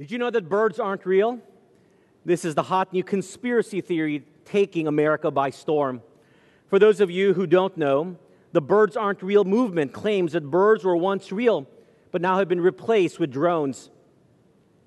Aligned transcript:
Did 0.00 0.10
you 0.10 0.16
know 0.16 0.30
that 0.30 0.48
birds 0.48 0.80
aren't 0.80 1.04
real? 1.04 1.40
This 2.24 2.46
is 2.46 2.54
the 2.54 2.62
hot 2.62 2.90
new 2.90 3.04
conspiracy 3.04 3.82
theory 3.82 4.24
taking 4.46 4.86
America 4.86 5.30
by 5.30 5.50
storm. 5.50 6.00
For 6.68 6.78
those 6.78 7.02
of 7.02 7.10
you 7.10 7.34
who 7.34 7.46
don't 7.46 7.76
know, 7.76 8.16
the 8.52 8.62
Birds 8.62 8.96
Aren't 8.96 9.22
Real 9.22 9.44
movement 9.44 9.92
claims 9.92 10.32
that 10.32 10.50
birds 10.50 10.84
were 10.84 10.96
once 10.96 11.30
real, 11.30 11.66
but 12.12 12.22
now 12.22 12.38
have 12.38 12.48
been 12.48 12.62
replaced 12.62 13.20
with 13.20 13.30
drones. 13.30 13.90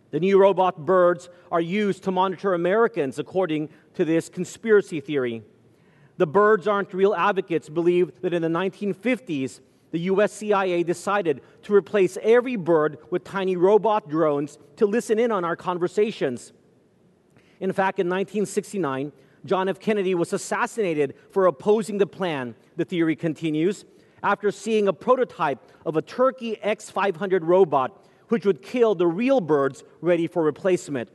The 0.09 0.19
new 0.19 0.41
robot 0.41 0.83
birds 0.83 1.29
are 1.51 1.61
used 1.61 2.01
to 2.05 2.11
monitor 2.11 2.55
Americans, 2.55 3.19
according 3.19 3.69
to 3.93 4.03
this 4.03 4.29
conspiracy 4.29 4.99
theory. 4.99 5.43
The 6.17 6.25
Birds 6.25 6.67
Aren't 6.67 6.91
Real 6.91 7.13
advocates 7.13 7.69
believe 7.69 8.19
that 8.21 8.33
in 8.33 8.41
the 8.41 8.47
1950s, 8.47 9.59
the 9.93 9.99
US 9.99 10.33
CIA 10.33 10.81
decided 10.81 11.41
to 11.61 11.73
replace 11.73 12.17
every 12.23 12.55
bird 12.55 12.97
with 13.11 13.23
tiny 13.23 13.55
robot 13.55 14.09
drones 14.09 14.57
to 14.77 14.87
listen 14.87 15.19
in 15.19 15.31
on 15.31 15.45
our 15.45 15.55
conversations. 15.55 16.51
In 17.59 17.71
fact, 17.71 17.99
in 17.99 18.07
1969, 18.07 19.11
John 19.45 19.69
F. 19.69 19.79
Kennedy 19.79 20.15
was 20.15 20.33
assassinated 20.33 21.13
for 21.29 21.45
opposing 21.45 21.99
the 21.99 22.07
plan, 22.07 22.55
the 22.75 22.85
theory 22.85 23.15
continues, 23.15 23.85
after 24.23 24.49
seeing 24.49 24.87
a 24.87 24.93
prototype 24.93 25.59
of 25.85 25.95
a 25.95 26.01
Turkey 26.01 26.59
X 26.63 26.89
500 26.89 27.45
robot 27.45 28.03
which 28.29 28.47
would 28.47 28.63
kill 28.63 28.95
the 28.95 29.05
real 29.05 29.41
birds 29.41 29.83
ready 30.01 30.25
for 30.25 30.41
replacement. 30.41 31.07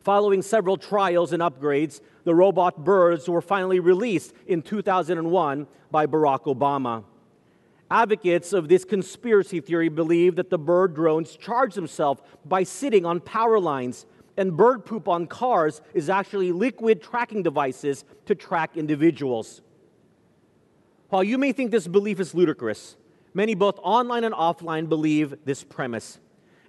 Following 0.00 0.40
several 0.40 0.78
trials 0.78 1.34
and 1.34 1.42
upgrades, 1.42 2.00
the 2.24 2.34
robot 2.34 2.82
birds 2.82 3.28
were 3.28 3.42
finally 3.42 3.78
released 3.78 4.32
in 4.46 4.62
2001 4.62 5.66
by 5.90 6.06
Barack 6.06 6.44
Obama. 6.44 7.04
Advocates 7.90 8.52
of 8.52 8.68
this 8.68 8.84
conspiracy 8.84 9.60
theory 9.60 9.88
believe 9.88 10.36
that 10.36 10.50
the 10.50 10.58
bird 10.58 10.94
drones 10.94 11.36
charge 11.36 11.74
themselves 11.74 12.20
by 12.44 12.62
sitting 12.62 13.06
on 13.06 13.20
power 13.20 13.58
lines, 13.58 14.04
and 14.36 14.56
bird 14.56 14.84
poop 14.84 15.08
on 15.08 15.26
cars 15.26 15.80
is 15.94 16.10
actually 16.10 16.52
liquid 16.52 17.02
tracking 17.02 17.42
devices 17.42 18.04
to 18.26 18.34
track 18.34 18.76
individuals. 18.76 19.62
While 21.08 21.24
you 21.24 21.38
may 21.38 21.52
think 21.52 21.70
this 21.70 21.88
belief 21.88 22.20
is 22.20 22.34
ludicrous, 22.34 22.96
many 23.32 23.54
both 23.54 23.78
online 23.82 24.24
and 24.24 24.34
offline 24.34 24.88
believe 24.88 25.34
this 25.46 25.64
premise. 25.64 26.18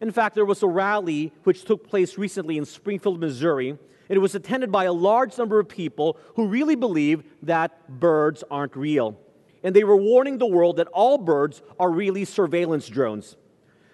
In 0.02 0.12
fact, 0.12 0.36
there 0.36 0.46
was 0.46 0.64
a 0.64 0.68
rally 0.68 1.34
which 1.44 1.66
took 1.66 1.86
place 1.86 2.18
recently 2.18 2.58
in 2.58 2.64
Springfield, 2.64 3.20
Missouri, 3.20 3.72
and 3.72 4.16
it 4.16 4.20
was 4.20 4.36
attended 4.36 4.72
by 4.72 4.86
a 4.86 4.94
large 4.94 5.38
number 5.38 5.60
of 5.60 5.68
people 5.68 6.18
who 6.36 6.48
really 6.48 6.76
believe 6.76 7.24
that 7.44 8.00
birds 8.00 8.42
aren't 8.50 8.78
real 8.78 9.20
and 9.64 9.76
they 9.76 9.84
were 9.84 9.98
warning 9.98 10.38
the 10.38 10.46
world 10.46 10.78
that 10.78 10.88
all 10.88 11.18
birds 11.18 11.62
are 11.80 11.92
really 11.92 12.26
surveillance 12.26 12.88
drones. 12.88 13.36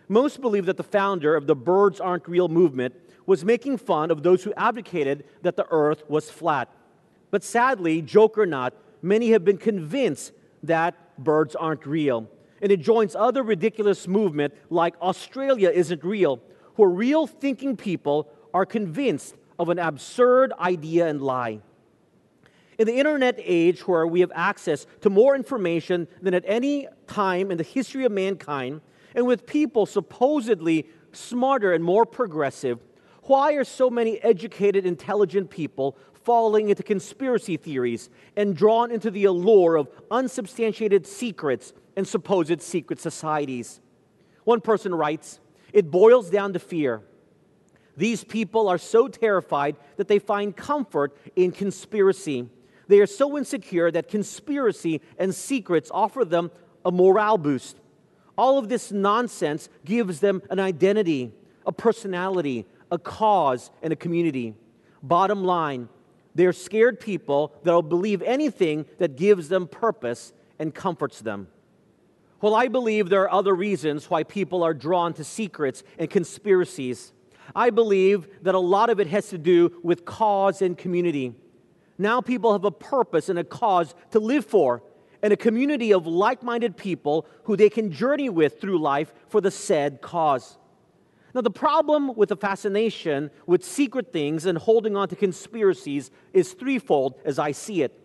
Most 0.08 0.42
believe 0.42 0.66
that 0.68 0.78
the 0.78 0.84
founder 0.84 1.36
of 1.36 1.48
the 1.48 1.56
Birds 1.56 2.00
Aren't 2.00 2.28
Real 2.28 2.48
movement 2.48 2.94
was 3.26 3.44
making 3.44 3.78
fun 3.78 4.12
of 4.12 4.22
those 4.22 4.44
who 4.44 4.54
advocated 4.56 5.26
that 5.42 5.56
the 5.56 5.66
earth 5.72 6.04
was 6.08 6.30
flat. 6.30 6.70
But 7.32 7.44
sadly, 7.44 8.02
joke 8.02 8.38
or 8.38 8.46
not, 8.46 8.74
many 9.02 9.32
have 9.32 9.44
been 9.44 9.58
convinced 9.58 10.32
that 10.64 10.96
birds 11.18 11.56
aren't 11.56 11.86
real. 11.86 12.30
And 12.62 12.72
it 12.72 12.82
joins 12.82 13.16
other 13.16 13.44
ridiculous 13.44 14.08
movement 14.08 14.54
like 14.70 14.96
Australia 15.02 15.70
isn't 15.70 16.04
real, 16.04 16.40
where 16.76 16.90
real 16.90 17.26
thinking 17.26 17.76
people 17.76 18.30
are 18.54 18.66
convinced 18.66 19.36
of 19.58 19.70
an 19.70 19.80
absurd 19.80 20.54
idea 20.60 21.08
and 21.08 21.22
lie. 21.22 21.62
In 22.78 22.88
the 22.88 22.98
internet 22.98 23.36
age, 23.38 23.88
where 23.88 24.06
we 24.06 24.20
have 24.20 24.32
access 24.36 24.86
to 25.02 25.10
more 25.10 25.36
information 25.36 26.08
than 26.22 26.34
at 26.34 26.44
any 26.46 26.88
time 27.08 27.52
in 27.52 27.58
the 27.58 27.64
history 27.64 28.06
of 28.06 28.12
mankind, 28.12 28.82
and 29.14 29.26
with 29.26 29.46
people 29.46 29.86
supposedly 29.86 30.88
smarter 31.14 31.74
and 31.74 31.84
more 31.84 32.06
progressive, 32.06 32.80
why 33.24 33.54
are 33.54 33.64
so 33.64 33.90
many 33.90 34.22
educated, 34.22 34.86
intelligent 34.86 35.50
people 35.50 35.98
falling 36.24 36.70
into 36.70 36.84
conspiracy 36.84 37.58
theories 37.58 38.10
and 38.36 38.56
drawn 38.56 38.92
into 38.92 39.10
the 39.10 39.26
allure 39.26 39.78
of 39.78 39.90
unsubstantiated 40.12 41.08
secrets 41.08 41.74
and 41.96 42.08
supposed 42.08 42.62
secret 42.62 43.00
societies? 43.00 43.80
One 44.44 44.62
person 44.62 44.94
writes, 44.94 45.40
It 45.74 45.90
boils 45.90 46.30
down 46.30 46.54
to 46.54 46.60
fear. 46.60 47.02
These 47.98 48.24
people 48.24 48.68
are 48.68 48.78
so 48.78 49.08
terrified 49.08 49.78
that 49.98 50.08
they 50.08 50.20
find 50.20 50.56
comfort 50.56 51.18
in 51.36 51.52
conspiracy. 51.52 52.50
They 52.88 53.00
are 53.00 53.08
so 53.08 53.38
insecure 53.38 53.92
that 53.92 54.08
conspiracy 54.08 55.02
and 55.18 55.34
secrets 55.34 55.90
offer 55.94 56.24
them 56.24 56.52
a 56.84 56.92
morale 56.92 57.38
boost. 57.38 57.78
All 58.38 58.58
of 58.58 58.70
this 58.70 58.92
nonsense 58.92 59.70
gives 59.84 60.20
them 60.20 60.42
an 60.50 60.60
identity, 60.60 61.32
a 61.66 61.72
personality, 61.72 62.66
a 62.92 63.00
cause, 63.00 63.72
and 63.82 63.92
a 63.94 63.96
community. 63.96 64.56
Bottom 65.02 65.44
line, 65.44 65.90
they're 66.36 66.54
scared 66.54 67.00
people 67.00 67.54
that'll 67.64 67.82
believe 67.82 68.22
anything 68.22 68.86
that 68.98 69.16
gives 69.16 69.50
them 69.50 69.68
purpose 69.68 70.34
and 70.60 70.74
comforts 70.74 71.22
them. 71.22 71.48
Well, 72.42 72.54
I 72.54 72.68
believe 72.68 73.10
there 73.10 73.24
are 73.24 73.32
other 73.32 73.56
reasons 73.56 74.10
why 74.10 74.24
people 74.24 74.62
are 74.62 74.74
drawn 74.74 75.14
to 75.14 75.24
secrets 75.24 75.84
and 75.98 76.10
conspiracies. 76.10 77.14
I 77.56 77.70
believe 77.70 78.28
that 78.44 78.54
a 78.54 78.60
lot 78.60 78.90
of 78.90 79.00
it 79.00 79.08
has 79.08 79.30
to 79.30 79.38
do 79.38 79.80
with 79.82 80.06
cause 80.06 80.62
and 80.62 80.78
community. 80.78 81.34
Now 81.98 82.22
people 82.22 82.52
have 82.52 82.66
a 82.66 82.72
purpose 82.72 83.30
and 83.30 83.40
a 83.40 83.44
cause 83.44 83.96
to 84.12 84.20
live 84.20 84.46
for, 84.46 84.84
and 85.22 85.32
a 85.32 85.38
community 85.38 85.94
of 85.94 86.06
like 86.06 86.44
minded 86.44 86.78
people 86.78 87.26
who 87.46 87.56
they 87.56 87.70
can 87.70 87.92
journey 87.92 88.30
with 88.30 88.60
through 88.60 88.80
life 88.80 89.14
for 89.28 89.42
the 89.42 89.52
said 89.52 90.02
cause. 90.02 90.58
Now, 91.34 91.42
the 91.42 91.52
problem 91.52 92.16
with 92.16 92.30
the 92.30 92.38
fascination 92.38 93.30
with 93.46 93.66
secret 93.66 94.14
things 94.14 94.46
and 94.46 94.58
holding 94.58 94.96
on 94.96 95.10
to 95.10 95.18
conspiracies 95.18 96.10
is 96.32 96.54
threefold 96.54 97.20
as 97.26 97.38
I 97.38 97.52
see 97.52 97.82
it. 97.82 98.00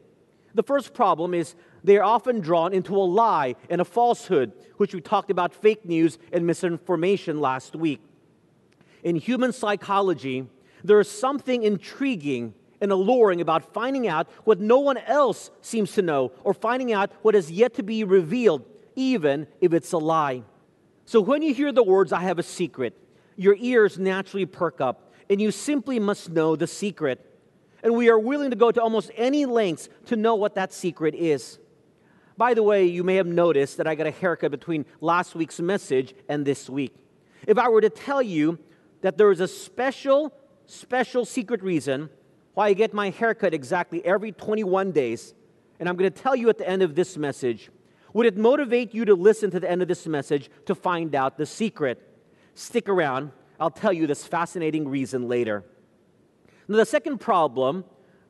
The 0.55 0.65
first 0.65 0.95
problem 0.95 1.33
is 1.33 1.55
they 1.85 1.97
are 1.97 2.03
often 2.03 2.41
drawn 2.41 2.73
into 2.73 2.97
a 2.97 3.05
lie 3.05 3.55
and 3.69 3.81
a 3.81 3.85
falsehood, 3.85 4.53
which 4.79 4.95
we 4.95 5.01
talked 5.01 5.31
about 5.31 5.55
fake 5.55 5.85
news 5.85 6.19
and 6.33 6.45
misinformation 6.45 7.41
last 7.41 7.77
week. 7.77 8.01
In 9.05 9.15
human 9.15 9.53
psychology, 9.53 10.49
there 10.83 10.99
is 10.99 11.09
something 11.09 11.63
intriguing 11.63 12.55
and 12.81 12.91
alluring 12.93 13.41
about 13.41 13.73
finding 13.73 14.09
out 14.09 14.29
what 14.45 14.61
no 14.61 14.79
one 14.79 14.97
else 14.99 15.51
seems 15.61 15.93
to 15.93 16.03
know 16.03 16.33
or 16.45 16.55
finding 16.55 16.93
out 16.93 17.13
what 17.23 17.35
is 17.35 17.51
yet 17.51 17.75
to 17.75 17.83
be 17.83 18.05
revealed, 18.05 18.65
even 18.97 19.47
if 19.61 19.73
it's 19.73 19.93
a 19.93 19.99
lie. 19.99 20.43
So 21.05 21.21
when 21.21 21.43
you 21.43 21.53
hear 21.53 21.73
the 21.73 21.83
words, 21.83 22.13
I 22.13 22.21
have 22.21 22.39
a 22.39 22.43
secret, 22.43 22.97
your 23.37 23.57
ears 23.59 23.99
naturally 23.99 24.47
perk 24.47 24.81
up, 24.81 25.13
and 25.29 25.41
you 25.41 25.51
simply 25.51 25.99
must 25.99 26.31
know 26.31 26.57
the 26.57 26.67
secret. 26.67 27.27
And 27.83 27.95
we 27.95 28.09
are 28.11 28.19
willing 28.19 28.51
to 28.51 28.57
go 28.57 28.71
to 28.71 28.83
almost 28.83 29.11
any 29.17 29.47
lengths 29.47 29.89
to 30.07 30.17
know 30.17 30.35
what 30.35 30.55
that 30.55 30.73
secret 30.73 31.15
is. 31.15 31.59
By 32.37 32.55
the 32.55 32.63
way, 32.63 32.87
you 32.87 33.05
may 33.05 33.17
have 33.17 33.27
noticed 33.27 33.77
that 33.77 33.87
I 33.87 33.95
got 33.95 34.07
a 34.07 34.11
haircut 34.11 34.51
between 34.51 34.87
last 35.01 35.35
week's 35.35 35.61
message 35.61 36.15
and 36.29 36.45
this 36.45 36.71
week. 36.71 36.95
If 37.47 37.59
I 37.59 37.69
were 37.69 37.81
to 37.81 37.91
tell 37.91 38.23
you 38.23 38.59
that 39.01 39.19
there 39.19 39.31
is 39.31 39.41
a 39.41 39.49
special, 39.49 40.33
special 40.67 41.25
secret 41.25 41.63
reason 41.63 42.11
why 42.55 42.69
I 42.69 42.73
get 42.73 42.93
my 42.93 43.11
haircut 43.11 43.55
exactly 43.55 44.05
every 44.05 44.33
21 44.33 44.93
days, 44.93 45.35
and 45.79 45.89
I'm 45.89 45.97
going 45.97 46.11
to 46.11 46.23
tell 46.23 46.37
you 46.37 46.49
at 46.49 46.59
the 46.59 46.69
end 46.69 46.83
of 46.83 46.95
this 46.95 47.17
message. 47.17 47.71
Would 48.13 48.27
it 48.27 48.37
motivate 48.37 48.93
you 48.93 49.05
to 49.05 49.15
listen 49.15 49.51
to 49.53 49.61
the 49.61 49.71
end 49.71 49.83
of 49.83 49.89
this 49.89 50.07
message 50.07 50.51
to 50.67 50.75
find 50.75 51.15
out 51.15 51.39
the 51.39 51.47
secret? 51.47 52.07
Stick 52.55 52.89
around. 52.89 53.31
I'll 53.59 53.71
tell 53.71 53.93
you 53.93 54.07
this 54.07 54.27
fascinating 54.27 54.89
reason 54.89 55.29
later. 55.29 55.65
Now, 56.67 56.79
the 56.79 56.87
second 56.87 57.19
problem 57.19 57.85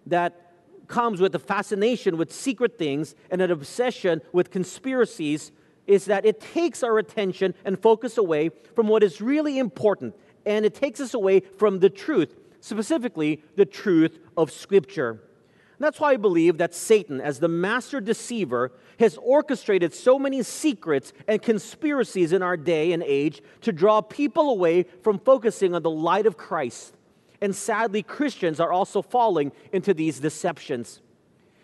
that 0.07 0.55
comes 0.87 1.21
with 1.21 1.33
the 1.33 1.39
fascination 1.39 2.17
with 2.17 2.33
secret 2.33 2.77
things 2.77 3.15
and 3.31 3.41
an 3.41 3.51
obsession 3.51 4.21
with 4.33 4.51
conspiracies 4.51 5.53
is 5.87 6.05
that 6.07 6.27
it 6.27 6.41
takes 6.41 6.83
our 6.83 6.99
attention 6.99 7.55
and 7.65 7.79
focus 7.79 8.19
away 8.19 8.51
from 8.75 8.89
what 8.89 9.03
is 9.03 9.21
really 9.21 9.59
important, 9.59 10.15
and 10.45 10.67
it 10.67 10.75
takes 10.75 11.01
us 11.01 11.15
away 11.15 11.41
from 11.41 11.79
the 11.79 11.91
truth 11.91 12.37
specifically 12.61 13.43
the 13.57 13.67
truth 13.67 14.19
of 14.37 14.51
Scripture. 14.51 15.11
And 15.11 15.87
that's 15.87 15.99
why 15.99 16.13
I 16.13 16.17
believe 16.17 16.59
that 16.59 16.75
Satan, 16.75 17.23
as 17.23 17.41
the 17.41 17.49
master 17.49 18.01
deceiver, 18.01 18.71
has 18.99 19.17
orchestrated 19.23 19.95
so 19.95 20.19
many 20.19 20.43
secrets 20.43 21.15
and 21.27 21.41
conspiracies 21.41 22.35
in 22.35 22.43
our 22.43 22.59
day 22.59 22.93
and 22.93 23.03
age 23.03 23.41
to 23.63 23.73
draw 23.73 24.03
people 24.03 24.51
away 24.51 24.83
from 25.03 25.19
focusing 25.19 25.75
on 25.75 25.83
the 25.83 25.91
light 25.91 26.27
of 26.27 26.37
Christ. 26.37 26.95
And 27.41 27.57
sadly, 27.57 28.03
Christians 28.03 28.61
are 28.61 28.71
also 28.71 29.01
falling 29.01 29.53
into 29.73 29.95
these 29.95 30.21
deceptions. 30.21 31.01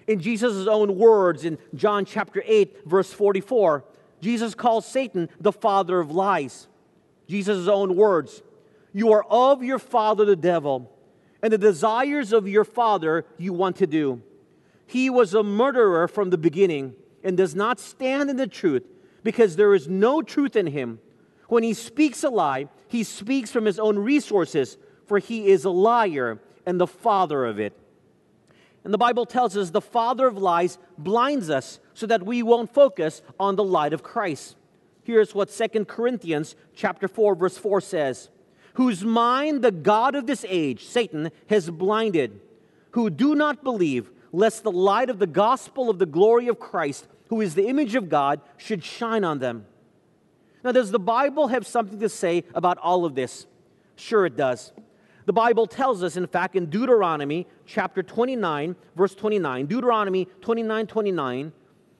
In 0.07 0.21
Jesus' 0.21 0.67
own 0.67 0.97
words 0.97 1.45
in 1.45 1.59
John 1.75 2.07
chapter 2.07 2.43
8, 2.47 2.87
verse 2.87 3.13
44, 3.13 3.85
Jesus 4.23 4.55
calls 4.55 4.87
Satan 4.87 5.29
the 5.39 5.53
father 5.53 6.01
of 6.01 6.11
lies. 6.11 6.69
Jesus' 7.29 7.69
own 7.69 7.97
words 7.97 8.43
you 8.93 9.13
are 9.13 9.25
of 9.25 9.63
your 9.63 9.79
father, 9.79 10.25
the 10.25 10.37
devil, 10.37 10.91
and 11.43 11.53
the 11.53 11.59
desires 11.59 12.33
of 12.33 12.49
your 12.49 12.65
father 12.65 13.27
you 13.39 13.53
want 13.53 13.77
to 13.77 13.87
do. 13.87 14.23
He 14.87 15.11
was 15.11 15.35
a 15.35 15.43
murderer 15.43 16.09
from 16.09 16.31
the 16.31 16.39
beginning 16.39 16.95
and 17.23 17.37
does 17.37 17.55
not 17.55 17.81
stand 17.81 18.31
in 18.31 18.37
the 18.37 18.47
truth 18.47 18.85
because 19.23 19.57
there 19.57 19.75
is 19.75 19.89
no 19.89 20.23
truth 20.23 20.55
in 20.55 20.69
him. 20.69 21.01
When 21.49 21.63
he 21.63 21.75
speaks 21.75 22.23
a 22.23 22.31
lie, 22.31 22.69
he 22.89 23.03
speaks 23.03 23.51
from 23.51 23.65
his 23.65 23.79
own 23.79 23.99
resources, 23.99 24.79
for 25.07 25.19
he 25.19 25.49
is 25.49 25.65
a 25.65 25.71
liar 25.71 26.41
and 26.65 26.81
the 26.81 26.87
father 26.87 27.45
of 27.45 27.59
it. 27.59 27.73
And 28.85 28.95
the 28.95 28.99
Bible 28.99 29.27
tells 29.27 29.57
us 29.57 29.71
the 29.71 29.81
father 29.81 30.29
of 30.29 30.39
lies 30.39 30.79
blinds 30.97 31.51
us 31.51 31.81
so 31.93 32.07
that 32.07 32.25
we 32.25 32.43
won't 32.43 32.73
focus 32.73 33.21
on 33.39 33.57
the 33.57 33.65
light 33.65 33.93
of 33.93 34.05
Christ. 34.05 34.55
Here's 35.03 35.35
what 35.35 35.51
Second 35.51 35.89
Corinthians 35.89 36.55
chapter 36.75 37.09
4 37.09 37.35
verse 37.35 37.59
4 37.59 37.81
says, 37.81 38.29
"Whose 38.77 39.05
mind 39.05 39.63
the 39.63 39.71
god 39.71 40.15
of 40.15 40.27
this 40.27 40.45
age, 40.49 40.87
Satan, 40.87 41.31
has 41.49 41.69
blinded, 41.71 42.41
who 42.93 43.11
do 43.11 43.35
not 43.35 43.63
believe, 43.63 44.11
lest 44.33 44.63
the 44.63 44.73
light 44.73 45.11
of 45.11 45.19
the 45.19 45.27
gospel 45.27 45.91
of 45.91 45.99
the 45.99 46.07
glory 46.07 46.49
of 46.49 46.59
Christ, 46.59 47.07
who 47.29 47.41
is 47.41 47.55
the 47.55 47.67
image 47.67 47.95
of 47.95 48.09
God, 48.09 48.41
should 48.57 48.85
shine 48.85 49.25
on 49.25 49.39
them." 49.39 49.67
Now, 50.65 50.73
does 50.73 50.91
the 50.91 50.99
Bible 50.99 51.49
have 51.49 51.67
something 51.67 52.01
to 52.01 52.09
say 52.09 52.45
about 52.55 52.79
all 52.79 53.05
of 53.05 53.15
this? 53.15 53.47
Sure, 53.95 54.27
it 54.27 54.37
does. 54.37 54.73
The 55.27 55.33
Bible 55.33 55.67
tells 55.67 56.03
us, 56.03 56.17
in 56.17 56.27
fact, 56.27 56.55
in 56.55 56.67
Deuteronomy 56.67 57.47
chapter 57.67 58.03
29, 58.03 58.77
verse 58.95 59.15
29, 59.15 59.67
Deuteronomy 59.67 60.27
29 60.41 60.87
29, 60.87 61.53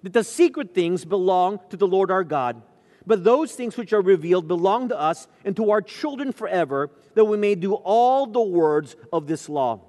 that 0.03 0.13
the 0.13 0.25
secret 0.25 0.75
things 0.75 1.05
belong 1.05 1.61
to 1.71 1.77
the 1.77 1.87
Lord 1.87 2.11
our 2.11 2.23
God. 2.23 2.63
But 3.07 3.23
those 3.23 3.53
things 3.53 3.77
which 3.77 3.93
are 3.93 4.03
revealed 4.03 4.49
belong 4.49 4.89
to 4.89 4.99
us 4.99 5.29
and 5.45 5.55
to 5.57 5.71
our 5.71 5.81
children 5.81 6.33
forever, 6.33 6.91
that 7.15 7.25
we 7.25 7.37
may 7.37 7.55
do 7.55 7.75
all 7.75 8.27
the 8.27 8.43
words 8.43 8.97
of 9.13 9.27
this 9.27 9.49
law. 9.49 9.81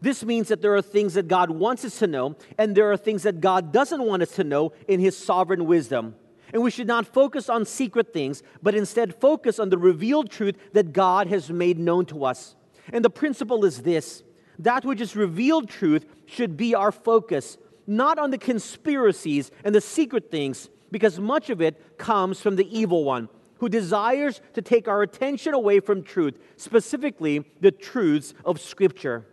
This 0.00 0.24
means 0.24 0.48
that 0.48 0.62
there 0.62 0.76
are 0.76 0.82
things 0.82 1.14
that 1.14 1.26
God 1.26 1.50
wants 1.50 1.84
us 1.84 1.98
to 1.98 2.06
know, 2.06 2.36
and 2.56 2.76
there 2.76 2.92
are 2.92 2.96
things 2.96 3.24
that 3.24 3.40
God 3.40 3.72
doesn't 3.72 4.02
want 4.02 4.22
us 4.22 4.30
to 4.36 4.44
know 4.44 4.72
in 4.86 5.00
His 5.00 5.16
sovereign 5.16 5.66
wisdom. 5.66 6.14
And 6.52 6.62
we 6.62 6.70
should 6.70 6.86
not 6.86 7.06
focus 7.06 7.48
on 7.48 7.64
secret 7.64 8.12
things, 8.12 8.42
but 8.62 8.74
instead 8.74 9.16
focus 9.16 9.58
on 9.58 9.70
the 9.70 9.78
revealed 9.78 10.30
truth 10.30 10.56
that 10.72 10.92
God 10.92 11.26
has 11.26 11.50
made 11.50 11.78
known 11.78 12.06
to 12.06 12.24
us. 12.24 12.54
And 12.92 13.04
the 13.04 13.10
principle 13.10 13.64
is 13.64 13.82
this 13.82 14.22
that 14.60 14.84
which 14.84 15.00
is 15.00 15.14
revealed 15.14 15.68
truth 15.68 16.06
should 16.26 16.56
be 16.56 16.74
our 16.74 16.90
focus, 16.90 17.58
not 17.86 18.18
on 18.18 18.30
the 18.30 18.38
conspiracies 18.38 19.50
and 19.62 19.74
the 19.74 19.80
secret 19.80 20.30
things, 20.30 20.68
because 20.90 21.18
much 21.18 21.50
of 21.50 21.60
it 21.60 21.98
comes 21.98 22.40
from 22.40 22.56
the 22.56 22.78
evil 22.78 23.04
one 23.04 23.28
who 23.58 23.68
desires 23.68 24.40
to 24.54 24.62
take 24.62 24.88
our 24.88 25.02
attention 25.02 25.52
away 25.52 25.80
from 25.80 26.02
truth, 26.02 26.38
specifically 26.56 27.44
the 27.60 27.72
truths 27.72 28.34
of 28.44 28.60
Scripture. 28.60 29.26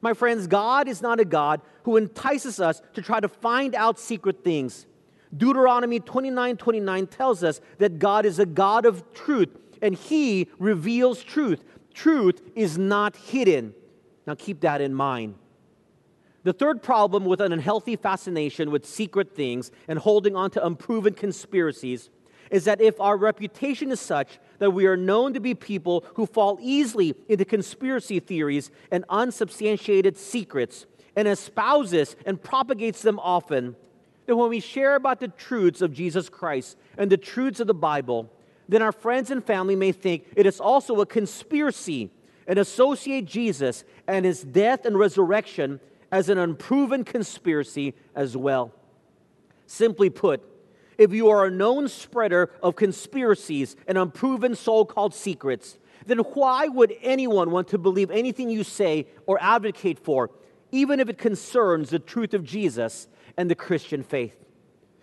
My 0.00 0.14
friends, 0.14 0.46
God 0.46 0.88
is 0.88 1.00
not 1.00 1.20
a 1.20 1.24
God 1.24 1.60
who 1.84 1.96
entices 1.96 2.60
us 2.60 2.82
to 2.94 3.02
try 3.02 3.20
to 3.20 3.28
find 3.28 3.74
out 3.74 3.98
secret 3.98 4.44
things. 4.44 4.86
Deuteronomy 5.34 6.00
29 6.00 6.56
29 6.56 7.06
tells 7.06 7.42
us 7.42 7.60
that 7.78 7.98
God 7.98 8.26
is 8.26 8.38
a 8.38 8.44
God 8.46 8.84
of 8.84 9.12
truth 9.14 9.48
and 9.80 9.94
He 9.94 10.48
reveals 10.58 11.22
truth. 11.22 11.64
Truth 11.94 12.42
is 12.54 12.76
not 12.76 13.16
hidden. 13.16 13.74
Now 14.26 14.34
keep 14.34 14.60
that 14.60 14.80
in 14.80 14.92
mind. 14.94 15.36
The 16.44 16.52
third 16.52 16.82
problem 16.82 17.24
with 17.24 17.40
an 17.40 17.52
unhealthy 17.52 17.96
fascination 17.96 18.70
with 18.70 18.84
secret 18.84 19.34
things 19.34 19.70
and 19.86 19.98
holding 19.98 20.34
on 20.34 20.50
to 20.52 20.66
unproven 20.66 21.14
conspiracies 21.14 22.10
is 22.50 22.64
that 22.64 22.80
if 22.80 23.00
our 23.00 23.16
reputation 23.16 23.90
is 23.92 24.00
such 24.00 24.38
that 24.58 24.72
we 24.72 24.86
are 24.86 24.96
known 24.96 25.32
to 25.34 25.40
be 25.40 25.54
people 25.54 26.04
who 26.14 26.26
fall 26.26 26.58
easily 26.60 27.14
into 27.28 27.44
conspiracy 27.44 28.20
theories 28.20 28.70
and 28.90 29.04
unsubstantiated 29.08 30.18
secrets 30.18 30.86
and 31.16 31.28
espouses 31.28 32.16
and 32.26 32.42
propagates 32.42 33.02
them 33.02 33.18
often, 33.20 33.76
that 34.26 34.36
when 34.36 34.50
we 34.50 34.60
share 34.60 34.96
about 34.96 35.20
the 35.20 35.28
truths 35.28 35.80
of 35.80 35.92
Jesus 35.92 36.28
Christ 36.28 36.76
and 36.98 37.10
the 37.10 37.16
truths 37.16 37.60
of 37.60 37.68
the 37.68 37.74
Bible, 37.74 38.30
then 38.68 38.82
our 38.82 38.92
friends 38.92 39.30
and 39.30 39.44
family 39.44 39.76
may 39.76 39.92
think 39.92 40.26
it 40.36 40.46
is 40.46 40.60
also 40.60 41.00
a 41.00 41.06
conspiracy 41.06 42.10
and 42.46 42.58
associate 42.58 43.26
Jesus 43.26 43.84
and 44.06 44.24
his 44.24 44.42
death 44.42 44.84
and 44.84 44.98
resurrection 44.98 45.80
as 46.12 46.28
an 46.28 46.38
unproven 46.38 47.02
conspiracy 47.02 47.94
as 48.14 48.36
well. 48.36 48.72
Simply 49.66 50.10
put, 50.10 50.44
if 50.98 51.12
you 51.12 51.30
are 51.30 51.46
a 51.46 51.50
known 51.50 51.88
spreader 51.88 52.50
of 52.62 52.76
conspiracies 52.76 53.74
and 53.88 53.98
unproven 53.98 54.54
so 54.54 54.84
called 54.84 55.14
secrets, 55.14 55.78
then 56.06 56.18
why 56.18 56.68
would 56.68 56.94
anyone 57.02 57.50
want 57.50 57.68
to 57.68 57.78
believe 57.78 58.10
anything 58.10 58.50
you 58.50 58.62
say 58.62 59.06
or 59.26 59.42
advocate 59.42 59.98
for, 59.98 60.30
even 60.70 61.00
if 61.00 61.08
it 61.08 61.18
concerns 61.18 61.90
the 61.90 61.98
truth 61.98 62.34
of 62.34 62.44
Jesus 62.44 63.08
and 63.36 63.50
the 63.50 63.54
Christian 63.54 64.02
faith. 64.02 64.34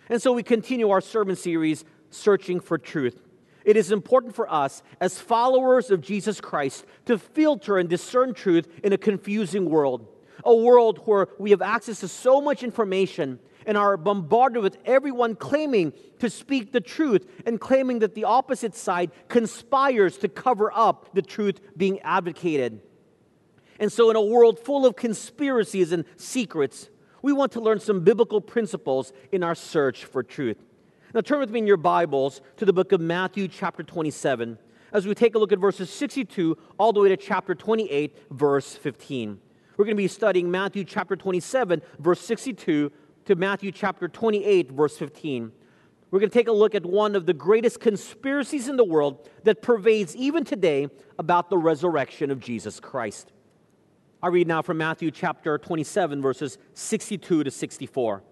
And 0.08 0.20
so 0.20 0.32
we 0.32 0.42
continue 0.42 0.90
our 0.90 1.00
sermon 1.00 1.36
series, 1.36 1.84
Searching 2.10 2.60
for 2.60 2.78
Truth. 2.78 3.22
It 3.64 3.76
is 3.76 3.92
important 3.92 4.34
for 4.34 4.52
us 4.52 4.82
as 5.00 5.20
followers 5.20 5.90
of 5.90 6.00
Jesus 6.00 6.40
Christ 6.40 6.84
to 7.06 7.18
filter 7.18 7.78
and 7.78 7.88
discern 7.88 8.34
truth 8.34 8.68
in 8.82 8.92
a 8.92 8.98
confusing 8.98 9.68
world, 9.68 10.06
a 10.44 10.54
world 10.54 10.98
where 11.04 11.28
we 11.38 11.50
have 11.50 11.62
access 11.62 12.00
to 12.00 12.08
so 12.08 12.40
much 12.40 12.62
information 12.62 13.38
and 13.66 13.76
are 13.76 13.96
bombarded 13.96 14.62
with 14.62 14.78
everyone 14.84 15.36
claiming 15.36 15.92
to 16.18 16.30
speak 16.30 16.72
the 16.72 16.80
truth 16.80 17.26
and 17.46 17.60
claiming 17.60 18.00
that 18.00 18.14
the 18.14 18.24
opposite 18.24 18.74
side 18.74 19.10
conspires 19.28 20.16
to 20.18 20.28
cover 20.28 20.72
up 20.74 21.14
the 21.14 21.22
truth 21.22 21.60
being 21.76 22.00
advocated. 22.00 22.80
And 23.78 23.92
so, 23.92 24.10
in 24.10 24.16
a 24.16 24.20
world 24.20 24.58
full 24.58 24.84
of 24.84 24.96
conspiracies 24.96 25.92
and 25.92 26.04
secrets, 26.16 26.90
we 27.22 27.32
want 27.32 27.52
to 27.52 27.60
learn 27.60 27.80
some 27.80 28.00
biblical 28.00 28.40
principles 28.40 29.12
in 29.32 29.42
our 29.42 29.54
search 29.54 30.04
for 30.04 30.22
truth. 30.22 30.58
Now, 31.14 31.22
turn 31.22 31.40
with 31.40 31.50
me 31.50 31.60
in 31.60 31.66
your 31.66 31.76
Bibles 31.76 32.40
to 32.58 32.64
the 32.64 32.72
book 32.72 32.92
of 32.92 33.00
Matthew, 33.00 33.48
chapter 33.48 33.82
27, 33.82 34.58
as 34.92 35.06
we 35.06 35.14
take 35.14 35.34
a 35.34 35.38
look 35.38 35.52
at 35.52 35.58
verses 35.58 35.90
62 35.90 36.56
all 36.78 36.92
the 36.92 37.00
way 37.00 37.08
to 37.08 37.16
chapter 37.16 37.54
28, 37.54 38.16
verse 38.30 38.74
15. 38.74 39.40
We're 39.80 39.86
going 39.86 39.96
to 39.96 40.02
be 40.02 40.08
studying 40.08 40.50
Matthew, 40.50 40.84
chapter 40.84 41.16
27, 41.16 41.80
verse 42.00 42.20
62 42.20 42.92
to 43.24 43.34
Matthew, 43.34 43.72
chapter 43.72 44.08
28, 44.08 44.72
verse 44.72 44.98
15. 44.98 45.52
We're 46.10 46.18
going 46.18 46.28
to 46.28 46.38
take 46.38 46.48
a 46.48 46.52
look 46.52 46.74
at 46.74 46.84
one 46.84 47.16
of 47.16 47.24
the 47.24 47.32
greatest 47.32 47.80
conspiracies 47.80 48.68
in 48.68 48.76
the 48.76 48.84
world 48.84 49.26
that 49.44 49.62
pervades 49.62 50.14
even 50.14 50.44
today 50.44 50.88
about 51.18 51.48
the 51.48 51.56
resurrection 51.56 52.30
of 52.30 52.40
Jesus 52.40 52.78
Christ. 52.78 53.32
I 54.22 54.28
read 54.28 54.46
now 54.46 54.60
from 54.60 54.76
Matthew 54.76 55.10
chapter 55.10 55.56
27, 55.56 56.20
verses 56.20 56.58
62 56.74 57.44
to 57.44 57.50
64. 57.50 58.22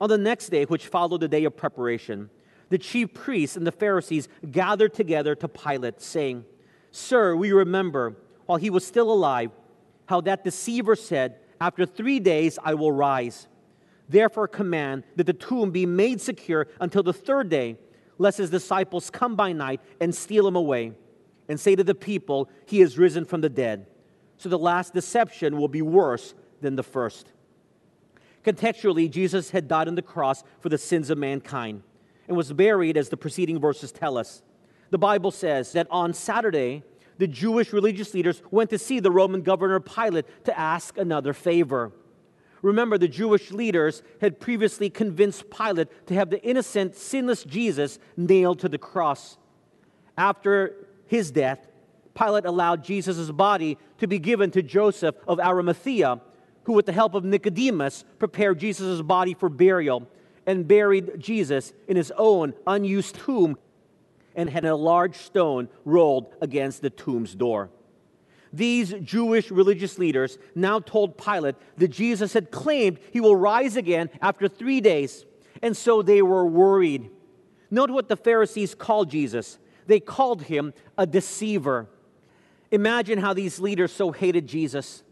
On 0.00 0.08
the 0.08 0.16
next 0.16 0.50
day, 0.50 0.66
which 0.66 0.86
followed 0.86 1.20
the 1.20 1.26
day 1.26 1.42
of 1.46 1.56
preparation, 1.56 2.30
the 2.68 2.78
chief 2.78 3.12
priests 3.12 3.56
and 3.56 3.66
the 3.66 3.72
Pharisees 3.72 4.28
gathered 4.52 4.94
together 4.94 5.34
to 5.34 5.48
Pilate, 5.48 6.00
saying, 6.00 6.44
Sir, 6.92 7.34
we 7.34 7.50
remember, 7.50 8.14
while 8.44 8.58
he 8.58 8.70
was 8.70 8.86
still 8.86 9.10
alive, 9.10 9.50
how 10.06 10.20
that 10.22 10.44
deceiver 10.44 10.96
said, 10.96 11.36
After 11.60 11.86
three 11.86 12.20
days 12.20 12.58
I 12.62 12.74
will 12.74 12.92
rise. 12.92 13.48
Therefore, 14.08 14.48
command 14.48 15.04
that 15.16 15.26
the 15.26 15.32
tomb 15.32 15.70
be 15.70 15.86
made 15.86 16.20
secure 16.20 16.68
until 16.80 17.02
the 17.02 17.12
third 17.12 17.48
day, 17.48 17.76
lest 18.18 18.38
his 18.38 18.50
disciples 18.50 19.10
come 19.10 19.36
by 19.36 19.52
night 19.52 19.80
and 20.00 20.14
steal 20.14 20.46
him 20.46 20.56
away, 20.56 20.92
and 21.48 21.58
say 21.58 21.74
to 21.76 21.84
the 21.84 21.94
people, 21.94 22.48
He 22.66 22.80
is 22.80 22.98
risen 22.98 23.24
from 23.24 23.40
the 23.40 23.48
dead 23.48 23.86
so 24.38 24.48
the 24.48 24.58
last 24.58 24.94
deception 24.94 25.56
will 25.56 25.68
be 25.68 25.82
worse 25.82 26.34
than 26.60 26.76
the 26.76 26.82
first. 26.82 27.32
Contextually, 28.44 29.10
Jesus 29.10 29.50
had 29.50 29.68
died 29.68 29.88
on 29.88 29.94
the 29.94 30.02
cross 30.02 30.44
for 30.60 30.68
the 30.68 30.78
sins 30.78 31.10
of 31.10 31.18
mankind 31.18 31.82
and 32.28 32.36
was 32.36 32.52
buried, 32.52 32.96
as 32.96 33.08
the 33.08 33.16
preceding 33.16 33.60
verses 33.60 33.92
tell 33.92 34.18
us. 34.18 34.42
The 34.90 34.98
Bible 34.98 35.30
says 35.30 35.72
that 35.72 35.86
on 35.90 36.12
Saturday, 36.12 36.82
the 37.18 37.26
Jewish 37.26 37.72
religious 37.72 38.14
leaders 38.14 38.42
went 38.50 38.70
to 38.70 38.78
see 38.78 39.00
the 39.00 39.10
Roman 39.10 39.42
governor 39.42 39.80
Pilate 39.80 40.26
to 40.44 40.58
ask 40.58 40.98
another 40.98 41.32
favor. 41.32 41.92
Remember, 42.62 42.98
the 42.98 43.08
Jewish 43.08 43.50
leaders 43.50 44.02
had 44.20 44.40
previously 44.40 44.90
convinced 44.90 45.50
Pilate 45.50 46.06
to 46.08 46.14
have 46.14 46.30
the 46.30 46.42
innocent, 46.42 46.96
sinless 46.96 47.44
Jesus 47.44 47.98
nailed 48.16 48.58
to 48.60 48.68
the 48.68 48.78
cross. 48.78 49.38
After 50.18 50.88
his 51.06 51.30
death, 51.30 51.68
Pilate 52.14 52.46
allowed 52.46 52.82
Jesus' 52.82 53.30
body 53.30 53.78
to 53.98 54.06
be 54.06 54.18
given 54.18 54.50
to 54.52 54.62
Joseph 54.62 55.14
of 55.28 55.38
Arimathea, 55.38 56.20
who, 56.64 56.72
with 56.72 56.86
the 56.86 56.92
help 56.92 57.14
of 57.14 57.24
Nicodemus, 57.24 58.04
prepared 58.18 58.58
Jesus' 58.58 59.02
body 59.02 59.34
for 59.34 59.48
burial 59.48 60.08
and 60.46 60.66
buried 60.66 61.18
Jesus 61.18 61.72
in 61.86 61.96
his 61.96 62.12
own 62.16 62.54
unused 62.66 63.16
tomb 63.16 63.58
and 64.36 64.48
had 64.48 64.64
a 64.64 64.76
large 64.76 65.16
stone 65.16 65.68
rolled 65.84 66.32
against 66.40 66.82
the 66.82 66.90
tomb's 66.90 67.34
door. 67.34 67.70
These 68.52 68.94
Jewish 69.02 69.50
religious 69.50 69.98
leaders 69.98 70.38
now 70.54 70.78
told 70.78 71.18
Pilate 71.18 71.56
that 71.78 71.88
Jesus 71.88 72.32
had 72.32 72.50
claimed 72.50 72.98
he 73.12 73.20
will 73.20 73.34
rise 73.34 73.76
again 73.76 74.08
after 74.22 74.46
three 74.46 74.80
days, 74.80 75.24
and 75.62 75.76
so 75.76 76.02
they 76.02 76.22
were 76.22 76.46
worried. 76.46 77.10
Note 77.70 77.90
what 77.90 78.08
the 78.08 78.16
Pharisees 78.16 78.74
called 78.74 79.10
Jesus. 79.10 79.58
They 79.86 80.00
called 80.00 80.44
him 80.44 80.72
a 80.96 81.06
deceiver. 81.06 81.88
Imagine 82.70 83.18
how 83.18 83.32
these 83.32 83.58
leaders 83.58 83.92
so 83.92 84.12
hated 84.12 84.46
Jesus. 84.46 85.02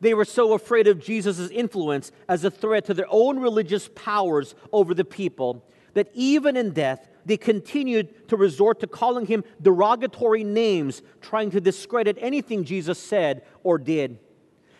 They 0.00 0.14
were 0.14 0.24
so 0.24 0.52
afraid 0.52 0.88
of 0.88 0.98
Jesus' 0.98 1.50
influence 1.50 2.10
as 2.28 2.44
a 2.44 2.50
threat 2.50 2.86
to 2.86 2.94
their 2.94 3.06
own 3.08 3.38
religious 3.38 3.88
powers 3.94 4.54
over 4.72 4.94
the 4.94 5.04
people 5.04 5.64
that 5.94 6.10
even 6.14 6.56
in 6.56 6.72
death, 6.72 7.08
they 7.24 7.36
continued 7.36 8.28
to 8.28 8.36
resort 8.36 8.80
to 8.80 8.86
calling 8.86 9.26
him 9.26 9.44
derogatory 9.60 10.44
names, 10.44 11.02
trying 11.20 11.50
to 11.50 11.60
discredit 11.60 12.16
anything 12.20 12.64
Jesus 12.64 12.98
said 12.98 13.42
or 13.62 13.78
did. 13.78 14.18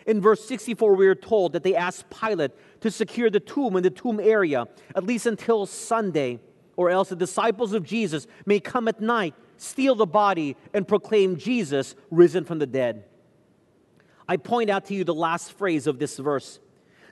In 0.07 0.21
verse 0.21 0.45
64, 0.45 0.95
we 0.95 1.07
are 1.07 1.15
told 1.15 1.53
that 1.53 1.63
they 1.63 1.77
asked 1.77 2.07
Pilate 2.11 2.53
to 2.81 2.91
secure 2.91 3.31
the 3.31 3.41
tomb 3.41 3.77
in 3.77 3.83
the 3.83 3.91
tomb 3.91 4.19
area, 4.19 4.67
at 4.95 5.05
least 5.05 5.27
until 5.27 5.67
Sunday, 5.67 6.41
or 6.77 6.91
else 6.91 7.11
the 7.11 7.17
disciples 7.17 7.73
of 7.73 7.85
Jesus 7.85 8.27
may 8.45 8.59
come 8.59 8.89
at 8.89 9.01
night, 9.01 9.35
steal 9.57 9.95
the 9.95 10.07
body, 10.07 10.57
and 10.75 10.89
proclaim 10.89 11.37
Jesus 11.37 11.95
risen 12.11 12.45
from 12.45 12.59
the 12.59 12.67
dead. 12.67 13.05
I 14.29 14.37
point 14.37 14.71
out 14.71 14.87
to 14.87 14.95
you 14.95 15.05
the 15.05 15.15
last 15.15 15.53
phrase 15.53 15.87
of 15.87 15.99
this 15.99 16.17
verse. 16.17 16.59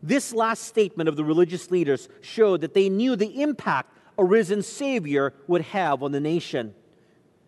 This 0.02 0.32
last 0.32 0.64
statement 0.64 1.08
of 1.08 1.16
the 1.16 1.24
religious 1.24 1.70
leaders 1.70 2.08
showed 2.22 2.62
that 2.62 2.74
they 2.74 2.88
knew 2.88 3.16
the 3.16 3.42
impact 3.42 3.92
a 4.20 4.24
risen 4.24 4.62
Savior 4.62 5.32
would 5.46 5.62
have 5.62 6.02
on 6.02 6.12
the 6.12 6.20
nation. 6.20 6.74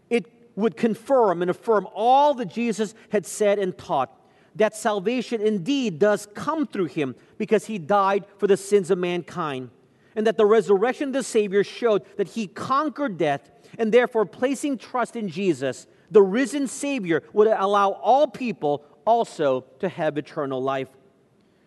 It 0.09 0.33
would 0.57 0.75
confirm 0.75 1.43
and 1.43 1.51
affirm 1.51 1.87
all 1.95 2.33
that 2.35 2.47
Jesus 2.47 2.95
had 3.11 3.27
said 3.27 3.59
and 3.59 3.77
taught 3.77 4.11
that 4.57 4.75
salvation 4.75 5.43
indeed 5.43 5.99
does 5.99 6.27
come 6.35 6.67
through 6.67 6.87
him 6.87 7.15
because 7.37 7.67
he 7.67 7.79
died 7.79 8.25
for 8.39 8.47
the 8.47 8.57
sins 8.57 8.91
of 8.91 8.99
mankind, 8.99 9.71
and 10.17 10.27
that 10.27 10.39
the 10.39 10.47
resurrection 10.47 11.09
of 11.09 11.13
the 11.13 11.23
Savior 11.23 11.63
showed 11.63 12.05
that 12.17 12.29
he 12.29 12.47
conquered 12.47 13.19
death, 13.19 13.51
and 13.79 13.93
therefore, 13.93 14.25
placing 14.25 14.79
trust 14.79 15.15
in 15.15 15.29
Jesus, 15.29 15.87
the 16.11 16.23
risen 16.23 16.67
Savior 16.67 17.23
would 17.35 17.49
allow 17.49 17.91
all 17.91 18.27
people 18.27 18.85
also 19.07 19.67
to 19.79 19.89
have 19.91 20.17
eternal 20.17 20.63
life. 20.63 20.89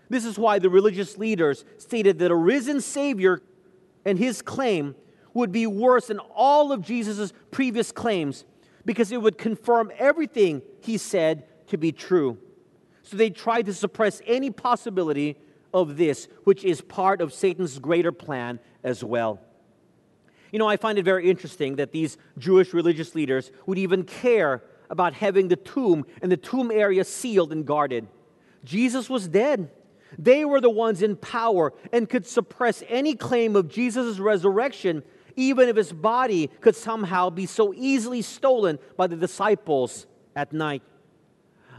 This 0.09 0.25
is 0.25 0.38
why 0.38 0.59
the 0.59 0.69
religious 0.69 1.17
leaders 1.17 1.63
stated 1.77 2.19
that 2.19 2.31
a 2.31 2.35
risen 2.35 2.81
Savior 2.81 3.41
and 4.05 4.17
his 4.19 4.41
claim 4.41 4.95
would 5.33 5.51
be 5.51 5.67
worse 5.67 6.07
than 6.07 6.19
all 6.19 6.71
of 6.71 6.81
Jesus' 6.81 7.33
previous 7.51 7.91
claims 7.91 8.45
because 8.85 9.12
it 9.12 9.21
would 9.21 9.38
confirm 9.38 9.91
everything 9.97 10.62
he 10.81 10.97
said 10.97 11.45
to 11.67 11.77
be 11.77 11.91
true. 11.91 12.38
So 13.03 13.17
they 13.17 13.29
tried 13.29 13.65
to 13.65 13.74
suppress 13.74 14.21
any 14.25 14.50
possibility 14.50 15.38
of 15.74 15.97
this, 15.97 16.27
which 16.43 16.63
is 16.63 16.81
part 16.81 17.19
of 17.19 17.33
Satan's 17.33 17.79
greater 17.79 18.12
plan 18.12 18.59
as 18.83 19.03
well. 19.03 19.41
You 20.51 20.59
know, 20.59 20.67
I 20.67 20.77
find 20.77 20.97
it 20.97 21.03
very 21.03 21.29
interesting 21.29 21.75
that 21.75 21.91
these 21.91 22.17
Jewish 22.38 22.74
religious 22.74 23.13
leaders 23.13 23.51
would 23.65 23.77
even 23.77 24.03
care 24.03 24.63
about 24.89 25.13
having 25.13 25.50
the 25.50 25.55
tomb 25.55 26.05
and 26.21 26.31
the 26.31 26.38
tomb 26.38 26.71
area 26.71 27.03
sealed 27.03 27.51
and 27.51 27.65
guarded. 27.65 28.07
Jesus 28.63 29.09
was 29.09 29.27
dead. 29.27 29.69
They 30.17 30.45
were 30.45 30.62
the 30.62 30.69
ones 30.69 31.01
in 31.01 31.15
power 31.15 31.74
and 31.91 32.10
could 32.10 32.25
suppress 32.25 32.84
any 32.88 33.15
claim 33.15 33.55
of 33.55 33.67
Jesus' 33.67 34.19
resurrection, 34.19 35.03
even 35.36 35.69
if 35.69 35.75
his 35.75 35.91
body 35.91 36.48
could 36.62 36.75
somehow 36.75 37.29
be 37.29 37.45
so 37.45 37.74
easily 37.74 38.22
stolen 38.22 38.79
by 38.98 39.07
the 39.07 39.15
disciples 39.15 40.07
at 40.36 40.53
night. 40.53 40.84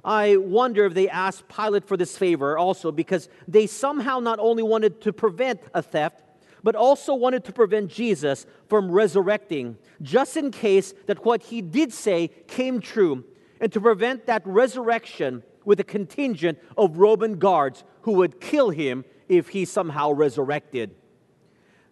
I 0.05 0.37
wonder 0.37 0.85
if 0.85 0.95
they 0.95 1.09
asked 1.09 1.49
Pilate 1.49 1.85
for 1.85 1.97
this 1.97 2.17
favor 2.17 2.57
also 2.57 2.93
because 2.93 3.29
they 3.49 3.67
somehow 3.67 4.21
not 4.21 4.39
only 4.39 4.63
wanted 4.63 5.01
to 5.03 5.13
prevent 5.13 5.61
a 5.75 5.83
theft, 5.83 6.23
but 6.63 6.77
also 6.77 7.15
wanted 7.15 7.45
to 7.45 7.53
prevent 7.53 7.91
Jesus 7.91 8.47
from 8.69 8.91
resurrecting, 8.91 9.79
just 10.03 10.37
in 10.37 10.51
case 10.51 10.95
that 11.07 11.25
what 11.25 11.43
he 11.43 11.63
did 11.63 11.93
say 11.93 12.29
came 12.47 12.81
true, 12.81 13.25
and 13.61 13.73
to 13.73 13.81
prevent 13.81 14.27
that 14.27 14.43
resurrection 14.45 15.43
with 15.65 15.81
a 15.81 15.85
contingent 15.85 16.59
of 16.79 16.99
Roman 16.99 17.39
guards 17.39 17.85
who 18.07 18.13
would 18.13 18.41
kill 18.41 18.71
him 18.71 19.05
if 19.29 19.49
he 19.49 19.65
somehow 19.65 20.13
resurrected. 20.13 20.95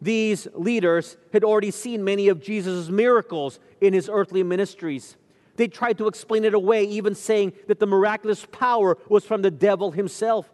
These 0.00 0.46
leaders 0.54 1.16
had 1.32 1.42
already 1.42 1.72
seen 1.72 2.04
many 2.04 2.28
of 2.28 2.40
Jesus' 2.40 2.88
miracles 2.88 3.58
in 3.80 3.92
his 3.92 4.08
earthly 4.08 4.44
ministries. 4.44 5.16
They 5.56 5.66
tried 5.66 5.98
to 5.98 6.06
explain 6.06 6.44
it 6.44 6.54
away, 6.54 6.84
even 6.84 7.16
saying 7.16 7.54
that 7.66 7.80
the 7.80 7.88
miraculous 7.88 8.46
power 8.46 8.96
was 9.08 9.24
from 9.24 9.42
the 9.42 9.50
devil 9.50 9.90
himself. 9.90 10.48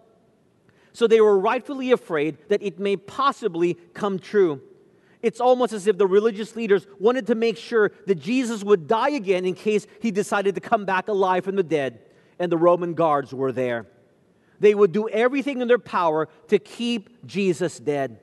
So 0.95 1.07
they 1.07 1.21
were 1.21 1.39
rightfully 1.39 1.93
afraid 1.93 2.39
that 2.49 2.63
it 2.63 2.79
may 2.79 2.97
possibly 2.97 3.75
come 3.93 4.19
true. 4.19 4.63
It's 5.21 5.43
almost 5.43 5.75
as 5.75 5.87
if 5.87 5.99
the 5.99 6.07
religious 6.07 6.57
leaders 6.57 6.87
wanted 6.99 7.27
to 7.27 7.35
make 7.35 7.59
sure 7.59 7.93
that 8.07 8.15
Jesus 8.15 8.65
would 8.65 8.89
die 8.89 9.11
again 9.11 9.45
in 9.45 9.53
case 9.53 9.87
he 10.01 10.11
decided 10.11 10.55
to 10.55 10.63
come 10.63 10.87
back 10.87 11.09
alive 11.09 11.45
from 11.45 11.57
the 11.57 11.63
dead, 11.63 12.01
and 12.39 12.51
the 12.51 12.57
Roman 12.57 12.95
guards 12.95 13.35
were 13.35 13.53
there. 13.53 13.87
They 14.61 14.75
would 14.75 14.93
do 14.93 15.09
everything 15.09 15.61
in 15.61 15.69
their 15.69 15.79
power 15.79 16.29
to 16.49 16.59
keep 16.59 17.27
Jesus 17.27 17.79
dead. 17.79 18.21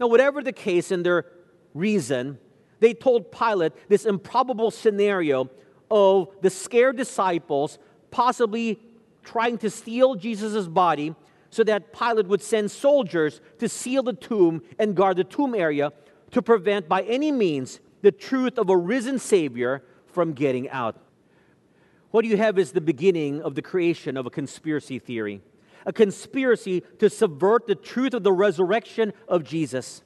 Now, 0.00 0.06
whatever 0.06 0.42
the 0.42 0.52
case 0.52 0.90
and 0.90 1.04
their 1.04 1.26
reason, 1.74 2.38
they 2.80 2.94
told 2.94 3.30
Pilate 3.32 3.72
this 3.88 4.06
improbable 4.06 4.70
scenario 4.70 5.50
of 5.90 6.28
the 6.40 6.50
scared 6.50 6.96
disciples 6.96 7.78
possibly 8.10 8.78
trying 9.24 9.58
to 9.58 9.70
steal 9.70 10.14
Jesus' 10.14 10.68
body 10.68 11.14
so 11.50 11.64
that 11.64 11.92
Pilate 11.92 12.26
would 12.26 12.42
send 12.42 12.70
soldiers 12.70 13.40
to 13.58 13.68
seal 13.68 14.02
the 14.02 14.12
tomb 14.12 14.62
and 14.78 14.94
guard 14.94 15.16
the 15.16 15.24
tomb 15.24 15.54
area 15.54 15.92
to 16.30 16.42
prevent 16.42 16.88
by 16.88 17.02
any 17.02 17.30
means 17.30 17.80
the 18.02 18.12
truth 18.12 18.58
of 18.58 18.68
a 18.68 18.76
risen 18.76 19.18
Savior 19.18 19.82
from 20.06 20.32
getting 20.32 20.68
out. 20.70 20.96
What 22.10 22.24
you 22.24 22.36
have 22.36 22.58
is 22.58 22.72
the 22.72 22.80
beginning 22.80 23.40
of 23.42 23.54
the 23.54 23.62
creation 23.62 24.16
of 24.16 24.26
a 24.26 24.30
conspiracy 24.30 24.98
theory, 24.98 25.40
a 25.86 25.92
conspiracy 25.92 26.82
to 26.98 27.10
subvert 27.10 27.66
the 27.66 27.74
truth 27.74 28.14
of 28.14 28.22
the 28.22 28.32
resurrection 28.32 29.12
of 29.28 29.44
Jesus. 29.44 30.02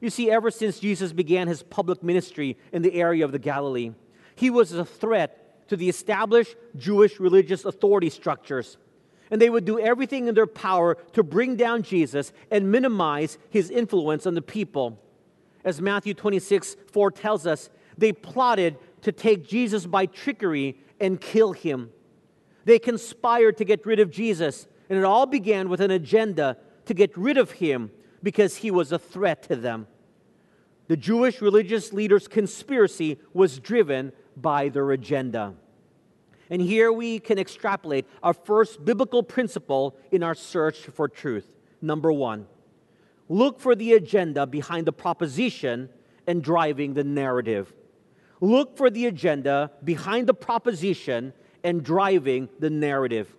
You 0.00 0.10
see, 0.10 0.30
ever 0.30 0.50
since 0.50 0.80
Jesus 0.80 1.12
began 1.12 1.48
his 1.48 1.62
public 1.62 2.02
ministry 2.02 2.56
in 2.72 2.82
the 2.82 2.94
area 2.94 3.24
of 3.24 3.32
the 3.32 3.38
Galilee, 3.38 3.92
he 4.34 4.48
was 4.48 4.72
a 4.72 4.84
threat 4.84 5.68
to 5.68 5.76
the 5.76 5.88
established 5.88 6.56
Jewish 6.76 7.20
religious 7.20 7.64
authority 7.64 8.10
structures. 8.10 8.78
And 9.30 9.40
they 9.40 9.50
would 9.50 9.64
do 9.64 9.78
everything 9.78 10.26
in 10.26 10.34
their 10.34 10.46
power 10.46 10.96
to 11.12 11.22
bring 11.22 11.54
down 11.54 11.82
Jesus 11.82 12.32
and 12.50 12.72
minimize 12.72 13.38
his 13.50 13.70
influence 13.70 14.26
on 14.26 14.34
the 14.34 14.42
people. 14.42 14.98
As 15.64 15.80
Matthew 15.80 16.14
26 16.14 16.76
4 16.90 17.10
tells 17.12 17.46
us, 17.46 17.70
they 17.96 18.12
plotted 18.12 18.78
to 19.02 19.12
take 19.12 19.46
Jesus 19.46 19.86
by 19.86 20.06
trickery 20.06 20.76
and 20.98 21.20
kill 21.20 21.52
him. 21.52 21.90
They 22.64 22.78
conspired 22.78 23.56
to 23.58 23.64
get 23.64 23.86
rid 23.86 24.00
of 24.00 24.10
Jesus, 24.10 24.66
and 24.90 24.98
it 24.98 25.04
all 25.04 25.24
began 25.24 25.68
with 25.68 25.80
an 25.80 25.92
agenda 25.92 26.58
to 26.84 26.92
get 26.92 27.16
rid 27.16 27.38
of 27.38 27.52
him 27.52 27.92
because 28.22 28.56
he 28.56 28.70
was 28.70 28.90
a 28.90 28.98
threat 28.98 29.44
to 29.44 29.54
them. 29.56 29.86
The 30.88 30.96
Jewish 30.96 31.40
religious 31.40 31.92
leaders' 31.92 32.26
conspiracy 32.26 33.18
was 33.32 33.60
driven 33.60 34.12
by 34.36 34.68
their 34.68 34.90
agenda. 34.90 35.54
And 36.50 36.60
here 36.60 36.92
we 36.92 37.20
can 37.20 37.38
extrapolate 37.38 38.06
our 38.24 38.34
first 38.34 38.84
biblical 38.84 39.22
principle 39.22 39.96
in 40.10 40.24
our 40.24 40.34
search 40.34 40.78
for 40.78 41.06
truth. 41.06 41.48
Number 41.80 42.12
one, 42.12 42.48
look 43.28 43.60
for 43.60 43.76
the 43.76 43.92
agenda 43.92 44.44
behind 44.44 44.86
the 44.86 44.92
proposition 44.92 45.88
and 46.26 46.42
driving 46.42 46.94
the 46.94 47.04
narrative. 47.04 47.72
Look 48.40 48.76
for 48.76 48.90
the 48.90 49.06
agenda 49.06 49.70
behind 49.84 50.26
the 50.26 50.34
proposition 50.34 51.32
and 51.62 51.84
driving 51.84 52.48
the 52.58 52.70
narrative. 52.70 53.36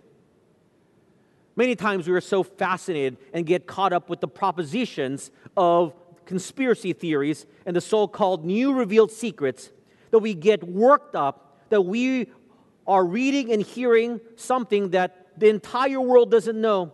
Many 1.56 1.76
times 1.76 2.08
we 2.08 2.14
are 2.14 2.22
so 2.22 2.44
fascinated 2.44 3.18
and 3.34 3.46
get 3.46 3.68
caught 3.68 3.94
up 3.94 4.10
with 4.10 4.22
the 4.22 4.28
propositions 4.28 5.32
of 5.58 5.94
conspiracy 6.26 6.94
theories 6.94 7.46
and 7.66 7.76
the 7.76 7.82
so 7.82 8.08
called 8.08 8.46
new 8.46 8.74
revealed 8.74 9.12
secrets 9.12 9.72
that 10.12 10.20
we 10.20 10.34
get 10.34 10.64
worked 10.64 11.16
up, 11.16 11.68
that 11.70 11.82
we 11.82 12.28
are 12.88 13.06
reading 13.06 13.52
and 13.52 13.62
hearing 13.62 14.20
something 14.36 14.92
that 14.92 15.28
the 15.38 15.50
entire 15.50 16.00
world 16.00 16.32
doesn't 16.32 16.60
know. 16.60 16.92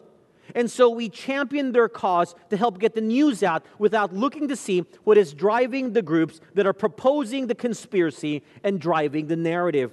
And 0.56 0.72
so 0.72 0.90
we 0.90 1.10
champion 1.10 1.72
their 1.72 1.90
cause 1.90 2.34
to 2.50 2.58
help 2.58 2.80
get 2.80 2.96
the 2.96 3.02
news 3.02 3.44
out 3.44 3.66
without 3.78 4.14
looking 4.14 4.48
to 4.48 4.56
see 4.56 4.86
what 5.04 5.18
is 5.18 5.34
driving 5.34 5.94
the 5.94 6.02
groups 6.02 6.40
that 6.54 6.66
are 6.66 6.74
proposing 6.74 7.48
the 7.48 7.56
conspiracy 7.56 8.44
and 8.64 8.80
driving 8.80 9.28
the 9.28 9.36
narrative. 9.36 9.92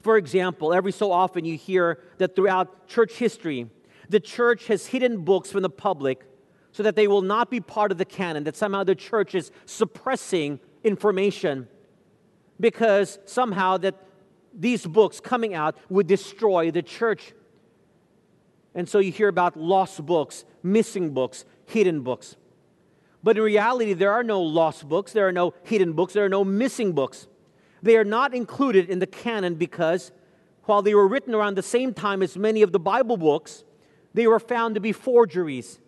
For 0.00 0.16
example, 0.16 0.72
every 0.72 0.92
so 0.92 1.12
often 1.12 1.44
you 1.44 1.56
hear 1.56 2.00
that 2.18 2.34
throughout 2.34 2.88
church 2.88 3.14
history, 3.14 3.68
the 4.08 4.20
church 4.20 4.66
has 4.66 4.86
hidden 4.86 5.24
books 5.24 5.52
from 5.52 5.62
the 5.62 5.70
public 5.70 6.24
so 6.72 6.82
that 6.82 6.96
they 6.96 7.06
will 7.06 7.22
not 7.22 7.50
be 7.50 7.60
part 7.60 7.92
of 7.92 7.98
the 7.98 8.04
canon, 8.04 8.44
that 8.44 8.56
somehow 8.56 8.84
the 8.84 8.94
church 8.94 9.34
is 9.34 9.50
suppressing 9.66 10.60
information 10.84 11.68
because 12.58 13.18
somehow 13.24 13.76
that 13.78 13.94
these 14.54 14.86
books 14.86 15.20
coming 15.20 15.54
out 15.54 15.76
would 15.88 16.06
destroy 16.06 16.70
the 16.70 16.82
church. 16.82 17.32
And 18.74 18.88
so 18.88 18.98
you 18.98 19.12
hear 19.12 19.28
about 19.28 19.56
lost 19.56 20.04
books, 20.04 20.44
missing 20.62 21.10
books, 21.10 21.44
hidden 21.66 22.02
books. 22.02 22.36
But 23.22 23.36
in 23.36 23.42
reality, 23.42 23.92
there 23.92 24.12
are 24.12 24.24
no 24.24 24.40
lost 24.40 24.88
books, 24.88 25.12
there 25.12 25.28
are 25.28 25.32
no 25.32 25.54
hidden 25.62 25.92
books, 25.92 26.14
there 26.14 26.24
are 26.24 26.30
no 26.30 26.44
missing 26.44 26.92
books. 26.92 27.26
They 27.82 27.96
are 27.96 28.04
not 28.04 28.34
included 28.34 28.90
in 28.90 28.98
the 28.98 29.06
canon 29.06 29.54
because 29.54 30.12
while 30.64 30.82
they 30.82 30.94
were 30.94 31.08
written 31.08 31.34
around 31.34 31.56
the 31.56 31.62
same 31.62 31.94
time 31.94 32.22
as 32.22 32.36
many 32.36 32.62
of 32.62 32.72
the 32.72 32.78
Bible 32.78 33.16
books, 33.16 33.64
they 34.14 34.26
were 34.26 34.40
found 34.40 34.74
to 34.74 34.80
be 34.80 34.92
forgeries, 34.92 35.78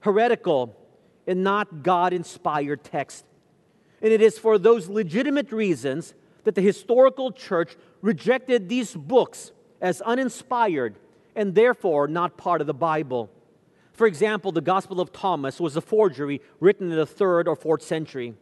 heretical, 0.00 0.76
and 1.26 1.42
not 1.42 1.82
God 1.82 2.12
inspired 2.12 2.84
text. 2.84 3.24
And 4.02 4.12
it 4.12 4.20
is 4.20 4.38
for 4.38 4.58
those 4.58 4.88
legitimate 4.88 5.50
reasons 5.52 6.14
that 6.44 6.54
the 6.54 6.60
historical 6.60 7.32
church 7.32 7.76
rejected 8.02 8.68
these 8.68 8.94
books 8.94 9.52
as 9.80 10.00
uninspired 10.02 10.96
and 11.34 11.54
therefore 11.54 12.06
not 12.08 12.36
part 12.36 12.60
of 12.60 12.66
the 12.66 12.74
Bible. 12.74 13.30
For 13.92 14.06
example, 14.06 14.52
the 14.52 14.60
Gospel 14.60 15.00
of 15.00 15.12
Thomas 15.12 15.58
was 15.58 15.76
a 15.76 15.80
forgery 15.80 16.40
written 16.60 16.90
in 16.92 16.96
the 16.96 17.06
third 17.06 17.48
or 17.48 17.56
fourth 17.56 17.82
century. 17.82 18.34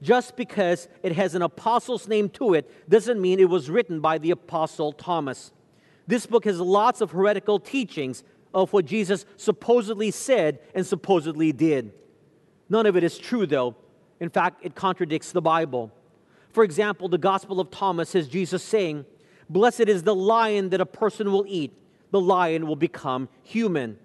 Just 0.00 0.36
because 0.36 0.88
it 1.02 1.12
has 1.12 1.34
an 1.34 1.42
apostle's 1.42 2.06
name 2.06 2.28
to 2.30 2.54
it 2.54 2.88
doesn't 2.88 3.20
mean 3.20 3.40
it 3.40 3.48
was 3.48 3.68
written 3.68 4.00
by 4.00 4.18
the 4.18 4.30
apostle 4.30 4.92
Thomas. 4.92 5.52
This 6.06 6.24
book 6.24 6.44
has 6.44 6.60
lots 6.60 7.00
of 7.00 7.10
heretical 7.10 7.58
teachings 7.58 8.22
of 8.54 8.72
what 8.72 8.86
Jesus 8.86 9.26
supposedly 9.36 10.10
said 10.10 10.60
and 10.74 10.86
supposedly 10.86 11.52
did. 11.52 11.92
None 12.68 12.86
of 12.86 12.96
it 12.96 13.04
is 13.04 13.18
true, 13.18 13.46
though. 13.46 13.76
In 14.20 14.30
fact, 14.30 14.64
it 14.64 14.74
contradicts 14.74 15.32
the 15.32 15.42
Bible. 15.42 15.92
For 16.50 16.64
example, 16.64 17.08
the 17.08 17.18
Gospel 17.18 17.60
of 17.60 17.70
Thomas 17.70 18.12
has 18.12 18.28
Jesus 18.28 18.62
saying, 18.62 19.04
Blessed 19.50 19.82
is 19.82 20.02
the 20.02 20.14
lion 20.14 20.70
that 20.70 20.80
a 20.80 20.86
person 20.86 21.32
will 21.32 21.44
eat, 21.46 21.72
the 22.10 22.20
lion 22.20 22.66
will 22.66 22.76
become 22.76 23.28
human. 23.42 23.98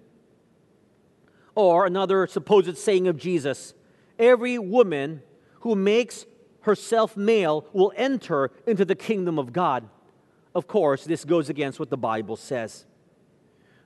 Or 1.54 1.86
another 1.86 2.26
supposed 2.26 2.76
saying 2.78 3.06
of 3.06 3.16
Jesus, 3.16 3.74
Every 4.18 4.58
woman 4.58 5.22
who 5.64 5.74
makes 5.74 6.26
herself 6.60 7.16
male 7.16 7.66
will 7.72 7.90
enter 7.96 8.50
into 8.66 8.84
the 8.84 8.94
kingdom 8.94 9.38
of 9.38 9.50
God. 9.50 9.88
Of 10.54 10.66
course, 10.66 11.04
this 11.04 11.24
goes 11.24 11.48
against 11.48 11.80
what 11.80 11.88
the 11.88 11.96
Bible 11.96 12.36
says. 12.36 12.84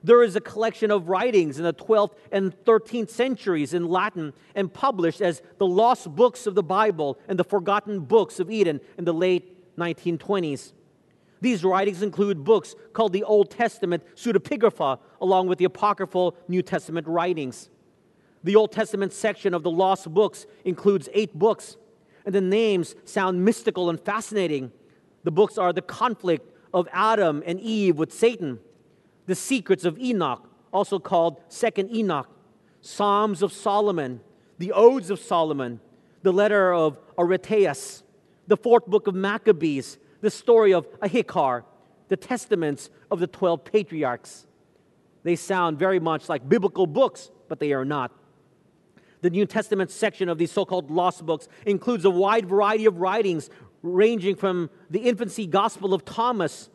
There 0.03 0.21
is 0.21 0.35
a 0.35 0.41
collection 0.41 0.91
of 0.91 1.07
writings 1.07 1.57
in 1.57 1.63
the 1.63 1.73
12th 1.73 2.15
and 2.33 2.53
13th 2.65 3.09
centuries 3.09 3.73
in 3.73 3.87
Latin 3.87 4.33
and 4.55 4.73
published 4.73 5.21
as 5.21 5.41
the 5.57 5.65
lost 5.65 6.13
books 6.13 6.45
of 6.45 6.53
the 6.53 6.63
Bible 6.63 7.17
and 7.29 7.39
the 7.39 7.45
forgotten 7.45 8.01
books 8.01 8.41
of 8.41 8.51
Eden 8.51 8.81
in 8.97 9.05
the 9.05 9.13
late 9.13 9.77
1920s. 9.77 10.73
These 11.39 11.63
writings 11.63 12.01
include 12.01 12.43
books 12.43 12.75
called 12.91 13.13
the 13.13 13.23
Old 13.23 13.51
Testament 13.51 14.03
pseudepigrapha, 14.15 14.99
along 15.21 15.47
with 15.47 15.59
the 15.59 15.65
apocryphal 15.65 16.35
New 16.49 16.61
Testament 16.61 17.07
writings. 17.07 17.69
The 18.43 18.55
Old 18.55 18.71
Testament 18.71 19.13
section 19.13 19.53
of 19.53 19.63
the 19.63 19.71
lost 19.71 20.13
books 20.13 20.45
includes 20.63 21.09
eight 21.13 21.33
books, 21.37 21.77
and 22.25 22.33
the 22.33 22.41
names 22.41 22.95
sound 23.05 23.43
mystical 23.43 23.89
and 23.89 23.99
fascinating. 23.99 24.71
The 25.23 25.31
books 25.31 25.57
are 25.57 25.73
the 25.73 25.81
conflict 25.81 26.51
of 26.73 26.87
Adam 26.93 27.43
and 27.45 27.59
Eve 27.59 27.97
with 27.97 28.13
Satan 28.13 28.59
the 29.29 29.35
secrets 29.35 29.85
of 29.85 29.97
Enoch, 29.99 30.49
also 30.73 30.97
called 30.97 31.39
Second 31.49 31.95
Enoch, 31.95 32.27
Psalms 32.81 33.43
of 33.43 33.53
Solomon, 33.53 34.21
the 34.57 34.71
Odes 34.71 35.11
of 35.11 35.19
Solomon, 35.19 35.79
the 36.23 36.33
letter 36.33 36.73
of 36.73 36.97
Aristeas, 37.15 38.01
the 38.47 38.57
fourth 38.57 38.87
book 38.87 39.05
of 39.05 39.13
Maccabees, 39.13 39.99
the 40.21 40.31
story 40.31 40.73
of 40.73 40.89
Ahikar, 41.01 41.63
the 42.07 42.17
testaments 42.17 42.89
of 43.11 43.19
the 43.19 43.27
12 43.27 43.63
patriarchs. 43.63 44.47
They 45.21 45.35
sound 45.35 45.77
very 45.77 45.99
much 45.99 46.27
like 46.27 46.49
biblical 46.49 46.87
books, 46.87 47.29
but 47.47 47.59
they 47.59 47.71
are 47.71 47.85
not. 47.85 48.11
The 49.21 49.29
New 49.29 49.45
Testament 49.45 49.91
section 49.91 50.29
of 50.29 50.37
these 50.37 50.51
so 50.51 50.65
called 50.65 50.89
lost 50.89 51.25
books 51.25 51.47
includes 51.65 52.05
a 52.05 52.09
wide 52.09 52.47
variety 52.47 52.85
of 52.85 52.99
writings 52.99 53.49
ranging 53.81 54.35
from 54.35 54.69
the 54.89 54.99
infancy 54.99 55.45
gospel 55.45 55.93
of 55.93 56.05
Thomas 56.05 56.69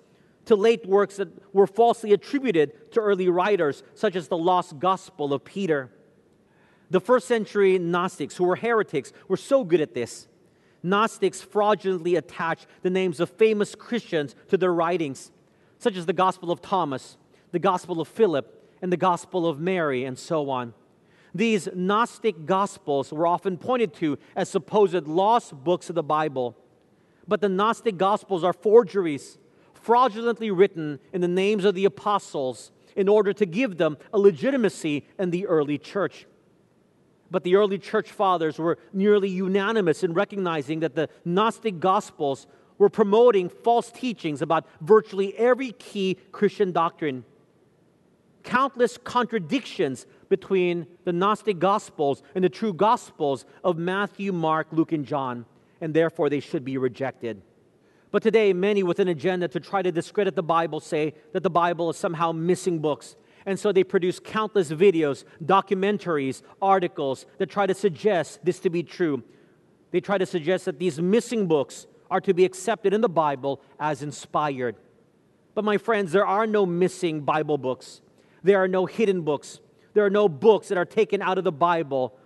to 0.46 0.56
late 0.56 0.86
works 0.86 1.16
that 1.16 1.28
were 1.54 1.66
falsely 1.66 2.12
attributed 2.12 2.92
to 2.92 3.00
early 3.00 3.28
writers, 3.28 3.82
such 3.94 4.14
as 4.14 4.28
the 4.28 4.36
lost 4.36 4.78
gospel 4.78 5.32
of 5.32 5.44
Peter. 5.44 5.90
The 6.90 7.00
first 7.00 7.26
century 7.26 7.78
Gnostics, 7.78 8.36
who 8.36 8.44
were 8.44 8.56
heretics, 8.56 9.12
were 9.26 9.38
so 9.38 9.64
good 9.64 9.80
at 9.80 9.94
this. 9.94 10.28
Gnostics 10.82 11.40
fraudulently 11.40 12.16
attached 12.16 12.66
the 12.82 12.90
names 12.90 13.20
of 13.20 13.30
famous 13.30 13.74
Christians 13.74 14.34
to 14.48 14.58
their 14.58 14.72
writings, 14.72 15.32
such 15.78 15.96
as 15.96 16.04
the 16.04 16.12
Gospel 16.12 16.50
of 16.50 16.60
Thomas, 16.60 17.16
the 17.52 17.58
Gospel 17.58 18.02
of 18.02 18.08
Philip, 18.08 18.70
and 18.82 18.92
the 18.92 18.98
Gospel 18.98 19.46
of 19.48 19.58
Mary, 19.58 20.04
and 20.04 20.18
so 20.18 20.50
on. 20.50 20.74
These 21.34 21.68
Gnostic 21.74 22.46
Gospels 22.46 23.12
were 23.12 23.26
often 23.26 23.56
pointed 23.56 23.92
to 23.94 24.18
as 24.36 24.48
supposed 24.48 25.08
lost 25.08 25.52
books 25.64 25.88
of 25.88 25.96
the 25.96 26.02
Bible. 26.02 26.56
But 27.26 27.40
the 27.40 27.48
Gnostic 27.48 27.96
Gospels 27.96 28.44
are 28.44 28.52
forgeries 28.52 29.38
fraudulently 29.72 30.50
written 30.50 31.00
in 31.12 31.20
the 31.20 31.28
names 31.28 31.64
of 31.64 31.74
the 31.74 31.84
apostles 31.84 32.70
in 32.96 33.08
order 33.08 33.32
to 33.32 33.44
give 33.44 33.76
them 33.76 33.98
a 34.12 34.18
legitimacy 34.18 35.04
in 35.18 35.30
the 35.30 35.46
early 35.46 35.76
church. 35.76 36.26
But 37.30 37.42
the 37.42 37.56
early 37.56 37.78
church 37.78 38.12
fathers 38.12 38.58
were 38.58 38.78
nearly 38.92 39.28
unanimous 39.28 40.04
in 40.04 40.14
recognizing 40.14 40.80
that 40.80 40.94
the 40.94 41.08
Gnostic 41.24 41.80
Gospels 41.80 42.46
were 42.78 42.88
promoting 42.88 43.48
false 43.48 43.90
teachings 43.90 44.40
about 44.40 44.66
virtually 44.80 45.36
every 45.36 45.72
key 45.72 46.18
Christian 46.32 46.70
doctrine. 46.70 47.24
Countless 48.44 48.98
contradictions 48.98 50.06
between 50.28 50.86
the 51.04 51.12
Gnostic 51.12 51.58
Gospels 51.58 52.22
and 52.34 52.44
the 52.44 52.48
true 52.48 52.72
Gospels 52.72 53.44
of 53.64 53.78
Matthew, 53.78 54.32
Mark, 54.32 54.68
Luke, 54.70 54.92
and 54.92 55.04
John, 55.04 55.46
and 55.80 55.92
therefore 55.92 56.30
they 56.30 56.40
should 56.40 56.64
be 56.64 56.78
rejected. 56.78 57.42
But 58.10 58.22
today, 58.22 58.52
many 58.52 58.84
with 58.84 59.00
an 59.00 59.08
agenda 59.08 59.48
to 59.48 59.58
try 59.58 59.82
to 59.82 59.90
discredit 59.90 60.36
the 60.36 60.42
Bible 60.42 60.78
say 60.78 61.14
that 61.32 61.42
the 61.42 61.50
Bible 61.50 61.90
is 61.90 61.96
somehow 61.96 62.30
missing 62.30 62.78
books. 62.78 63.16
And 63.44 63.58
so 63.58 63.72
they 63.72 63.82
produce 63.82 64.20
countless 64.20 64.70
videos, 64.70 65.24
documentaries, 65.44 66.42
articles 66.62 67.26
that 67.38 67.50
try 67.50 67.66
to 67.66 67.74
suggest 67.74 68.44
this 68.44 68.60
to 68.60 68.70
be 68.70 68.82
true. 68.82 69.24
They 69.90 70.00
try 70.00 70.18
to 70.18 70.26
suggest 70.26 70.66
that 70.66 70.78
these 70.78 71.00
missing 71.00 71.46
books 71.46 71.86
are 72.10 72.20
to 72.20 72.32
be 72.32 72.44
accepted 72.44 72.94
in 72.94 73.00
the 73.00 73.08
Bible 73.08 73.60
as 73.80 74.02
inspired. 74.02 74.76
But 75.54 75.64
my 75.64 75.78
friends, 75.78 76.12
there 76.12 76.26
are 76.26 76.46
no 76.46 76.66
missing 76.66 77.22
Bible 77.22 77.58
books. 77.58 78.00
There 78.44 78.62
are 78.62 78.68
no 78.68 78.86
hidden 78.86 79.22
books. 79.22 79.58
There 79.94 80.04
are 80.04 80.10
no 80.10 80.28
books 80.28 80.68
that 80.68 80.78
are 80.78 80.84
taken 80.84 81.20
out 81.22 81.38
of 81.38 81.44
the 81.44 81.52
Bible 81.52 82.16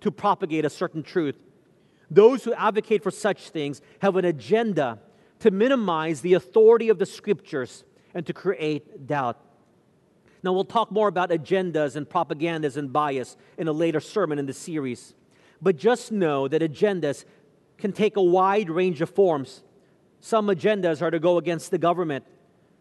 to 0.00 0.10
propagate 0.10 0.64
a 0.64 0.70
certain 0.70 1.02
truth. 1.02 1.38
Those 2.10 2.44
who 2.44 2.52
advocate 2.52 3.02
for 3.02 3.10
such 3.10 3.50
things 3.50 3.80
have 4.00 4.16
an 4.16 4.24
agenda 4.24 4.98
to 5.38 5.50
minimize 5.50 6.20
the 6.20 6.34
authority 6.34 6.88
of 6.88 6.98
the 6.98 7.06
scriptures 7.06 7.84
and 8.12 8.26
to 8.26 8.32
create 8.32 9.06
doubt. 9.06 9.38
Now, 10.42 10.52
we'll 10.52 10.64
talk 10.64 10.90
more 10.90 11.08
about 11.08 11.30
agendas 11.30 11.96
and 11.96 12.08
propagandas 12.08 12.76
and 12.76 12.92
bias 12.92 13.36
in 13.56 13.68
a 13.68 13.72
later 13.72 14.00
sermon 14.00 14.38
in 14.38 14.46
the 14.46 14.52
series. 14.52 15.14
But 15.60 15.76
just 15.76 16.10
know 16.12 16.48
that 16.48 16.62
agendas 16.62 17.24
can 17.76 17.92
take 17.92 18.16
a 18.16 18.22
wide 18.22 18.70
range 18.70 19.00
of 19.00 19.10
forms. 19.10 19.62
Some 20.20 20.48
agendas 20.48 21.02
are 21.02 21.10
to 21.10 21.18
go 21.18 21.38
against 21.38 21.70
the 21.70 21.78
government, 21.78 22.24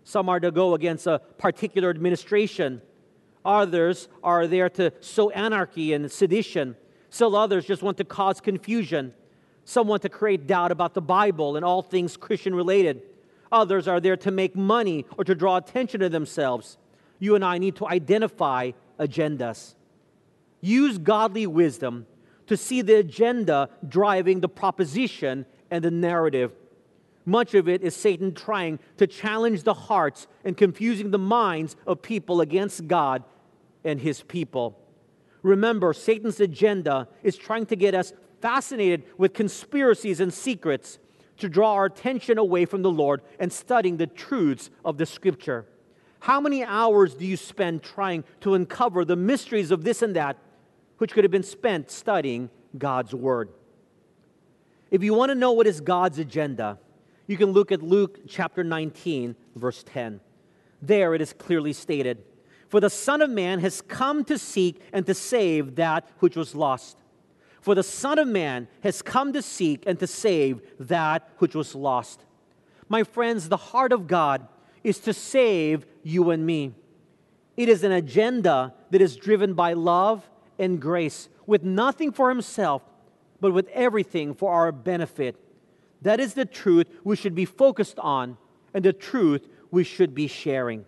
some 0.03 0.29
are 0.29 0.39
to 0.39 0.51
go 0.51 0.73
against 0.73 1.05
a 1.05 1.19
particular 1.37 1.89
administration, 1.89 2.81
others 3.47 4.09
are 4.23 4.45
there 4.45 4.69
to 4.71 4.91
sow 4.99 5.29
anarchy 5.31 5.93
and 5.93 6.11
sedition, 6.11 6.75
still 7.09 7.35
others 7.35 7.65
just 7.65 7.81
want 7.81 7.97
to 7.97 8.03
cause 8.03 8.41
confusion 8.41 9.13
some 9.67 9.85
want 9.85 10.01
to 10.03 10.09
create 10.09 10.47
doubt 10.47 10.71
about 10.71 10.93
the 10.93 11.01
Bible 11.01 11.57
and 11.57 11.65
all 11.65 11.81
things 11.81 12.15
Christian 12.15 12.55
related. 12.55 13.01
Others 13.51 13.85
are 13.85 13.99
there 13.99 14.15
to 14.15 14.31
make 14.31 14.55
money 14.55 15.05
or 15.17 15.25
to 15.25 15.35
draw 15.35 15.57
attention 15.57 15.99
to 15.99 16.07
themselves. 16.07 16.77
You 17.19 17.35
and 17.35 17.43
I 17.43 17.57
need 17.57 17.75
to 17.75 17.85
identify 17.85 18.71
agendas. 18.97 19.75
Use 20.61 20.97
godly 20.97 21.47
wisdom 21.47 22.07
to 22.45 22.55
see 22.55 22.81
the 22.81 22.95
agenda 22.95 23.69
driving 23.85 24.39
the 24.39 24.47
proposition 24.47 25.45
and 25.69 25.83
the 25.83 25.91
narrative. 25.91 26.53
Much 27.25 27.53
of 27.53 27.67
it 27.67 27.83
is 27.83 27.93
Satan 27.93 28.33
trying 28.33 28.79
to 28.95 29.05
challenge 29.05 29.63
the 29.63 29.73
hearts 29.73 30.27
and 30.45 30.55
confusing 30.55 31.11
the 31.11 31.19
minds 31.19 31.75
of 31.85 32.01
people 32.01 32.39
against 32.39 32.87
God 32.87 33.21
and 33.87 34.01
his 34.01 34.21
people. 34.21 34.79
Remember, 35.41 35.93
Satan's 35.93 36.39
agenda 36.39 37.07
is 37.23 37.37
trying 37.37 37.65
to 37.67 37.75
get 37.75 37.95
us 37.95 38.13
fascinated 38.41 39.03
with 39.17 39.33
conspiracies 39.33 40.19
and 40.19 40.33
secrets 40.33 40.99
to 41.37 41.47
draw 41.47 41.73
our 41.73 41.85
attention 41.85 42.37
away 42.37 42.65
from 42.65 42.81
the 42.81 42.91
Lord 42.91 43.21
and 43.39 43.51
studying 43.51 43.97
the 43.97 44.07
truths 44.07 44.69
of 44.83 44.97
the 44.97 45.05
Scripture. 45.05 45.65
How 46.19 46.41
many 46.41 46.63
hours 46.63 47.15
do 47.15 47.25
you 47.25 47.37
spend 47.37 47.83
trying 47.83 48.23
to 48.41 48.55
uncover 48.55 49.05
the 49.05 49.15
mysteries 49.15 49.71
of 49.71 49.83
this 49.83 50.01
and 50.01 50.15
that, 50.15 50.37
which 50.97 51.13
could 51.13 51.23
have 51.23 51.31
been 51.31 51.43
spent 51.43 51.91
studying 51.91 52.49
God's 52.77 53.13
Word? 53.13 53.49
If 54.89 55.03
you 55.03 55.13
want 55.13 55.29
to 55.29 55.35
know 55.35 55.51
what 55.51 55.67
is 55.67 55.79
God's 55.79 56.17
agenda, 56.17 56.79
you 57.27 57.37
can 57.37 57.51
look 57.51 57.71
at 57.71 57.83
Luke 57.83 58.21
chapter 58.27 58.63
19, 58.63 59.35
verse 59.55 59.83
10. 59.85 60.19
There 60.81 61.13
it 61.13 61.21
is 61.21 61.33
clearly 61.33 61.73
stated 61.73 62.23
For 62.69 62.79
the 62.79 62.89
Son 62.89 63.21
of 63.21 63.29
Man 63.29 63.59
has 63.59 63.81
come 63.81 64.23
to 64.25 64.37
seek 64.37 64.81
and 64.91 65.05
to 65.05 65.13
save 65.13 65.75
that 65.75 66.07
which 66.19 66.35
was 66.35 66.53
lost. 66.53 66.97
For 67.61 67.75
the 67.75 67.83
Son 67.83 68.19
of 68.19 68.27
Man 68.27 68.67
has 68.81 69.01
come 69.01 69.33
to 69.33 69.41
seek 69.41 69.83
and 69.85 69.99
to 69.99 70.07
save 70.07 70.61
that 70.79 71.29
which 71.37 71.55
was 71.55 71.75
lost. 71.75 72.23
My 72.89 73.03
friends, 73.03 73.49
the 73.49 73.57
heart 73.57 73.91
of 73.91 74.07
God 74.07 74.47
is 74.83 74.99
to 74.99 75.13
save 75.13 75.85
you 76.03 76.29
and 76.29 76.45
me. 76.45 76.73
It 77.57 77.69
is 77.69 77.83
an 77.83 77.91
agenda 77.91 78.73
that 78.91 79.01
is 79.01 79.15
driven 79.15 79.53
by 79.53 79.73
love 79.73 80.29
and 80.59 80.79
grace, 80.81 81.29
with 81.45 81.63
nothing 81.63 82.11
for 82.11 82.29
himself, 82.29 82.81
but 83.39 83.53
with 83.53 83.67
everything 83.69 84.33
for 84.33 84.53
our 84.53 84.71
benefit. 84.71 85.35
That 86.01 86.19
is 86.19 86.33
the 86.33 86.45
truth 86.45 86.87
we 87.03 87.15
should 87.15 87.35
be 87.35 87.45
focused 87.45 87.99
on 87.99 88.37
and 88.73 88.85
the 88.85 88.93
truth 88.93 89.47
we 89.71 89.83
should 89.83 90.13
be 90.13 90.27
sharing. 90.27 90.85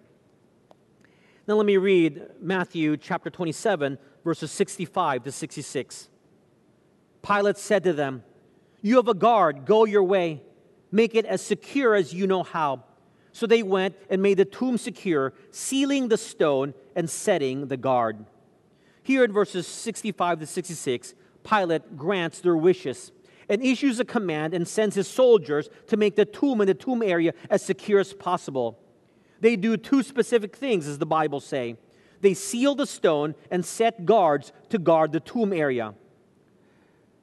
Now, 1.49 1.55
let 1.55 1.65
me 1.65 1.77
read 1.77 2.21
Matthew 2.39 2.95
chapter 2.95 3.31
27, 3.31 3.97
verses 4.23 4.51
65 4.51 5.23
to 5.23 5.31
66. 5.31 6.07
Pilate 7.23 7.57
said 7.57 7.83
to 7.85 7.93
them, 7.93 8.23
You 8.83 8.97
have 8.97 9.07
a 9.07 9.15
guard, 9.15 9.65
go 9.65 9.85
your 9.85 10.03
way, 10.03 10.43
make 10.91 11.15
it 11.15 11.25
as 11.25 11.41
secure 11.41 11.95
as 11.95 12.13
you 12.13 12.27
know 12.27 12.43
how. 12.43 12.83
So 13.31 13.47
they 13.47 13.63
went 13.63 13.95
and 14.12 14.21
made 14.21 14.38
the 14.38 14.45
tomb 14.45 14.77
secure, 14.77 15.33
sealing 15.49 16.09
the 16.09 16.17
stone 16.17 16.75
and 16.95 17.09
setting 17.09 17.65
the 17.65 17.77
guard. 17.77 18.27
Here 19.01 19.23
in 19.23 19.33
verses 19.33 19.65
65 19.65 20.41
to 20.41 20.45
66, 20.45 21.15
Pilate 21.43 21.97
grants 21.97 22.41
their 22.41 22.57
wishes 22.57 23.12
and 23.49 23.63
issues 23.63 23.99
a 23.99 24.05
command 24.05 24.53
and 24.53 24.67
sends 24.67 24.95
his 24.95 25.07
soldiers 25.07 25.67
to 25.88 25.97
make 25.97 26.15
the 26.15 26.25
tomb 26.25 26.62
and 26.62 26.69
the 26.69 26.75
tomb 26.75 27.01
area 27.01 27.33
as 27.49 27.65
secure 27.65 27.99
as 27.99 28.13
possible. 28.13 28.77
They 29.41 29.56
do 29.56 29.78
two 29.78 30.04
specific 30.04 30.56
things, 30.56 30.88
as 30.88 30.97
the 30.97 31.06
Bible 31.06 31.39
say. 31.39 31.78
They 32.21 32.34
seal 32.34 32.75
the 32.75 32.86
stone 32.86 33.36
and 33.49 33.65
set 33.65 34.06
guards 34.06 34.52
to 34.69 34.78
guard 34.78 35.12
the 35.12 35.19
tomb 35.19 35.54
area. 35.54 35.93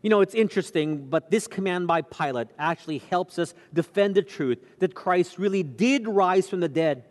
You 0.02 0.11
know, 0.11 0.20
it's 0.20 0.35
interesting, 0.35 1.09
but 1.09 1.31
this 1.31 1.46
command 1.46 1.87
by 1.87 2.02
Pilate 2.02 2.48
actually 2.59 2.98
helps 2.98 3.38
us 3.38 3.55
defend 3.74 4.14
the 4.14 4.22
truth 4.22 4.59
that 4.79 4.94
Christ 4.94 5.38
really 5.38 5.62
did 5.62 6.07
rise 6.07 6.48
from 6.48 6.61
the 6.61 6.68
dead. 6.68 7.05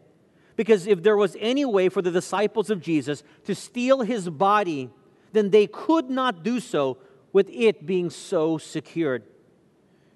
Because 0.56 0.88
if 0.88 1.04
there 1.04 1.18
was 1.18 1.36
any 1.40 1.66
way 1.66 1.90
for 1.90 2.02
the 2.02 2.12
disciples 2.12 2.70
of 2.70 2.82
Jesus 2.82 3.24
to 3.44 3.54
steal 3.54 4.02
his 4.02 4.30
body, 4.30 4.90
then 5.34 5.50
they 5.50 5.68
could 5.68 6.10
not 6.10 6.44
do 6.44 6.60
so 6.60 6.98
with 7.34 7.50
it 7.50 7.86
being 7.86 8.10
so 8.10 8.58
secured. 8.58 9.24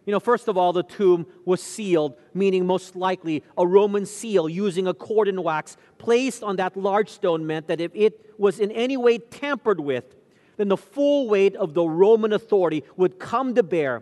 You 0.09 0.13
know, 0.13 0.19
first 0.19 0.47
of 0.47 0.57
all, 0.57 0.73
the 0.73 0.81
tomb 0.81 1.27
was 1.45 1.61
sealed, 1.61 2.15
meaning 2.33 2.65
most 2.65 2.95
likely 2.95 3.43
a 3.55 3.67
Roman 3.67 4.07
seal 4.07 4.49
using 4.49 4.87
a 4.87 4.93
cord 4.95 5.27
and 5.27 5.43
wax 5.43 5.77
placed 5.99 6.41
on 6.41 6.55
that 6.55 6.75
large 6.75 7.09
stone 7.09 7.45
meant 7.45 7.67
that 7.67 7.79
if 7.79 7.91
it 7.93 8.33
was 8.39 8.59
in 8.59 8.71
any 8.71 8.97
way 8.97 9.19
tampered 9.19 9.79
with, 9.79 10.15
then 10.57 10.67
the 10.67 10.77
full 10.77 11.29
weight 11.29 11.55
of 11.55 11.75
the 11.75 11.83
Roman 11.83 12.33
authority 12.33 12.83
would 12.97 13.19
come 13.19 13.53
to 13.53 13.61
bear. 13.61 14.01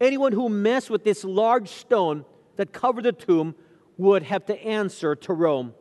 Anyone 0.00 0.32
who 0.32 0.48
messed 0.48 0.90
with 0.90 1.04
this 1.04 1.22
large 1.22 1.68
stone 1.68 2.24
that 2.56 2.72
covered 2.72 3.04
the 3.04 3.12
tomb 3.12 3.54
would 3.96 4.24
have 4.24 4.44
to 4.46 4.60
answer 4.60 5.14
to 5.14 5.32
Rome. 5.32 5.72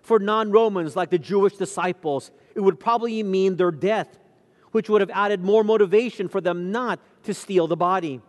For 0.00 0.20
non 0.20 0.50
Romans, 0.50 0.96
like 0.96 1.10
the 1.10 1.18
Jewish 1.18 1.58
disciples, 1.58 2.30
it 2.54 2.60
would 2.60 2.80
probably 2.80 3.22
mean 3.22 3.56
their 3.56 3.72
death 3.72 4.18
which 4.70 4.88
would 4.88 5.02
have 5.02 5.10
added 5.10 5.44
more 5.44 5.62
motivation 5.62 6.28
for 6.28 6.40
them 6.40 6.72
not 6.72 6.98
to 7.24 7.34
steal 7.34 7.66
the 7.66 7.76
body. 7.76 8.22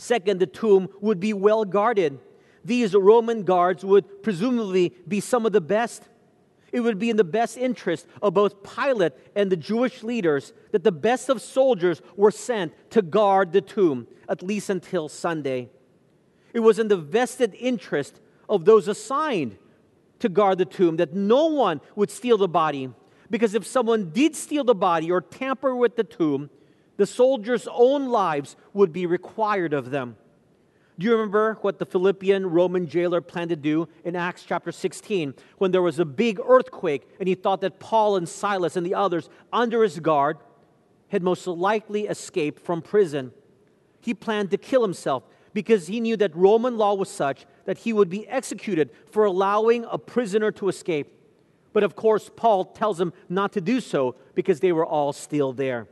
Second, 0.00 0.40
the 0.40 0.46
tomb 0.46 0.88
would 1.02 1.20
be 1.20 1.34
well 1.34 1.66
guarded. 1.66 2.20
These 2.64 2.94
Roman 2.94 3.42
guards 3.42 3.84
would 3.84 4.22
presumably 4.22 4.94
be 5.06 5.20
some 5.20 5.44
of 5.44 5.52
the 5.52 5.60
best. 5.60 6.04
It 6.72 6.80
would 6.80 6.98
be 6.98 7.10
in 7.10 7.18
the 7.18 7.22
best 7.22 7.58
interest 7.58 8.06
of 8.22 8.32
both 8.32 8.62
Pilate 8.62 9.12
and 9.36 9.52
the 9.52 9.58
Jewish 9.58 10.02
leaders 10.02 10.54
that 10.72 10.84
the 10.84 10.90
best 10.90 11.28
of 11.28 11.42
soldiers 11.42 12.00
were 12.16 12.30
sent 12.30 12.72
to 12.92 13.02
guard 13.02 13.52
the 13.52 13.60
tomb, 13.60 14.06
at 14.26 14.42
least 14.42 14.70
until 14.70 15.06
Sunday. 15.06 15.68
It 16.54 16.60
was 16.60 16.78
in 16.78 16.88
the 16.88 16.96
vested 16.96 17.54
interest 17.60 18.22
of 18.48 18.64
those 18.64 18.88
assigned 18.88 19.58
to 20.20 20.30
guard 20.30 20.56
the 20.56 20.64
tomb 20.64 20.96
that 20.96 21.12
no 21.12 21.44
one 21.44 21.82
would 21.94 22.10
steal 22.10 22.38
the 22.38 22.48
body 22.48 22.88
because 23.28 23.54
if 23.54 23.66
someone 23.66 24.12
did 24.12 24.34
steal 24.34 24.64
the 24.64 24.74
body 24.74 25.10
or 25.10 25.20
tamper 25.20 25.76
with 25.76 25.96
the 25.96 26.04
tomb, 26.04 26.48
the 27.00 27.06
soldiers' 27.06 27.66
own 27.72 28.10
lives 28.10 28.56
would 28.74 28.92
be 28.92 29.06
required 29.06 29.72
of 29.72 29.90
them. 29.90 30.18
Do 30.98 31.06
you 31.06 31.12
remember 31.12 31.56
what 31.62 31.78
the 31.78 31.86
Philippian 31.86 32.44
Roman 32.44 32.86
jailer 32.86 33.22
planned 33.22 33.48
to 33.48 33.56
do 33.56 33.88
in 34.04 34.14
Acts 34.14 34.44
chapter 34.46 34.70
16 34.70 35.32
when 35.56 35.70
there 35.70 35.80
was 35.80 35.98
a 35.98 36.04
big 36.04 36.38
earthquake 36.46 37.08
and 37.18 37.26
he 37.26 37.34
thought 37.34 37.62
that 37.62 37.80
Paul 37.80 38.16
and 38.16 38.28
Silas 38.28 38.76
and 38.76 38.84
the 38.84 38.94
others 38.94 39.30
under 39.50 39.82
his 39.82 39.98
guard 39.98 40.36
had 41.08 41.22
most 41.22 41.46
likely 41.46 42.06
escaped 42.06 42.60
from 42.60 42.82
prison? 42.82 43.32
He 44.02 44.12
planned 44.12 44.50
to 44.50 44.58
kill 44.58 44.82
himself 44.82 45.22
because 45.54 45.86
he 45.86 46.00
knew 46.00 46.18
that 46.18 46.36
Roman 46.36 46.76
law 46.76 46.92
was 46.92 47.08
such 47.08 47.46
that 47.64 47.78
he 47.78 47.94
would 47.94 48.10
be 48.10 48.28
executed 48.28 48.90
for 49.10 49.24
allowing 49.24 49.86
a 49.90 49.96
prisoner 49.96 50.50
to 50.52 50.68
escape. 50.68 51.10
But 51.72 51.82
of 51.82 51.96
course, 51.96 52.30
Paul 52.36 52.66
tells 52.66 53.00
him 53.00 53.14
not 53.30 53.54
to 53.54 53.62
do 53.62 53.80
so 53.80 54.16
because 54.34 54.60
they 54.60 54.72
were 54.72 54.84
all 54.84 55.14
still 55.14 55.54
there. 55.54 55.88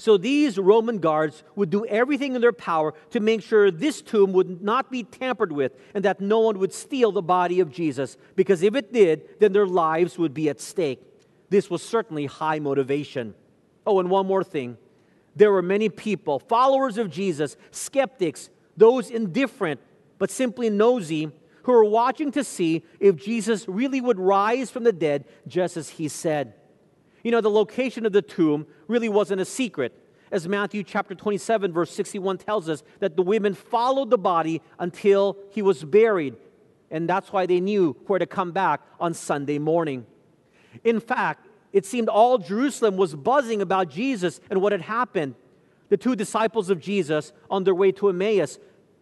So 0.00 0.16
these 0.16 0.56
Roman 0.58 0.98
guards 0.98 1.44
would 1.56 1.68
do 1.68 1.84
everything 1.84 2.34
in 2.34 2.40
their 2.40 2.54
power 2.54 2.94
to 3.10 3.20
make 3.20 3.42
sure 3.42 3.70
this 3.70 4.00
tomb 4.00 4.32
would 4.32 4.62
not 4.62 4.90
be 4.90 5.02
tampered 5.02 5.52
with 5.52 5.72
and 5.94 6.02
that 6.06 6.22
no 6.22 6.38
one 6.40 6.58
would 6.58 6.72
steal 6.72 7.12
the 7.12 7.20
body 7.20 7.60
of 7.60 7.70
Jesus, 7.70 8.16
because 8.34 8.62
if 8.62 8.74
it 8.74 8.94
did, 8.94 9.38
then 9.40 9.52
their 9.52 9.66
lives 9.66 10.16
would 10.16 10.32
be 10.32 10.48
at 10.48 10.58
stake. 10.58 11.02
This 11.50 11.68
was 11.68 11.82
certainly 11.82 12.24
high 12.24 12.60
motivation. 12.60 13.34
Oh, 13.86 14.00
and 14.00 14.08
one 14.08 14.26
more 14.26 14.42
thing. 14.42 14.78
There 15.36 15.52
were 15.52 15.60
many 15.60 15.90
people, 15.90 16.38
followers 16.38 16.96
of 16.96 17.10
Jesus, 17.10 17.58
skeptics, 17.70 18.48
those 18.78 19.10
indifferent, 19.10 19.80
but 20.18 20.30
simply 20.30 20.70
nosy, 20.70 21.30
who 21.64 21.72
were 21.72 21.84
watching 21.84 22.32
to 22.32 22.42
see 22.42 22.84
if 23.00 23.16
Jesus 23.16 23.68
really 23.68 24.00
would 24.00 24.18
rise 24.18 24.70
from 24.70 24.84
the 24.84 24.94
dead, 24.94 25.26
just 25.46 25.76
as 25.76 25.90
he 25.90 26.08
said. 26.08 26.54
You 27.22 27.30
know, 27.30 27.40
the 27.40 27.50
location 27.50 28.06
of 28.06 28.12
the 28.12 28.22
tomb 28.22 28.66
really 28.88 29.08
wasn't 29.08 29.40
a 29.40 29.44
secret, 29.44 29.94
as 30.32 30.46
Matthew 30.46 30.84
chapter 30.84 31.14
27, 31.14 31.72
verse 31.72 31.90
61 31.90 32.38
tells 32.38 32.68
us 32.68 32.82
that 33.00 33.16
the 33.16 33.22
women 33.22 33.54
followed 33.54 34.10
the 34.10 34.18
body 34.18 34.62
until 34.78 35.36
he 35.50 35.60
was 35.60 35.82
buried, 35.82 36.36
and 36.90 37.08
that's 37.08 37.32
why 37.32 37.46
they 37.46 37.60
knew 37.60 37.96
where 38.06 38.18
to 38.18 38.26
come 38.26 38.52
back 38.52 38.80
on 39.00 39.12
Sunday 39.12 39.58
morning. 39.58 40.06
In 40.84 41.00
fact, 41.00 41.48
it 41.72 41.84
seemed 41.84 42.08
all 42.08 42.38
Jerusalem 42.38 42.96
was 42.96 43.14
buzzing 43.14 43.60
about 43.60 43.90
Jesus 43.90 44.40
and 44.50 44.60
what 44.62 44.72
had 44.72 44.82
happened. 44.82 45.34
The 45.88 45.96
two 45.96 46.14
disciples 46.14 46.70
of 46.70 46.80
Jesus 46.80 47.32
on 47.50 47.64
their 47.64 47.74
way 47.74 47.90
to 47.92 48.08
Emmaus 48.08 48.58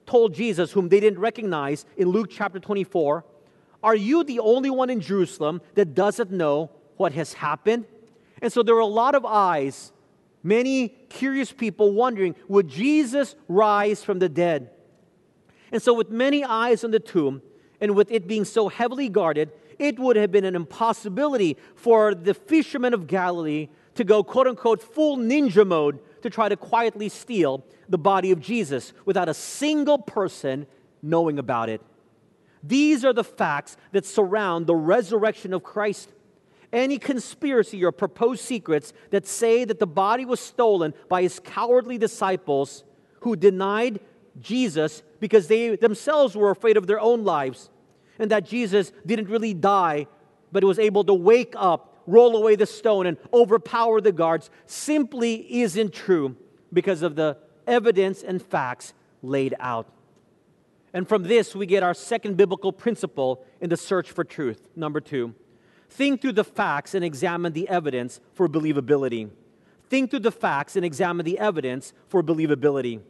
told 0.06 0.34
Jesus, 0.34 0.72
whom 0.72 0.88
they 0.88 1.00
didn't 1.00 1.18
recognize 1.18 1.84
in 1.98 2.08
Luke 2.08 2.28
chapter 2.30 2.58
24, 2.58 3.24
Are 3.82 3.94
you 3.94 4.24
the 4.24 4.40
only 4.40 4.70
one 4.70 4.88
in 4.88 5.00
Jerusalem 5.00 5.60
that 5.74 5.94
doesn't 5.94 6.30
know 6.30 6.70
what 6.96 7.12
has 7.12 7.34
happened? 7.34 7.84
And 8.40 8.52
so 8.52 8.62
there 8.62 8.74
were 8.74 8.80
a 8.80 8.86
lot 8.86 9.14
of 9.14 9.24
eyes, 9.24 9.92
many 10.42 10.88
curious 11.08 11.52
people 11.52 11.92
wondering, 11.92 12.34
Would 12.48 12.68
Jesus 12.68 13.34
rise 13.48 14.02
from 14.04 14.18
the 14.18 14.28
dead? 14.28 14.70
And 15.72 15.82
so, 15.82 15.92
with 15.92 16.10
many 16.10 16.44
eyes 16.44 16.84
on 16.84 16.90
the 16.90 17.00
tomb, 17.00 17.42
and 17.80 17.94
with 17.94 18.10
it 18.10 18.26
being 18.26 18.44
so 18.44 18.68
heavily 18.68 19.08
guarded, 19.08 19.50
it 19.78 19.98
would 19.98 20.16
have 20.16 20.32
been 20.32 20.44
an 20.44 20.56
impossibility 20.56 21.56
for 21.76 22.14
the 22.14 22.34
fishermen 22.34 22.94
of 22.94 23.06
Galilee 23.06 23.68
to 23.94 24.04
go, 24.04 24.22
quote 24.22 24.46
unquote, 24.46 24.82
full 24.82 25.16
ninja 25.16 25.66
mode 25.66 26.00
to 26.22 26.30
try 26.30 26.48
to 26.48 26.56
quietly 26.56 27.08
steal 27.08 27.64
the 27.88 27.98
body 27.98 28.30
of 28.30 28.40
Jesus 28.40 28.92
without 29.04 29.28
a 29.28 29.34
single 29.34 29.98
person 29.98 30.66
knowing 31.02 31.38
about 31.38 31.68
it. 31.68 31.80
These 32.62 33.04
are 33.04 33.12
the 33.12 33.24
facts 33.24 33.76
that 33.92 34.04
surround 34.04 34.66
the 34.66 34.74
resurrection 34.74 35.54
of 35.54 35.62
Christ. 35.62 36.10
Any 36.72 36.98
conspiracy 36.98 37.84
or 37.84 37.92
proposed 37.92 38.42
secrets 38.42 38.92
that 39.10 39.26
say 39.26 39.64
that 39.64 39.78
the 39.78 39.86
body 39.86 40.24
was 40.24 40.40
stolen 40.40 40.94
by 41.08 41.22
his 41.22 41.40
cowardly 41.40 41.96
disciples 41.98 42.84
who 43.20 43.36
denied 43.36 44.00
Jesus 44.40 45.02
because 45.18 45.48
they 45.48 45.76
themselves 45.76 46.36
were 46.36 46.50
afraid 46.50 46.76
of 46.76 46.86
their 46.86 47.00
own 47.00 47.24
lives 47.24 47.70
and 48.18 48.30
that 48.30 48.44
Jesus 48.44 48.92
didn't 49.06 49.28
really 49.28 49.54
die 49.54 50.06
but 50.52 50.64
was 50.64 50.78
able 50.78 51.04
to 51.04 51.14
wake 51.14 51.54
up 51.56 51.88
roll 52.08 52.36
away 52.36 52.56
the 52.56 52.66
stone 52.66 53.06
and 53.06 53.18
overpower 53.32 54.00
the 54.00 54.10
guards 54.10 54.50
simply 54.66 55.60
isn't 55.60 55.92
true 55.92 56.34
because 56.72 57.02
of 57.02 57.14
the 57.14 57.36
evidence 57.66 58.22
and 58.22 58.42
facts 58.42 58.94
laid 59.22 59.54
out. 59.60 59.86
And 60.94 61.06
from 61.06 61.24
this, 61.24 61.54
we 61.54 61.66
get 61.66 61.82
our 61.82 61.92
second 61.92 62.38
biblical 62.38 62.72
principle 62.72 63.44
in 63.60 63.68
the 63.68 63.76
search 63.76 64.10
for 64.10 64.24
truth. 64.24 64.68
Number 64.74 65.00
two, 65.00 65.34
think 65.88 66.20
through 66.20 66.32
the 66.32 66.44
facts 66.44 66.94
and 66.94 67.04
examine 67.04 67.52
the 67.52 67.68
evidence 67.68 68.20
for 68.34 68.48
believability. 68.48 69.30
Think 69.88 70.10
through 70.10 70.20
the 70.20 70.32
facts 70.32 70.76
and 70.76 70.84
examine 70.84 71.24
the 71.24 71.38
evidence 71.38 71.92
for 72.08 72.22
believability. 72.22 73.00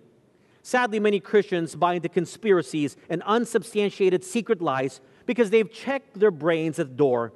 Sadly, 0.62 1.00
many 1.00 1.18
Christians 1.20 1.74
buy 1.74 1.94
into 1.94 2.08
conspiracies 2.08 2.96
and 3.08 3.22
unsubstantiated 3.24 4.24
secret 4.24 4.60
lies 4.60 5.00
because 5.26 5.50
they've 5.50 5.70
checked 5.70 6.18
their 6.18 6.30
brains 6.30 6.78
at 6.78 6.88
the 6.88 6.94
door 6.94 7.32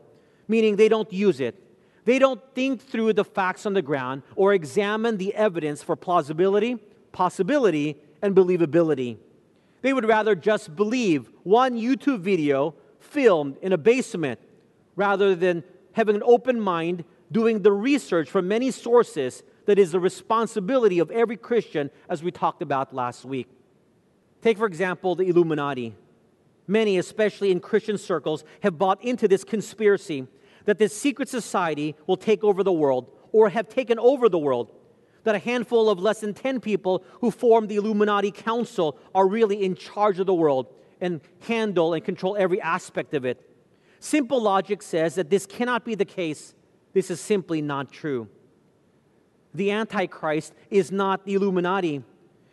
meaning 0.49 0.77
they 0.77 0.89
don't 0.89 1.13
use 1.13 1.41
it. 1.41 1.59
They 2.05 2.19
don't 2.19 2.41
think 2.55 2.83
through 2.83 3.15
the 3.15 3.25
facts 3.25 3.65
on 3.65 3.75
the 3.75 3.83
ground 3.83 4.23
or 4.37 4.53
examine 4.53 5.17
the 5.17 5.35
evidence 5.35 5.83
for 5.83 5.97
plausibility, 5.97 6.79
possibility, 7.13 7.97
and 8.21 8.35
believability. 8.35 9.19
They 9.83 9.93
would 9.93 10.07
rather 10.07 10.35
just 10.35 10.77
believe 10.77 11.31
one 11.43 11.79
YouTube 11.79 12.21
video 12.21 12.75
filmed 13.01 13.57
in 13.63 13.73
a 13.73 13.79
basement 13.79 14.41
rather 14.97 15.35
than 15.35 15.65
having 15.93 16.17
an 16.17 16.23
open 16.25 16.61
mind, 16.61 17.05
doing 17.31 17.63
the 17.63 17.73
research 17.73 18.31
from 18.31 18.49
many 18.49 18.71
sources 18.71 19.43
that 19.67 19.79
is 19.79 19.93
the 19.93 20.01
responsibility 20.01 20.99
of 20.99 21.11
every 21.11 21.37
Christian, 21.37 21.91
as 22.09 22.23
we 22.23 22.31
talked 22.31 22.63
about 22.63 22.95
last 22.95 23.25
week. 23.25 23.49
Take, 24.41 24.59
for 24.59 24.67
example, 24.67 25.15
the 25.15 25.29
Illuminati. 25.29 25.95
Many, 26.67 26.99
especially 26.99 27.51
in 27.51 27.61
Christian 27.61 27.97
circles, 27.99 28.45
have 28.63 28.79
bought 28.79 29.03
into 29.05 29.29
this 29.29 29.45
conspiracy 29.45 30.27
that 30.65 30.79
this 30.79 30.97
secret 30.97 31.29
society 31.29 31.95
will 32.07 32.17
take 32.17 32.45
over 32.45 32.63
the 32.63 32.73
world 32.73 33.11
or 33.33 33.49
have 33.49 33.69
taken 33.69 33.99
over 33.99 34.29
the 34.29 34.39
world. 34.39 34.73
That 35.25 35.35
a 35.37 35.39
handful 35.39 35.89
of 35.89 36.01
less 36.01 36.21
than 36.21 36.35
10 36.35 36.61
people 36.61 37.05
who 37.21 37.31
form 37.31 37.69
the 37.69 37.77
Illuminati 37.77 38.33
Council 38.33 38.99
are 39.15 39.27
really 39.27 39.65
in 39.65 39.77
charge 39.77 40.19
of 40.19 40.27
the 40.27 40.35
world 40.35 40.67
and 41.01 41.21
handle 41.41 41.95
and 41.95 42.05
control 42.05 42.37
every 42.37 42.61
aspect 42.61 43.15
of 43.15 43.25
it. 43.25 43.41
Simple 44.03 44.43
logic 44.43 44.83
says 44.83 45.15
that 45.15 45.31
this 45.31 45.47
cannot 45.47 45.85
be 45.85 45.95
the 45.95 46.05
case. 46.05 46.57
This 46.93 47.09
is 47.09 47.21
simply 47.21 47.63
not 47.63 47.93
true. 47.93 48.27
The 49.55 49.71
Antichrist 49.71 50.55
is 50.71 50.91
not 50.91 51.25
the 51.25 51.35
Illuminati. 51.35 52.03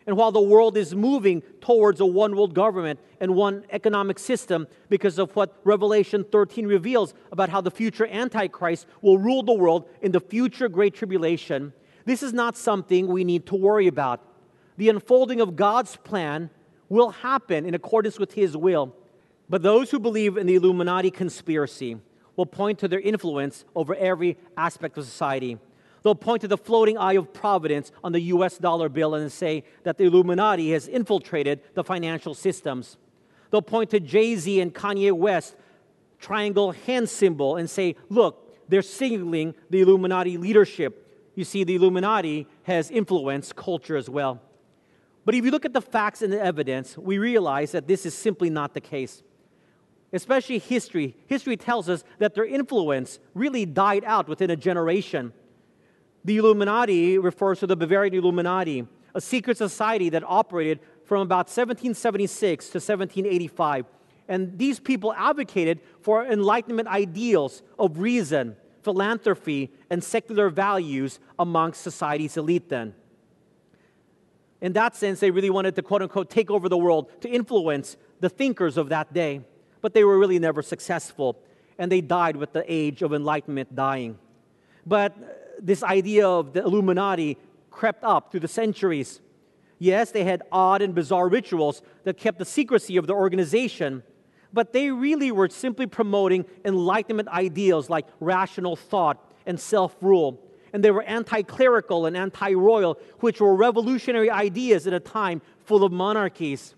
And 0.06 0.16
while 0.16 0.32
the 0.32 0.40
world 0.40 0.78
is 0.78 0.94
moving 0.94 1.42
towards 1.60 2.02
a 2.02 2.06
one 2.06 2.36
world 2.36 2.54
government 2.54 3.00
and 3.20 3.34
one 3.34 3.66
economic 3.72 4.20
system 4.20 4.68
because 4.90 5.18
of 5.18 5.36
what 5.36 5.60
Revelation 5.64 6.24
13 6.24 6.68
reveals 6.68 7.16
about 7.32 7.50
how 7.50 7.62
the 7.62 7.72
future 7.72 8.06
Antichrist 8.06 8.86
will 9.02 9.18
rule 9.18 9.42
the 9.42 9.52
world 9.52 9.90
in 10.04 10.12
the 10.12 10.20
future 10.20 10.70
Great 10.70 10.94
Tribulation, 10.94 11.74
this 12.06 12.22
is 12.22 12.32
not 12.32 12.58
something 12.58 13.08
we 13.08 13.24
need 13.24 13.48
to 13.48 13.56
worry 13.56 13.88
about. 13.88 14.22
The 14.78 14.90
unfolding 14.90 15.42
of 15.42 15.56
God's 15.56 15.96
plan 15.96 16.52
will 16.90 17.10
happen 17.10 17.66
in 17.66 17.74
accordance 17.74 18.20
with 18.20 18.34
His 18.34 18.56
will. 18.56 18.96
But 19.50 19.64
those 19.64 19.90
who 19.90 20.00
believe 20.00 20.38
in 20.38 20.46
the 20.46 20.56
Illuminati 20.56 21.10
conspiracy 21.10 21.98
will 22.36 22.46
point 22.46 22.80
to 22.80 22.88
their 22.88 23.00
influence 23.00 23.66
over 23.76 23.96
every 23.96 24.38
aspect 24.56 24.98
of 24.98 25.06
society. 25.06 25.58
They'll 26.04 26.16
point 26.16 26.42
to 26.42 26.48
the 26.48 26.58
floating 26.58 26.98
eye 26.98 27.14
of 27.14 27.34
providence 27.34 27.92
on 28.04 28.12
the 28.12 28.22
US 28.22 28.58
dollar 28.58 28.88
bill 28.88 29.16
and 29.16 29.32
say 29.32 29.64
that 29.84 29.98
the 29.98 30.06
Illuminati 30.06 30.72
has 30.72 30.88
infiltrated 30.88 31.62
the 31.74 31.84
financial 31.84 32.34
systems. 32.34 32.98
They'll 33.52 33.62
point 33.62 33.90
to 33.90 34.00
Jay 34.00 34.36
Z 34.36 34.62
and 34.62 34.74
Kanye 34.74 35.12
West 35.12 35.56
triangle 36.20 36.72
hand 36.72 37.10
symbol 37.10 37.58
and 37.58 37.70
say, 37.70 37.96
look, 38.10 38.70
they're 38.70 38.82
signaling 38.82 39.56
the 39.70 39.82
Illuminati 39.82 40.38
leadership. 40.38 41.08
You 41.36 41.44
see, 41.44 41.64
the 41.64 41.76
Illuminati 41.76 42.48
has 42.64 42.92
influenced 42.92 43.56
culture 43.56 43.98
as 43.98 44.10
well. 44.10 44.42
But 45.26 45.36
if 45.36 45.44
you 45.44 45.52
look 45.52 45.66
at 45.66 45.74
the 45.74 45.82
facts 45.82 46.22
and 46.22 46.32
the 46.32 46.42
evidence, 46.42 46.98
we 46.98 47.18
realize 47.18 47.72
that 47.72 47.88
this 47.88 48.06
is 48.06 48.14
simply 48.14 48.50
not 48.50 48.74
the 48.74 48.82
case. 48.82 49.24
Especially 50.12 50.60
history. 50.60 51.16
History 51.28 51.56
tells 51.56 51.88
us 51.88 52.04
that 52.18 52.34
their 52.34 52.46
influence 52.46 53.20
really 53.34 53.66
died 53.66 54.04
out 54.06 54.28
within 54.28 54.50
a 54.50 54.56
generation. 54.56 55.34
The 56.26 56.38
Illuminati 56.38 57.18
refers 57.18 57.60
to 57.60 57.68
the 57.68 57.76
Bavarian 57.76 58.14
Illuminati, 58.14 58.88
a 59.14 59.22
secret 59.22 59.58
society 59.58 60.10
that 60.10 60.24
operated 60.26 60.80
from 61.06 61.22
about 61.22 61.48
1776 61.48 62.66
to 62.68 62.78
1785. 62.78 63.86
And 64.28 64.58
these 64.58 64.80
people 64.80 65.14
advocated 65.14 65.80
for 66.02 66.26
Enlightenment 66.26 66.88
ideals 66.88 67.64
of 67.80 68.00
reason, 68.00 68.56
philanthropy, 68.84 69.72
and 69.90 70.04
secular 70.04 70.50
values 70.50 71.20
amongst 71.38 71.82
society's 71.82 72.38
elite 72.38 72.70
then. 72.70 72.94
In 74.62 74.74
that 74.74 74.96
sense, 74.96 75.20
they 75.20 75.32
really 75.32 75.50
wanted 75.50 75.76
to 75.76 75.82
quote 75.82 76.02
unquote 76.02 76.30
take 76.30 76.52
over 76.52 76.70
the 76.70 76.78
world 76.78 77.10
to 77.22 77.30
influence 77.30 77.98
the 78.20 78.30
thinkers 78.30 78.78
of 78.78 78.90
that 78.90 79.14
day. 79.14 79.42
But 79.82 79.94
they 79.94 80.04
were 80.04 80.18
really 80.18 80.40
never 80.40 80.62
successful, 80.62 81.38
and 81.78 81.92
they 81.92 82.02
died 82.02 82.36
with 82.36 82.54
the 82.54 82.64
age 82.68 83.02
of 83.02 83.14
enlightenment 83.14 83.76
dying. 83.76 84.18
But 84.86 85.14
uh, 85.14 85.26
this 85.62 85.84
idea 85.84 86.28
of 86.28 86.54
the 86.54 86.64
Illuminati 86.64 87.38
crept 87.70 88.04
up 88.04 88.32
through 88.32 88.42
the 88.42 88.48
centuries. 88.48 89.22
Yes, 89.78 90.12
they 90.12 90.26
had 90.26 90.44
odd 90.52 90.82
and 90.82 90.94
bizarre 90.94 91.30
rituals 91.30 91.82
that 92.04 92.18
kept 92.18 92.40
the 92.40 92.46
secrecy 92.46 92.98
of 92.98 93.08
the 93.08 93.14
organization, 93.14 94.04
but 94.52 94.74
they 94.74 94.92
really 94.92 95.32
were 95.32 95.48
simply 95.48 95.88
promoting 95.88 96.46
Enlightenment 96.66 97.30
ideals 97.30 97.90
like 97.90 98.06
rational 98.20 98.76
thought 98.76 99.24
and 99.46 99.60
self 99.60 99.96
rule. 100.02 100.42
And 100.74 100.84
they 100.84 100.92
were 100.92 101.04
anti 101.04 101.42
clerical 101.44 102.06
and 102.06 102.16
anti 102.18 102.54
royal, 102.54 103.00
which 103.20 103.40
were 103.42 103.56
revolutionary 103.56 104.30
ideas 104.30 104.86
at 104.86 104.94
a 104.94 105.00
time 105.00 105.42
full 105.64 105.84
of 105.84 105.92
monarchies. 105.92 106.76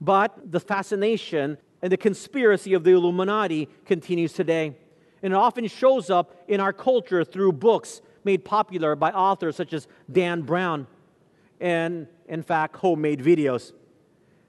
But 0.00 0.52
the 0.52 0.60
fascination 0.60 1.58
and 1.82 1.90
the 1.90 1.96
conspiracy 1.96 2.74
of 2.74 2.84
the 2.84 2.92
Illuminati 2.92 3.68
continues 3.86 4.32
today. 4.32 4.76
And 5.22 5.32
it 5.32 5.36
often 5.36 5.66
shows 5.66 6.10
up 6.10 6.34
in 6.48 6.60
our 6.60 6.72
culture 6.72 7.24
through 7.24 7.52
books 7.52 8.00
made 8.24 8.44
popular 8.44 8.94
by 8.96 9.10
authors 9.10 9.56
such 9.56 9.72
as 9.72 9.86
Dan 10.10 10.42
Brown 10.42 10.86
and, 11.60 12.06
in 12.28 12.42
fact, 12.42 12.76
homemade 12.76 13.20
videos. 13.20 13.72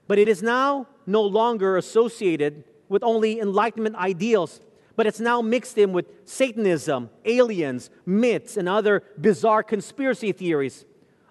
But 0.06 0.18
it 0.18 0.28
is 0.28 0.42
now 0.42 0.88
no 1.06 1.22
longer 1.22 1.76
associated 1.76 2.64
with 2.88 3.02
only 3.02 3.40
Enlightenment 3.40 3.96
ideals, 3.96 4.60
but 4.96 5.06
it's 5.06 5.20
now 5.20 5.40
mixed 5.40 5.78
in 5.78 5.92
with 5.92 6.06
Satanism, 6.26 7.08
aliens, 7.24 7.90
myths, 8.04 8.56
and 8.56 8.68
other 8.68 9.02
bizarre 9.18 9.62
conspiracy 9.62 10.32
theories, 10.32 10.84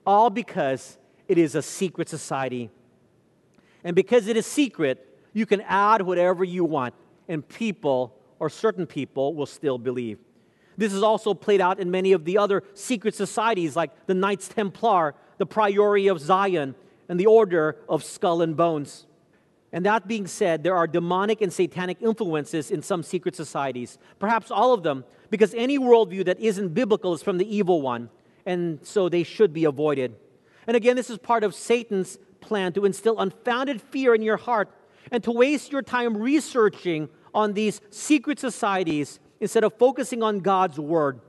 all 0.06 0.30
because 0.30 0.98
it 1.28 1.38
is 1.38 1.54
a 1.54 1.62
secret 1.62 2.10
society. 2.10 2.70
And 3.84 3.96
because 3.96 4.28
it 4.28 4.38
is 4.38 4.46
secret, 4.46 5.08
you 5.34 5.46
can 5.46 5.62
add 5.62 6.02
whatever 6.02 6.44
you 6.44 6.64
want, 6.66 6.94
and 7.28 7.48
people 7.48 8.16
or 8.40 8.50
certain 8.50 8.86
people 8.86 9.34
will 9.34 9.46
still 9.46 9.78
believe. 9.78 10.20
This 10.78 10.94
is 10.94 11.04
also 11.04 11.34
played 11.34 11.62
out 11.62 11.80
in 11.80 11.92
many 11.92 12.12
of 12.12 12.26
the 12.26 12.38
other 12.38 12.64
secret 12.74 13.14
societies 13.14 13.76
like 13.76 13.92
the 14.08 14.14
Knights 14.14 14.48
Templar, 14.48 15.14
the 15.38 15.46
Priory 15.46 16.08
of 16.08 16.20
Zion, 16.20 16.76
and 17.08 17.20
the 17.20 17.28
Order 17.28 17.78
of 17.88 18.04
Skull 18.04 18.42
and 18.42 18.58
Bones. 18.58 19.06
And 19.74 19.86
that 19.86 20.08
being 20.08 20.28
said, 20.28 20.64
there 20.64 20.76
are 20.76 20.88
demonic 20.88 21.42
and 21.42 21.52
satanic 21.52 22.02
influences 22.02 22.72
in 22.72 22.82
some 22.82 23.04
secret 23.04 23.36
societies, 23.36 23.98
perhaps 24.20 24.52
all 24.52 24.74
of 24.74 24.84
them, 24.84 25.06
because 25.30 25.54
any 25.54 25.80
worldview 25.80 26.26
that 26.26 26.40
isn't 26.40 26.74
biblical 26.74 27.14
is 27.14 27.24
from 27.24 27.38
the 27.38 27.56
evil 27.56 27.82
one, 27.82 28.10
and 28.46 28.80
so 28.84 29.08
they 29.08 29.24
should 29.24 29.54
be 29.54 29.66
avoided. 29.66 30.16
And 30.68 30.76
again, 30.76 30.96
this 30.96 31.10
is 31.10 31.18
part 31.18 31.44
of 31.44 31.56
Satan's 31.56 32.18
plan 32.42 32.74
to 32.74 32.86
instill 32.86 33.20
unfounded 33.20 33.82
fear 33.82 34.14
in 34.16 34.22
your 34.22 34.38
heart 34.38 34.70
and 35.10 35.24
to 35.24 35.32
waste 35.32 35.72
your 35.72 35.82
time 35.82 36.18
researching 36.18 37.10
on 37.34 37.54
these 37.54 37.82
secret 37.90 38.40
societies 38.40 39.20
instead 39.40 39.64
of 39.64 39.74
focusing 39.78 40.22
on 40.22 40.40
God's 40.40 40.80
word. 40.80 41.22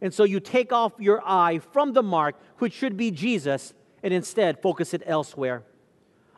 And 0.00 0.12
so 0.12 0.24
you 0.24 0.40
take 0.40 0.72
off 0.72 0.92
your 0.98 1.22
eye 1.24 1.58
from 1.72 1.92
the 1.92 2.02
mark, 2.02 2.36
which 2.58 2.72
should 2.72 2.96
be 2.96 3.10
Jesus, 3.10 3.74
and 4.02 4.12
instead 4.12 4.60
focus 4.62 4.94
it 4.94 5.02
elsewhere. 5.06 5.62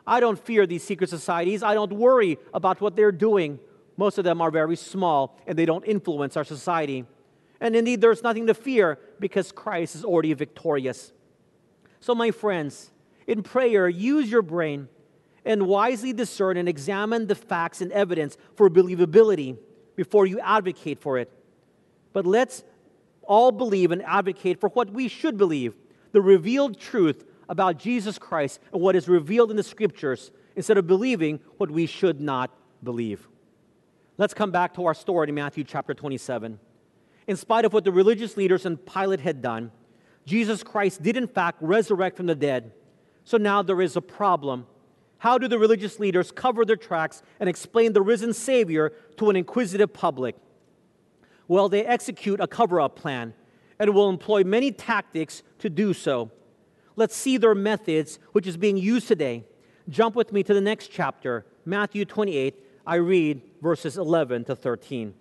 I 0.05 0.19
don't 0.19 0.37
fear 0.37 0.67
these 0.67 0.83
secret 0.83 1.09
societies. 1.09 1.63
I 1.63 1.73
don't 1.73 1.93
worry 1.93 2.37
about 2.53 2.81
what 2.81 2.95
they're 2.95 3.11
doing. 3.11 3.59
Most 3.95 4.17
of 4.17 4.25
them 4.25 4.41
are 4.41 4.51
very 4.51 4.75
small 4.75 5.37
and 5.47 5.57
they 5.57 5.65
don't 5.65 5.85
influence 5.85 6.35
our 6.35 6.43
society. 6.43 7.05
And 7.61 7.75
indeed, 7.75 8.01
there's 8.01 8.23
nothing 8.23 8.47
to 8.47 8.53
fear 8.53 8.99
because 9.19 9.51
Christ 9.53 9.95
is 9.95 10.03
already 10.03 10.33
victorious. 10.33 11.13
So, 12.01 12.13
my 12.13 12.31
friends, 12.31 12.91
in 13.27 13.43
prayer, 13.43 13.87
use 13.87 14.29
your 14.29 14.41
brain 14.41 14.89
and 15.45 15.67
wisely 15.67 16.13
discern 16.13 16.57
and 16.57 16.69
examine 16.69 17.27
the 17.27 17.35
facts 17.35 17.81
and 17.81 17.91
evidence 17.91 18.37
for 18.55 18.69
believability 18.69 19.57
before 19.95 20.25
you 20.25 20.39
advocate 20.39 20.99
for 20.99 21.17
it. 21.17 21.29
But 22.13 22.25
let's 22.25 22.63
all 23.23 23.51
believe 23.51 23.91
and 23.91 24.01
advocate 24.03 24.59
for 24.59 24.69
what 24.69 24.91
we 24.91 25.07
should 25.07 25.37
believe 25.37 25.73
the 26.11 26.21
revealed 26.21 26.79
truth 26.79 27.25
about 27.49 27.77
Jesus 27.77 28.17
Christ 28.17 28.59
and 28.71 28.81
what 28.81 28.95
is 28.95 29.07
revealed 29.07 29.51
in 29.51 29.57
the 29.57 29.63
scriptures 29.63 30.31
instead 30.55 30.77
of 30.77 30.87
believing 30.87 31.39
what 31.57 31.71
we 31.71 31.85
should 31.85 32.21
not 32.21 32.51
believe. 32.83 33.27
Let's 34.17 34.33
come 34.33 34.51
back 34.51 34.75
to 34.75 34.85
our 34.85 34.93
story 34.93 35.29
in 35.29 35.35
Matthew 35.35 35.63
chapter 35.63 35.93
27. 35.93 36.59
In 37.25 37.35
spite 37.35 37.65
of 37.65 37.73
what 37.73 37.83
the 37.83 37.91
religious 37.91 38.37
leaders 38.37 38.65
and 38.65 38.83
Pilate 38.85 39.21
had 39.21 39.41
done, 39.41 39.71
Jesus 40.25 40.61
Christ 40.61 41.01
did 41.01 41.17
in 41.17 41.27
fact 41.27 41.57
resurrect 41.61 42.17
from 42.17 42.27
the 42.27 42.35
dead. 42.35 42.71
So 43.23 43.37
now 43.37 43.63
there 43.63 43.81
is 43.81 43.95
a 43.95 44.01
problem 44.01 44.67
how 45.23 45.37
do 45.37 45.47
the 45.47 45.57
religious 45.57 46.01
leaders 46.01 46.33
cover 46.33 46.65
their 46.65 46.75
tracks 46.75 47.23
and 47.39 47.47
explain 47.47 47.93
the 47.93 48.01
risen 48.01 48.33
Savior 48.33 48.91
to 49.15 49.29
an 49.29 49.37
inquisitive 49.37 49.93
public? 49.93 50.35
Well, 51.47 51.69
they 51.69 51.85
execute 51.85 52.41
a 52.41 52.47
cover 52.47 52.81
up 52.81 52.97
plan 52.97 53.33
and 53.79 53.93
will 53.93 54.09
employ 54.09 54.43
many 54.43 54.73
tactics 54.73 55.41
to 55.59 55.69
do 55.69 55.93
so. 55.93 56.29
Let's 56.97 57.15
see 57.15 57.37
their 57.37 57.55
methods, 57.55 58.19
which 58.33 58.45
is 58.45 58.57
being 58.57 58.75
used 58.75 59.07
today. 59.07 59.45
Jump 59.87 60.13
with 60.13 60.33
me 60.33 60.43
to 60.43 60.53
the 60.53 60.59
next 60.59 60.89
chapter, 60.89 61.45
Matthew 61.63 62.03
28. 62.03 62.61
I 62.85 62.95
read 62.95 63.41
verses 63.61 63.97
11 63.97 64.43
to 64.43 64.57
13. 64.57 65.13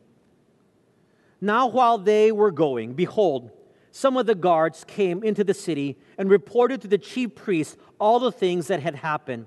Now, 1.41 1.69
while 1.69 1.97
they 1.97 2.33
were 2.33 2.51
going, 2.51 2.95
behold, 2.95 3.53
some 3.93 4.17
of 4.17 4.27
the 4.27 4.35
guards 4.35 4.83
came 4.83 5.23
into 5.23 5.45
the 5.45 5.55
city 5.55 5.97
and 6.19 6.29
reported 6.29 6.81
to 6.81 6.89
the 6.89 6.99
chief 6.99 7.37
priests 7.37 7.77
all 8.01 8.19
the 8.19 8.33
things 8.33 8.67
that 8.67 8.81
had 8.83 8.97
happened. 8.97 9.47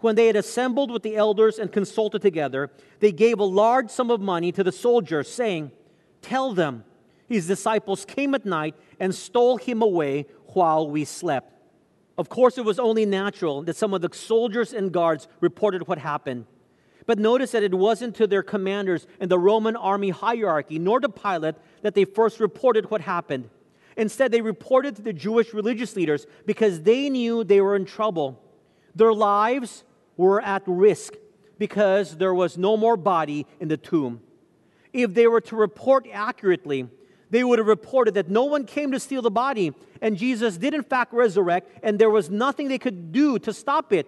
When 0.00 0.14
they 0.14 0.28
had 0.28 0.36
assembled 0.36 0.90
with 0.90 1.02
the 1.02 1.16
elders 1.16 1.58
and 1.58 1.72
consulted 1.72 2.22
together, 2.22 2.70
they 3.00 3.10
gave 3.10 3.38
a 3.38 3.44
large 3.44 3.90
sum 3.90 4.10
of 4.10 4.20
money 4.20 4.52
to 4.52 4.62
the 4.62 4.72
soldiers, 4.72 5.28
saying, 5.28 5.72
Tell 6.22 6.54
them, 6.54 6.84
His 7.26 7.46
disciples 7.46 8.04
came 8.04 8.34
at 8.34 8.46
night 8.46 8.74
and 9.00 9.14
stole 9.14 9.56
him 9.56 9.82
away 9.82 10.26
while 10.54 10.88
we 10.88 11.04
slept. 11.04 11.52
Of 12.16 12.28
course, 12.28 12.58
it 12.58 12.64
was 12.64 12.78
only 12.78 13.06
natural 13.06 13.62
that 13.62 13.76
some 13.76 13.94
of 13.94 14.00
the 14.00 14.10
soldiers 14.12 14.72
and 14.72 14.92
guards 14.92 15.28
reported 15.40 15.86
what 15.86 15.98
happened. 15.98 16.46
But 17.06 17.18
notice 17.18 17.52
that 17.52 17.62
it 17.62 17.74
wasn't 17.74 18.16
to 18.16 18.26
their 18.26 18.42
commanders 18.42 19.06
in 19.20 19.28
the 19.28 19.38
Roman 19.38 19.76
army 19.76 20.10
hierarchy, 20.10 20.78
nor 20.78 21.00
to 21.00 21.08
Pilate, 21.08 21.54
that 21.82 21.94
they 21.94 22.04
first 22.04 22.40
reported 22.40 22.90
what 22.90 23.00
happened. 23.00 23.48
Instead, 23.96 24.30
they 24.30 24.42
reported 24.42 24.96
to 24.96 25.02
the 25.02 25.12
Jewish 25.12 25.54
religious 25.54 25.96
leaders 25.96 26.26
because 26.44 26.82
they 26.82 27.08
knew 27.08 27.44
they 27.44 27.60
were 27.60 27.76
in 27.76 27.84
trouble. 27.84 28.40
Their 28.94 29.12
lives 29.12 29.84
were 30.18 30.42
at 30.42 30.62
risk 30.66 31.14
because 31.58 32.18
there 32.18 32.34
was 32.34 32.58
no 32.58 32.76
more 32.76 32.98
body 32.98 33.46
in 33.58 33.68
the 33.68 33.78
tomb. 33.78 34.20
If 34.92 35.14
they 35.14 35.26
were 35.26 35.40
to 35.42 35.56
report 35.56 36.06
accurately, 36.12 36.88
they 37.30 37.44
would 37.44 37.58
have 37.58 37.68
reported 37.68 38.14
that 38.14 38.28
no 38.28 38.44
one 38.44 38.64
came 38.64 38.92
to 38.92 39.00
steal 39.00 39.22
the 39.22 39.30
body, 39.30 39.74
and 40.02 40.16
Jesus 40.16 40.58
did 40.58 40.74
in 40.74 40.82
fact 40.82 41.12
resurrect, 41.12 41.70
and 41.82 41.98
there 41.98 42.10
was 42.10 42.28
nothing 42.28 42.68
they 42.68 42.78
could 42.78 43.12
do 43.12 43.38
to 43.40 43.52
stop 43.52 43.92
it. 43.92 44.06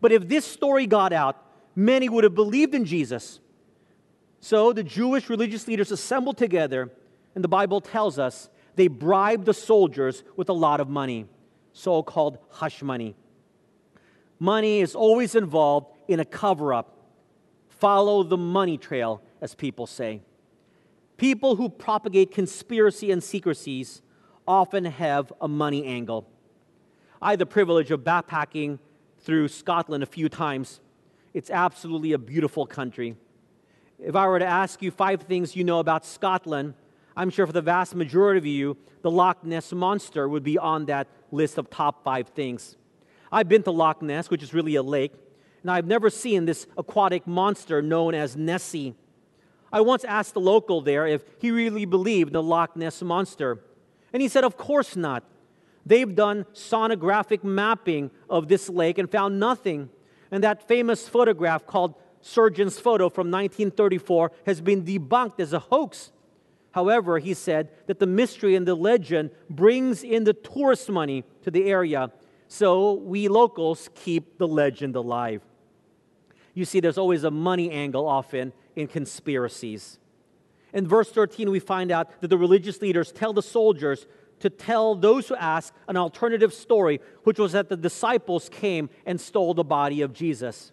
But 0.00 0.12
if 0.12 0.28
this 0.28 0.44
story 0.44 0.86
got 0.86 1.12
out, 1.12 1.36
many 1.74 2.08
would 2.08 2.24
have 2.24 2.34
believed 2.34 2.74
in 2.74 2.84
Jesus. 2.84 3.40
So 4.40 4.72
the 4.72 4.82
Jewish 4.82 5.28
religious 5.28 5.68
leaders 5.68 5.90
assembled 5.90 6.38
together, 6.38 6.90
and 7.34 7.44
the 7.44 7.48
Bible 7.48 7.80
tells 7.80 8.18
us 8.18 8.48
they 8.76 8.88
bribed 8.88 9.44
the 9.44 9.54
soldiers 9.54 10.24
with 10.36 10.48
a 10.48 10.54
lot 10.54 10.80
of 10.80 10.88
money, 10.88 11.26
so 11.72 12.02
called 12.02 12.38
hush 12.48 12.82
money. 12.82 13.14
Money 14.42 14.80
is 14.80 14.94
always 14.94 15.34
involved 15.34 15.94
in 16.08 16.18
a 16.18 16.24
cover 16.24 16.72
up. 16.72 16.96
Follow 17.68 18.22
the 18.22 18.38
money 18.38 18.78
trail, 18.78 19.22
as 19.42 19.54
people 19.54 19.86
say. 19.86 20.22
People 21.18 21.56
who 21.56 21.68
propagate 21.68 22.32
conspiracy 22.32 23.10
and 23.10 23.22
secrecies 23.22 24.00
often 24.48 24.86
have 24.86 25.30
a 25.42 25.46
money 25.46 25.84
angle. 25.84 26.26
I 27.20 27.30
had 27.30 27.38
the 27.38 27.46
privilege 27.46 27.90
of 27.90 28.00
backpacking 28.00 28.78
through 29.18 29.48
Scotland 29.48 30.02
a 30.02 30.06
few 30.06 30.30
times. 30.30 30.80
It's 31.34 31.50
absolutely 31.50 32.12
a 32.12 32.18
beautiful 32.18 32.64
country. 32.64 33.16
If 33.98 34.16
I 34.16 34.26
were 34.26 34.38
to 34.38 34.46
ask 34.46 34.80
you 34.80 34.90
five 34.90 35.22
things 35.22 35.54
you 35.54 35.64
know 35.64 35.80
about 35.80 36.06
Scotland, 36.06 36.72
I'm 37.14 37.28
sure 37.28 37.46
for 37.46 37.52
the 37.52 37.60
vast 37.60 37.94
majority 37.94 38.38
of 38.38 38.46
you, 38.46 38.78
the 39.02 39.10
Loch 39.10 39.44
Ness 39.44 39.72
Monster 39.72 40.26
would 40.26 40.42
be 40.42 40.56
on 40.56 40.86
that 40.86 41.08
list 41.30 41.58
of 41.58 41.68
top 41.68 42.02
five 42.02 42.28
things. 42.28 42.76
I've 43.32 43.48
been 43.48 43.62
to 43.64 43.70
Loch 43.70 44.02
Ness, 44.02 44.30
which 44.30 44.42
is 44.42 44.52
really 44.52 44.74
a 44.74 44.82
lake, 44.82 45.12
and 45.62 45.70
I've 45.70 45.86
never 45.86 46.10
seen 46.10 46.46
this 46.46 46.66
aquatic 46.76 47.26
monster 47.26 47.82
known 47.82 48.14
as 48.14 48.36
Nessie. 48.36 48.94
I 49.72 49.82
once 49.82 50.04
asked 50.04 50.34
the 50.34 50.40
local 50.40 50.80
there 50.80 51.06
if 51.06 51.22
he 51.38 51.50
really 51.50 51.84
believed 51.84 52.32
the 52.32 52.42
Loch 52.42 52.76
Ness 52.76 53.02
Monster. 53.02 53.60
And 54.12 54.20
he 54.20 54.28
said, 54.28 54.42
Of 54.42 54.56
course 54.56 54.96
not. 54.96 55.22
They've 55.86 56.14
done 56.14 56.44
sonographic 56.52 57.44
mapping 57.44 58.10
of 58.28 58.48
this 58.48 58.68
lake 58.68 58.98
and 58.98 59.10
found 59.10 59.38
nothing. 59.38 59.90
And 60.30 60.44
that 60.44 60.66
famous 60.66 61.08
photograph 61.08 61.66
called 61.66 61.94
Surgeon's 62.20 62.78
Photo 62.78 63.08
from 63.08 63.30
1934 63.30 64.32
has 64.46 64.60
been 64.60 64.84
debunked 64.84 65.40
as 65.40 65.52
a 65.52 65.58
hoax. 65.58 66.12
However, 66.72 67.18
he 67.18 67.34
said 67.34 67.70
that 67.86 67.98
the 67.98 68.06
mystery 68.06 68.54
and 68.54 68.66
the 68.66 68.74
legend 68.74 69.30
brings 69.48 70.04
in 70.04 70.24
the 70.24 70.34
tourist 70.34 70.88
money 70.88 71.24
to 71.42 71.50
the 71.50 71.64
area, 71.64 72.12
so 72.52 72.94
we 72.94 73.28
locals 73.28 73.88
keep 73.94 74.36
the 74.36 74.48
legend 74.48 74.96
alive. 74.96 75.40
You 76.52 76.64
see, 76.64 76.80
there's 76.80 76.98
always 76.98 77.22
a 77.22 77.30
money 77.30 77.70
angle 77.70 78.08
often 78.08 78.52
in 78.74 78.88
conspiracies. 78.88 80.00
In 80.72 80.88
verse 80.88 81.12
13, 81.12 81.48
we 81.48 81.60
find 81.60 81.92
out 81.92 82.20
that 82.20 82.26
the 82.26 82.36
religious 82.36 82.82
leaders 82.82 83.12
tell 83.12 83.32
the 83.32 83.42
soldiers 83.42 84.04
to 84.40 84.50
tell 84.50 84.96
those 84.96 85.28
who 85.28 85.36
ask 85.36 85.72
an 85.86 85.96
alternative 85.96 86.52
story, 86.52 87.00
which 87.22 87.38
was 87.38 87.52
that 87.52 87.68
the 87.68 87.76
disciples 87.76 88.48
came 88.48 88.90
and 89.06 89.20
stole 89.20 89.54
the 89.54 89.62
body 89.62 90.02
of 90.02 90.12
Jesus. 90.12 90.72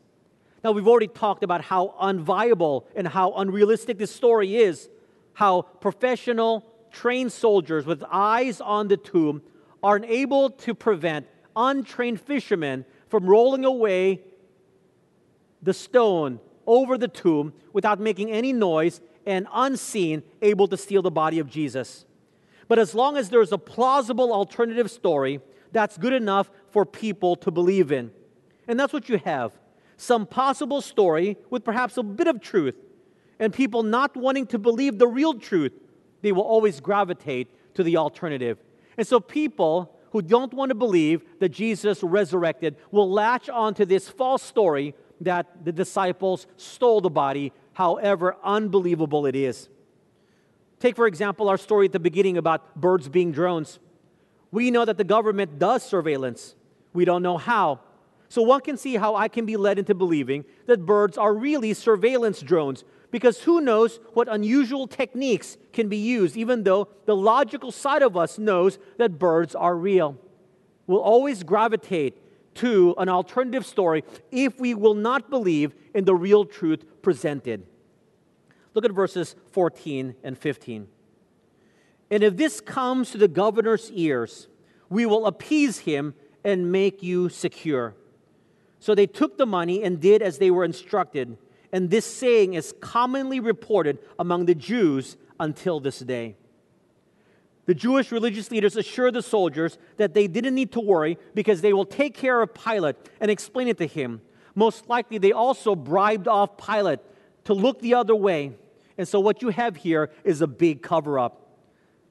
Now, 0.64 0.72
we've 0.72 0.88
already 0.88 1.08
talked 1.08 1.44
about 1.44 1.62
how 1.62 1.94
unviable 2.02 2.86
and 2.96 3.08
how 3.08 3.34
unrealistic 3.34 4.00
this 4.00 4.14
story 4.14 4.56
is, 4.56 4.90
how 5.34 5.62
professional, 5.62 6.66
trained 6.92 7.32
soldiers 7.32 7.86
with 7.86 8.04
eyes 8.12 8.62
on 8.62 8.88
the 8.88 8.98
tomb 8.98 9.44
are 9.84 9.98
unable 9.98 10.50
to 10.50 10.74
prevent 10.74 11.28
untrained 11.58 12.22
fishermen 12.22 12.86
from 13.10 13.26
rolling 13.26 13.66
away 13.66 14.22
the 15.62 15.74
stone 15.74 16.40
over 16.66 16.98
the 16.98 17.08
tomb 17.08 17.52
without 17.74 18.00
making 18.00 18.32
any 18.32 18.54
noise 18.54 19.02
and 19.26 19.48
unseen, 19.54 20.24
able 20.42 20.68
to 20.68 20.78
steal 20.78 21.02
the 21.02 21.12
body 21.12 21.40
of 21.40 21.50
Jesus. 21.50 22.06
But 22.68 22.80
as 22.80 22.94
long 22.96 23.18
as 23.18 23.30
there's 23.30 23.52
a 23.52 23.58
plausible 23.58 24.32
alternative 24.32 24.92
story, 24.92 25.42
that's 25.72 25.98
good 25.98 26.14
enough 26.14 26.50
for 26.70 26.86
people 26.86 27.36
to 27.38 27.52
believe 27.52 27.92
in. 27.92 28.12
And 28.68 28.80
that's 28.80 28.94
what 28.94 29.10
you 29.10 29.18
have 29.20 29.52
some 29.98 30.28
possible 30.28 30.80
story 30.80 31.38
with 31.50 31.64
perhaps 31.64 31.98
a 31.98 32.04
bit 32.04 32.28
of 32.28 32.40
truth, 32.40 32.76
and 33.40 33.52
people 33.52 33.84
not 33.84 34.16
wanting 34.16 34.46
to 34.48 34.60
believe 34.60 35.00
the 35.00 35.08
real 35.08 35.34
truth, 35.34 35.74
they 36.22 36.32
will 36.32 36.44
always 36.44 36.80
gravitate 36.80 37.48
to 37.74 37.84
the 37.84 37.98
alternative. 37.98 38.60
And 38.98 39.08
so 39.08 39.20
people 39.20 39.97
who 40.18 40.24
don't 40.24 40.52
want 40.52 40.70
to 40.70 40.76
believe 40.76 41.22
that 41.38 41.50
Jesus 41.50 42.02
resurrected 42.02 42.76
will 42.90 43.08
latch 43.08 43.50
onto 43.50 43.86
this 43.86 44.10
false 44.10 44.42
story 44.42 44.96
that 45.22 45.64
the 45.64 45.72
disciples 45.72 46.48
stole 46.58 47.02
the 47.02 47.10
body, 47.12 47.54
however 47.74 48.36
unbelievable 48.44 49.28
it 49.28 49.36
is. 49.36 49.70
Take, 50.80 50.96
for 50.96 51.06
example, 51.06 51.50
our 51.50 51.58
story 51.58 51.86
at 51.86 51.92
the 51.92 52.00
beginning 52.00 52.36
about 52.36 52.76
birds 52.76 53.08
being 53.08 53.32
drones. 53.32 53.78
We 54.50 54.72
know 54.72 54.86
that 54.86 54.98
the 54.98 55.04
government 55.04 55.60
does 55.60 55.84
surveillance. 55.84 56.56
We 56.94 57.06
don't 57.06 57.22
know 57.22 57.38
how. 57.38 57.82
So 58.28 58.42
one 58.42 58.62
can 58.62 58.76
see 58.76 58.96
how 58.96 59.16
I 59.16 59.28
can 59.28 59.46
be 59.46 59.56
led 59.56 59.78
into 59.78 59.94
believing 59.94 60.46
that 60.66 60.84
birds 60.84 61.20
are 61.20 61.32
really 61.32 61.76
surveillance 61.76 62.42
drones 62.42 62.84
because 63.12 63.42
who 63.42 63.62
knows 63.62 64.00
what 64.14 64.28
unusual 64.28 64.88
techniques 64.88 65.58
can 65.74 65.88
be 65.88 65.98
used, 65.98 66.36
even 66.36 66.64
though 66.64 66.90
the 67.06 67.16
logical 67.16 67.72
side 67.72 68.02
of 68.02 68.18
us 68.18 68.38
knows 68.38 68.80
that 68.98 69.18
birds 69.18 69.56
are 69.56 69.76
real. 69.76 70.18
We'll 70.88 71.02
always 71.02 71.44
gravitate 71.44 72.18
to 72.56 72.96
an 72.98 73.08
alternative 73.08 73.66
story 73.66 74.04
if 74.32 74.60
we 74.60 74.74
will 74.74 74.96
not 74.96 75.30
believe 75.30 75.74
in 75.94 76.06
the 76.06 76.16
real 76.16 76.44
truth 76.46 76.84
presented. 77.02 77.66
Look 78.74 78.86
at 78.86 78.92
verses 78.92 79.36
14 79.52 80.16
and 80.24 80.38
15. 80.38 80.88
And 82.10 82.24
if 82.24 82.38
this 82.38 82.62
comes 82.62 83.12
to 83.12 83.18
the 83.18 83.28
governor's 83.28 83.92
ears, 83.92 84.48
we 84.90 85.06
will 85.06 85.26
appease 85.26 85.80
him 85.80 86.14
and 86.44 86.72
make 86.72 87.04
you 87.04 87.30
secure. 87.30 87.96
So 88.80 88.96
they 88.96 89.08
took 89.08 89.38
the 89.38 89.46
money 89.46 89.84
and 89.84 90.00
did 90.00 90.22
as 90.22 90.38
they 90.38 90.52
were 90.52 90.64
instructed. 90.64 91.38
And 91.72 91.90
this 91.90 92.06
saying 92.06 92.54
is 92.54 92.74
commonly 92.80 93.40
reported 93.40 94.00
among 94.18 94.46
the 94.46 94.56
Jews 94.56 95.18
until 95.40 95.80
this 95.80 96.00
day. 96.00 96.36
The 97.66 97.76
Jewish 97.76 98.14
religious 98.14 98.50
leaders 98.50 98.78
assure 98.78 99.12
the 99.12 99.22
soldiers 99.22 99.78
that 99.98 100.14
they 100.14 100.28
didn't 100.28 100.56
need 100.56 100.72
to 100.72 100.80
worry 100.80 101.18
because 101.36 101.60
they 101.60 101.74
will 101.74 101.86
take 101.86 102.14
care 102.14 102.42
of 102.42 102.54
Pilate 102.54 102.96
and 103.20 103.30
explain 103.30 103.68
it 103.68 103.78
to 103.80 103.86
him. 103.86 104.22
Most 104.56 104.88
likely, 104.88 105.18
they 105.18 105.34
also 105.34 105.76
bribed 105.76 106.30
off 106.30 106.58
Pilate 106.58 107.00
to 107.44 107.54
look 107.54 107.82
the 107.82 107.94
other 107.94 108.16
way. 108.16 108.54
And 108.98 109.08
so, 109.08 109.20
what 109.20 109.42
you 109.42 109.50
have 109.50 109.76
here 109.76 110.10
is 110.24 110.42
a 110.42 110.48
big 110.48 110.82
cover 110.82 111.20
up. 111.20 111.48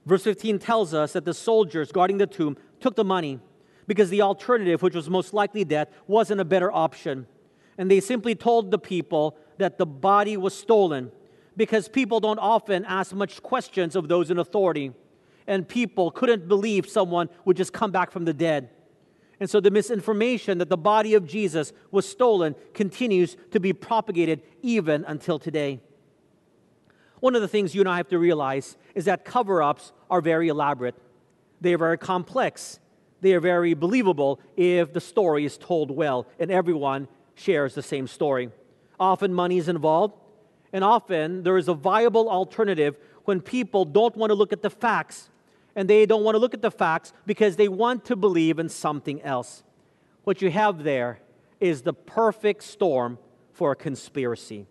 Verse 0.04 0.22
15 0.22 0.58
tells 0.58 0.94
us 0.94 1.14
that 1.14 1.24
the 1.24 1.34
soldiers 1.34 1.90
guarding 1.90 2.18
the 2.18 2.26
tomb 2.26 2.56
took 2.78 2.94
the 2.94 3.04
money 3.04 3.40
because 3.86 4.10
the 4.10 4.22
alternative, 4.22 4.82
which 4.82 4.94
was 4.94 5.08
most 5.08 5.32
likely 5.34 5.64
death, 5.64 5.88
wasn't 6.06 6.40
a 6.40 6.44
better 6.44 6.70
option. 6.70 7.26
And 7.78 7.90
they 7.90 8.00
simply 8.00 8.34
told 8.34 8.70
the 8.70 8.78
people 8.78 9.36
that 9.58 9.78
the 9.78 9.86
body 9.86 10.36
was 10.36 10.54
stolen 10.54 11.10
because 11.56 11.88
people 11.88 12.20
don't 12.20 12.38
often 12.38 12.84
ask 12.84 13.14
much 13.14 13.42
questions 13.42 13.96
of 13.96 14.08
those 14.08 14.30
in 14.30 14.38
authority 14.38 14.92
and 15.46 15.68
people 15.68 16.10
couldn't 16.10 16.48
believe 16.48 16.88
someone 16.88 17.28
would 17.44 17.56
just 17.56 17.72
come 17.72 17.90
back 17.90 18.10
from 18.10 18.24
the 18.24 18.34
dead. 18.34 18.68
And 19.38 19.48
so 19.48 19.60
the 19.60 19.70
misinformation 19.70 20.58
that 20.58 20.70
the 20.70 20.76
body 20.76 21.14
of 21.14 21.26
Jesus 21.26 21.72
was 21.90 22.08
stolen 22.08 22.54
continues 22.74 23.36
to 23.52 23.60
be 23.60 23.72
propagated 23.72 24.42
even 24.62 25.04
until 25.06 25.38
today. 25.38 25.80
One 27.20 27.34
of 27.34 27.42
the 27.42 27.48
things 27.48 27.74
you 27.74 27.80
and 27.80 27.88
I 27.88 27.96
have 27.98 28.08
to 28.08 28.18
realize 28.18 28.76
is 28.94 29.04
that 29.06 29.24
cover 29.24 29.62
ups 29.62 29.92
are 30.10 30.20
very 30.20 30.48
elaborate, 30.48 30.94
they 31.60 31.74
are 31.74 31.78
very 31.78 31.98
complex, 31.98 32.78
they 33.20 33.34
are 33.34 33.40
very 33.40 33.74
believable 33.74 34.40
if 34.56 34.92
the 34.92 35.00
story 35.00 35.44
is 35.44 35.56
told 35.58 35.90
well 35.90 36.26
and 36.38 36.50
everyone 36.50 37.08
shares 37.34 37.74
the 37.74 37.82
same 37.82 38.06
story. 38.06 38.50
Often 38.98 39.34
money 39.34 39.58
is 39.58 39.68
involved, 39.68 40.14
and 40.72 40.82
often 40.82 41.42
there 41.42 41.58
is 41.58 41.68
a 41.68 41.74
viable 41.74 42.28
alternative 42.28 42.96
when 43.24 43.40
people 43.40 43.84
don't 43.84 44.16
want 44.16 44.30
to 44.30 44.34
look 44.34 44.52
at 44.52 44.62
the 44.62 44.70
facts 44.70 45.30
and 45.74 45.90
they 45.90 46.06
don't 46.06 46.24
want 46.24 46.34
to 46.34 46.38
look 46.38 46.54
at 46.54 46.62
the 46.62 46.70
facts 46.70 47.12
because 47.26 47.56
they 47.56 47.68
want 47.68 48.06
to 48.06 48.16
believe 48.16 48.58
in 48.58 48.68
something 48.68 49.20
else. 49.22 49.62
What 50.24 50.40
you 50.40 50.50
have 50.50 50.82
there 50.82 51.20
is 51.60 51.82
the 51.82 51.92
perfect 51.92 52.62
storm 52.62 53.18
for 53.52 53.72
a 53.72 53.76
conspiracy. 53.76 54.66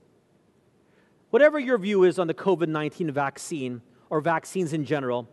Whatever 1.29 1.59
your 1.59 1.77
view 1.77 2.03
is 2.03 2.17
on 2.17 2.27
the 2.27 2.33
COVID 2.33 2.67
19 2.67 3.11
vaccine, 3.11 3.81
or 4.09 4.21
vaccines 4.21 4.73
in 4.73 4.85
general, 4.85 5.27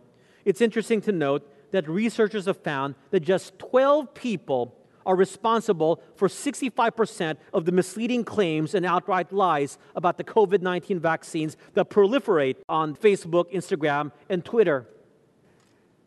it's 0.45 0.61
interesting 0.61 1.01
to 1.01 1.11
note 1.11 1.49
that 1.71 1.87
researchers 1.87 2.45
have 2.45 2.57
found 2.57 2.95
that 3.11 3.21
just 3.21 3.57
12 3.59 4.13
people 4.13 4.75
are 5.05 5.15
responsible 5.15 6.01
for 6.15 6.27
65% 6.27 7.37
of 7.53 7.65
the 7.65 7.71
misleading 7.71 8.23
claims 8.23 8.73
and 8.73 8.85
outright 8.85 9.31
lies 9.31 9.77
about 9.95 10.17
the 10.17 10.23
COVID 10.23 10.61
19 10.61 10.99
vaccines 10.99 11.57
that 11.73 11.89
proliferate 11.89 12.57
on 12.69 12.95
Facebook, 12.95 13.53
Instagram, 13.53 14.11
and 14.29 14.43
Twitter. 14.43 14.87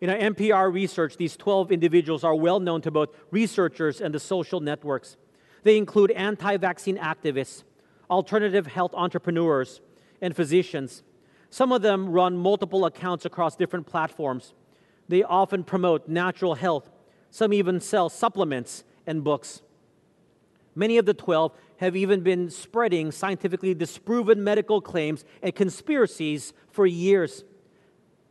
In 0.01 0.11
our 0.11 0.17
NPR 0.17 0.73
research, 0.73 1.17
these 1.17 1.37
12 1.37 1.73
individuals 1.73 2.23
are 2.23 2.35
well 2.35 2.61
known 2.61 2.83
to 2.83 2.91
both 2.91 3.11
researchers 3.31 4.01
and 4.01 4.15
the 4.15 4.21
social 4.21 4.61
networks. 4.61 5.17
They 5.63 5.79
include 5.79 6.11
anti 6.13 6.57
vaccine 6.59 6.99
activists, 6.99 7.65
alternative 8.11 8.67
health 8.67 8.93
entrepreneurs, 8.95 9.81
and 10.21 10.37
physicians. 10.37 11.03
Some 11.51 11.73
of 11.73 11.83
them 11.83 12.11
run 12.11 12.37
multiple 12.37 12.85
accounts 12.85 13.25
across 13.25 13.57
different 13.57 13.87
platforms. 13.87 14.53
They 15.09 15.23
often 15.23 15.65
promote 15.65 16.09
natural 16.09 16.55
health. 16.55 16.91
Some 17.37 17.53
even 17.53 17.81
sell 17.81 18.09
supplements 18.09 18.83
and 19.07 19.23
books. 19.23 19.61
Many 20.75 20.97
of 20.97 21.05
the 21.05 21.13
12 21.13 21.53
have 21.77 21.95
even 21.95 22.23
been 22.23 22.49
spreading 22.49 23.13
scientifically 23.13 23.75
disproven 23.75 24.43
medical 24.43 24.81
claims 24.81 25.23
and 25.43 25.55
conspiracies 25.55 26.55
for 26.71 26.87
years. 26.87 27.45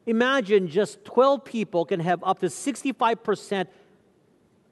Imagine 0.08 0.68
just 0.68 1.06
12 1.06 1.46
people 1.46 1.86
can 1.86 2.00
have 2.00 2.24
up 2.24 2.40
to 2.40 2.48
65% 2.48 3.68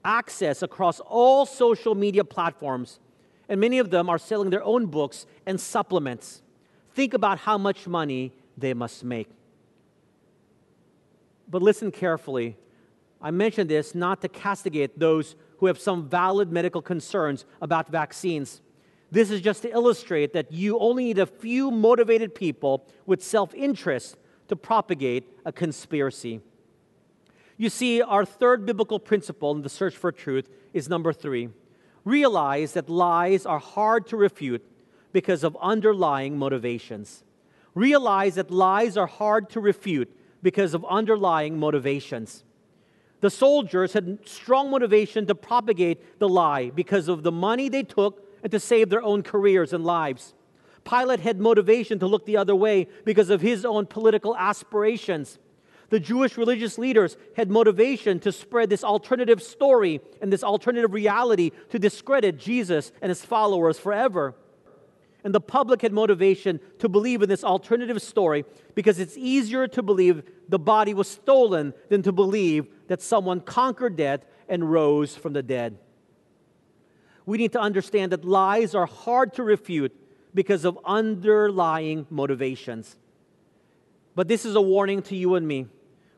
access 0.04 0.62
across 0.62 0.98
all 0.98 1.46
social 1.46 1.94
media 1.94 2.24
platforms, 2.24 2.98
and 3.48 3.60
many 3.60 3.78
of 3.78 3.90
them 3.90 4.10
are 4.10 4.18
selling 4.18 4.50
their 4.50 4.64
own 4.64 4.86
books 4.86 5.26
and 5.46 5.60
supplements. 5.60 6.42
Think 6.92 7.14
about 7.14 7.38
how 7.38 7.56
much 7.56 7.86
money 7.86 8.32
they 8.58 8.74
must 8.74 9.04
make. 9.04 9.28
But 11.48 11.62
listen 11.62 11.92
carefully. 11.92 12.56
I 13.24 13.30
mention 13.30 13.66
this 13.68 13.94
not 13.94 14.20
to 14.20 14.28
castigate 14.28 14.98
those 14.98 15.34
who 15.56 15.66
have 15.66 15.80
some 15.80 16.06
valid 16.06 16.52
medical 16.52 16.82
concerns 16.82 17.46
about 17.62 17.88
vaccines. 17.88 18.60
This 19.10 19.30
is 19.30 19.40
just 19.40 19.62
to 19.62 19.70
illustrate 19.70 20.34
that 20.34 20.52
you 20.52 20.78
only 20.78 21.04
need 21.04 21.18
a 21.18 21.24
few 21.24 21.70
motivated 21.70 22.34
people 22.34 22.86
with 23.06 23.24
self 23.24 23.54
interest 23.54 24.18
to 24.48 24.56
propagate 24.56 25.24
a 25.46 25.52
conspiracy. 25.52 26.42
You 27.56 27.70
see, 27.70 28.02
our 28.02 28.26
third 28.26 28.66
biblical 28.66 29.00
principle 29.00 29.52
in 29.52 29.62
the 29.62 29.70
search 29.70 29.96
for 29.96 30.12
truth 30.12 30.50
is 30.74 30.88
number 30.88 31.12
three 31.12 31.48
realize 32.04 32.74
that 32.74 32.90
lies 32.90 33.46
are 33.46 33.58
hard 33.58 34.06
to 34.08 34.18
refute 34.18 34.62
because 35.14 35.42
of 35.42 35.56
underlying 35.62 36.36
motivations. 36.36 37.24
Realize 37.74 38.34
that 38.34 38.50
lies 38.50 38.98
are 38.98 39.06
hard 39.06 39.48
to 39.48 39.60
refute 39.60 40.14
because 40.42 40.74
of 40.74 40.84
underlying 40.84 41.58
motivations. 41.58 42.44
The 43.24 43.30
soldiers 43.30 43.94
had 43.94 44.18
strong 44.26 44.70
motivation 44.70 45.24
to 45.28 45.34
propagate 45.34 46.18
the 46.18 46.28
lie 46.28 46.68
because 46.68 47.08
of 47.08 47.22
the 47.22 47.32
money 47.32 47.70
they 47.70 47.82
took 47.82 48.22
and 48.42 48.52
to 48.52 48.60
save 48.60 48.90
their 48.90 49.02
own 49.02 49.22
careers 49.22 49.72
and 49.72 49.82
lives. 49.82 50.34
Pilate 50.84 51.20
had 51.20 51.40
motivation 51.40 51.98
to 52.00 52.06
look 52.06 52.26
the 52.26 52.36
other 52.36 52.54
way 52.54 52.86
because 53.06 53.30
of 53.30 53.40
his 53.40 53.64
own 53.64 53.86
political 53.86 54.36
aspirations. 54.36 55.38
The 55.88 56.00
Jewish 56.00 56.36
religious 56.36 56.76
leaders 56.76 57.16
had 57.34 57.50
motivation 57.50 58.20
to 58.20 58.30
spread 58.30 58.68
this 58.68 58.84
alternative 58.84 59.42
story 59.42 60.02
and 60.20 60.30
this 60.30 60.44
alternative 60.44 60.92
reality 60.92 61.52
to 61.70 61.78
discredit 61.78 62.36
Jesus 62.38 62.92
and 63.00 63.08
his 63.08 63.24
followers 63.24 63.78
forever. 63.78 64.34
And 65.24 65.34
the 65.34 65.40
public 65.40 65.80
had 65.80 65.94
motivation 65.94 66.60
to 66.80 66.90
believe 66.90 67.22
in 67.22 67.30
this 67.30 67.42
alternative 67.42 68.02
story 68.02 68.44
because 68.74 68.98
it's 68.98 69.16
easier 69.16 69.66
to 69.68 69.82
believe 69.82 70.24
the 70.50 70.58
body 70.58 70.92
was 70.92 71.08
stolen 71.08 71.72
than 71.88 72.02
to 72.02 72.12
believe 72.12 72.66
that 72.88 73.02
someone 73.02 73.40
conquered 73.40 73.96
death 73.96 74.24
and 74.48 74.70
rose 74.70 75.16
from 75.16 75.32
the 75.32 75.42
dead. 75.42 75.78
We 77.26 77.38
need 77.38 77.52
to 77.52 77.60
understand 77.60 78.12
that 78.12 78.24
lies 78.24 78.74
are 78.74 78.86
hard 78.86 79.34
to 79.34 79.42
refute 79.42 79.94
because 80.34 80.64
of 80.64 80.78
underlying 80.84 82.06
motivations. 82.10 82.96
But 84.14 84.28
this 84.28 84.44
is 84.44 84.54
a 84.54 84.60
warning 84.60 85.02
to 85.02 85.16
you 85.16 85.34
and 85.34 85.46
me 85.46 85.66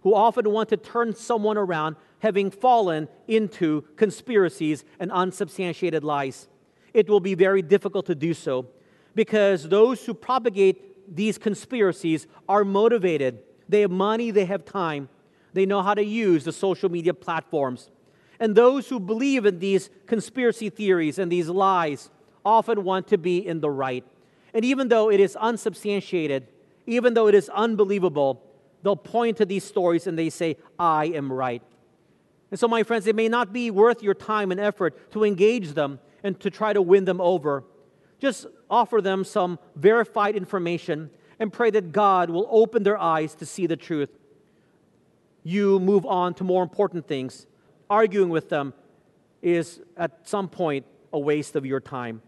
who 0.03 0.15
often 0.15 0.51
want 0.51 0.69
to 0.71 0.77
turn 0.77 1.15
someone 1.15 1.57
around 1.57 1.97
having 2.21 2.51
fallen 2.51 3.09
into 3.29 3.83
conspiracies 3.97 4.85
and 4.99 5.13
unsubstantiated 5.13 6.03
lies. 6.03 6.49
It 6.95 7.09
will 7.09 7.21
be 7.21 7.35
very 7.35 7.63
difficult 7.63 8.07
to 8.07 8.15
do 8.15 8.33
so 8.33 8.67
because 9.15 9.69
those 9.69 10.05
who 10.05 10.15
propagate 10.15 11.15
these 11.15 11.39
conspiracies 11.39 12.27
are 12.49 12.65
motivated. 12.65 13.39
They 13.69 13.83
have 13.83 13.91
money, 13.91 14.31
they 14.31 14.45
have 14.45 14.65
time, 14.65 15.09
they 15.57 15.67
know 15.67 15.83
how 15.83 15.95
to 15.95 16.05
use 16.05 16.45
the 16.45 16.53
social 16.53 16.91
media 16.91 17.15
platforms. 17.15 17.91
And 18.39 18.55
those 18.55 18.89
who 18.89 19.01
believe 19.01 19.47
in 19.47 19.59
these 19.59 19.89
conspiracy 20.07 20.69
theories 20.69 21.19
and 21.19 21.33
these 21.33 21.49
lies 21.49 22.11
often 22.45 22.85
want 22.85 23.09
to 23.09 23.17
be 23.17 23.39
in 23.39 23.61
the 23.61 23.71
right. 23.71 24.05
And 24.53 24.65
even 24.65 24.89
though 24.89 25.11
it 25.11 25.19
is 25.19 25.35
unsubstantiated, 25.37 26.47
even 26.87 27.15
though 27.15 27.27
it 27.27 27.35
is 27.35 27.49
unbelievable, 27.49 28.43
they'll 28.83 28.97
point 28.97 29.39
to 29.39 29.47
these 29.47 29.65
stories 29.65 30.07
and 30.07 30.19
they 30.19 30.29
say, 30.29 30.57
I 30.79 31.07
am 31.07 31.33
right. 31.33 31.63
And 32.51 32.61
so, 32.61 32.69
my 32.69 32.83
friends, 32.83 33.07
it 33.07 33.17
may 33.17 33.29
not 33.29 33.53
be 33.53 33.71
worth 33.71 34.03
your 34.03 34.15
time 34.15 34.53
and 34.53 34.61
effort 34.61 35.11
to 35.13 35.25
engage 35.25 35.73
them 35.73 35.99
and 36.23 36.39
to 36.41 36.51
try 36.51 36.75
to 36.75 36.83
win 36.83 37.07
them 37.07 37.21
over. 37.21 37.65
Just 38.19 38.47
offer 38.69 39.01
them 39.01 39.25
some 39.25 39.59
verified 39.75 40.37
information 40.37 41.11
and 41.39 41.53
pray 41.53 41.71
that 41.71 41.93
God 41.93 42.29
will 42.31 42.47
open 42.51 42.83
their 42.83 42.99
eyes 42.99 43.35
to 43.37 43.47
see 43.47 43.67
the 43.67 43.77
truth. 43.77 44.11
You 45.47 45.79
move 45.79 46.05
on 46.05 46.35
to 46.35 46.45
more 46.45 46.63
important 46.63 47.07
things. 47.07 47.47
Arguing 47.89 48.31
with 48.31 48.49
them 48.49 48.75
is 49.43 49.81
at 49.97 50.29
some 50.29 50.49
point 50.49 50.85
a 51.13 51.19
waste 51.19 51.55
of 51.55 51.65
your 51.65 51.81
time 51.81 52.21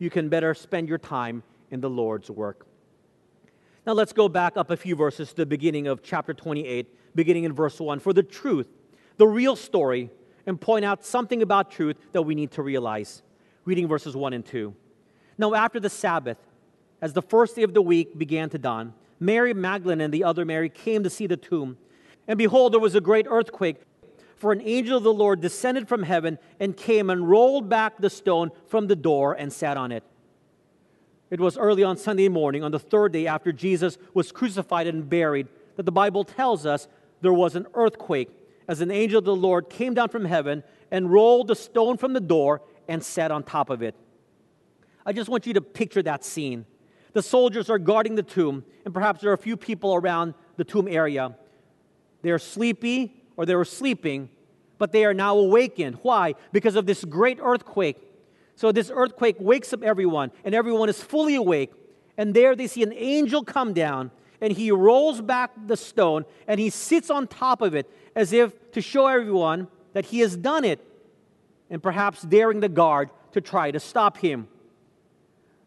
you 0.00 0.10
can 0.10 0.28
better 0.28 0.54
spend 0.54 0.88
your 0.88 0.98
time 0.98 1.44
in 1.70 1.80
the 1.80 1.90
Lord's 1.90 2.28
work. 2.28 2.66
Now 3.86 3.92
let's 3.92 4.12
go 4.12 4.28
back 4.28 4.56
up 4.56 4.70
a 4.70 4.76
few 4.76 4.96
verses 4.96 5.28
to 5.30 5.36
the 5.36 5.46
beginning 5.46 5.86
of 5.86 6.02
chapter 6.02 6.34
28, 6.34 7.14
beginning 7.14 7.44
in 7.44 7.52
verse 7.52 7.78
1, 7.78 8.00
for 8.00 8.12
the 8.12 8.22
truth, 8.22 8.66
the 9.18 9.26
real 9.26 9.54
story, 9.54 10.10
and 10.46 10.60
point 10.60 10.84
out 10.84 11.04
something 11.04 11.42
about 11.42 11.70
truth 11.70 11.96
that 12.12 12.22
we 12.22 12.34
need 12.34 12.50
to 12.52 12.62
realize. 12.62 13.22
Reading 13.66 13.86
verses 13.86 14.16
1 14.16 14.32
and 14.32 14.44
2. 14.44 14.74
Now, 15.36 15.54
after 15.54 15.78
the 15.78 15.90
Sabbath, 15.90 16.38
as 17.02 17.12
the 17.12 17.22
first 17.22 17.56
day 17.56 17.62
of 17.62 17.74
the 17.74 17.82
week 17.82 18.16
began 18.16 18.48
to 18.50 18.58
dawn, 18.58 18.94
Mary 19.18 19.52
Magdalene 19.52 20.00
and 20.00 20.12
the 20.12 20.24
other 20.24 20.46
Mary 20.46 20.70
came 20.70 21.02
to 21.02 21.10
see 21.10 21.26
the 21.26 21.36
tomb. 21.36 21.76
And 22.30 22.38
behold, 22.38 22.72
there 22.72 22.78
was 22.78 22.94
a 22.94 23.00
great 23.00 23.26
earthquake 23.28 23.78
for 24.36 24.52
an 24.52 24.60
angel 24.60 24.96
of 24.96 25.02
the 25.02 25.12
Lord 25.12 25.40
descended 25.40 25.88
from 25.88 26.04
heaven 26.04 26.38
and 26.60 26.76
came 26.76 27.10
and 27.10 27.28
rolled 27.28 27.68
back 27.68 27.98
the 27.98 28.08
stone 28.08 28.52
from 28.68 28.86
the 28.86 28.94
door 28.94 29.34
and 29.34 29.52
sat 29.52 29.76
on 29.76 29.90
it. 29.90 30.04
It 31.30 31.40
was 31.40 31.58
early 31.58 31.82
on 31.82 31.96
Sunday 31.96 32.28
morning, 32.28 32.62
on 32.62 32.70
the 32.70 32.78
third 32.78 33.10
day 33.10 33.26
after 33.26 33.50
Jesus 33.50 33.98
was 34.14 34.30
crucified 34.30 34.86
and 34.86 35.10
buried, 35.10 35.48
that 35.74 35.82
the 35.82 35.90
Bible 35.90 36.22
tells 36.22 36.66
us 36.66 36.86
there 37.20 37.32
was 37.32 37.56
an 37.56 37.66
earthquake 37.74 38.30
as 38.68 38.80
an 38.80 38.92
angel 38.92 39.18
of 39.18 39.24
the 39.24 39.34
Lord 39.34 39.68
came 39.68 39.94
down 39.94 40.08
from 40.08 40.24
heaven 40.24 40.62
and 40.92 41.10
rolled 41.10 41.48
the 41.48 41.56
stone 41.56 41.96
from 41.96 42.12
the 42.12 42.20
door 42.20 42.62
and 42.86 43.02
sat 43.02 43.32
on 43.32 43.42
top 43.42 43.70
of 43.70 43.82
it. 43.82 43.96
I 45.04 45.12
just 45.12 45.28
want 45.28 45.48
you 45.48 45.54
to 45.54 45.60
picture 45.60 46.04
that 46.04 46.24
scene. 46.24 46.64
The 47.12 47.22
soldiers 47.22 47.68
are 47.68 47.78
guarding 47.80 48.14
the 48.14 48.22
tomb, 48.22 48.64
and 48.84 48.94
perhaps 48.94 49.20
there 49.20 49.32
are 49.32 49.34
a 49.34 49.38
few 49.38 49.56
people 49.56 49.96
around 49.96 50.34
the 50.58 50.64
tomb 50.64 50.86
area. 50.86 51.34
They're 52.22 52.38
sleepy, 52.38 53.14
or 53.36 53.46
they 53.46 53.54
were 53.54 53.64
sleeping, 53.64 54.28
but 54.78 54.92
they 54.92 55.04
are 55.04 55.14
now 55.14 55.36
awakened. 55.36 55.98
Why? 56.02 56.34
Because 56.52 56.76
of 56.76 56.86
this 56.86 57.04
great 57.04 57.38
earthquake. 57.40 57.96
So 58.56 58.72
this 58.72 58.90
earthquake 58.94 59.36
wakes 59.38 59.72
up 59.72 59.82
everyone, 59.82 60.30
and 60.44 60.54
everyone 60.54 60.88
is 60.88 61.02
fully 61.02 61.34
awake. 61.34 61.72
And 62.18 62.34
there 62.34 62.54
they 62.54 62.66
see 62.66 62.82
an 62.82 62.92
angel 62.94 63.44
come 63.44 63.72
down, 63.72 64.10
and 64.40 64.52
he 64.52 64.70
rolls 64.70 65.20
back 65.20 65.52
the 65.66 65.76
stone, 65.76 66.24
and 66.46 66.60
he 66.60 66.68
sits 66.68 67.10
on 67.10 67.26
top 67.26 67.62
of 67.62 67.74
it 67.74 67.90
as 68.14 68.32
if 68.32 68.52
to 68.72 68.82
show 68.82 69.06
everyone 69.06 69.68
that 69.94 70.06
he 70.06 70.20
has 70.20 70.36
done 70.36 70.64
it, 70.64 70.80
and 71.70 71.82
perhaps 71.82 72.22
daring 72.22 72.60
the 72.60 72.68
guard 72.68 73.10
to 73.32 73.40
try 73.40 73.70
to 73.70 73.80
stop 73.80 74.18
him. 74.18 74.48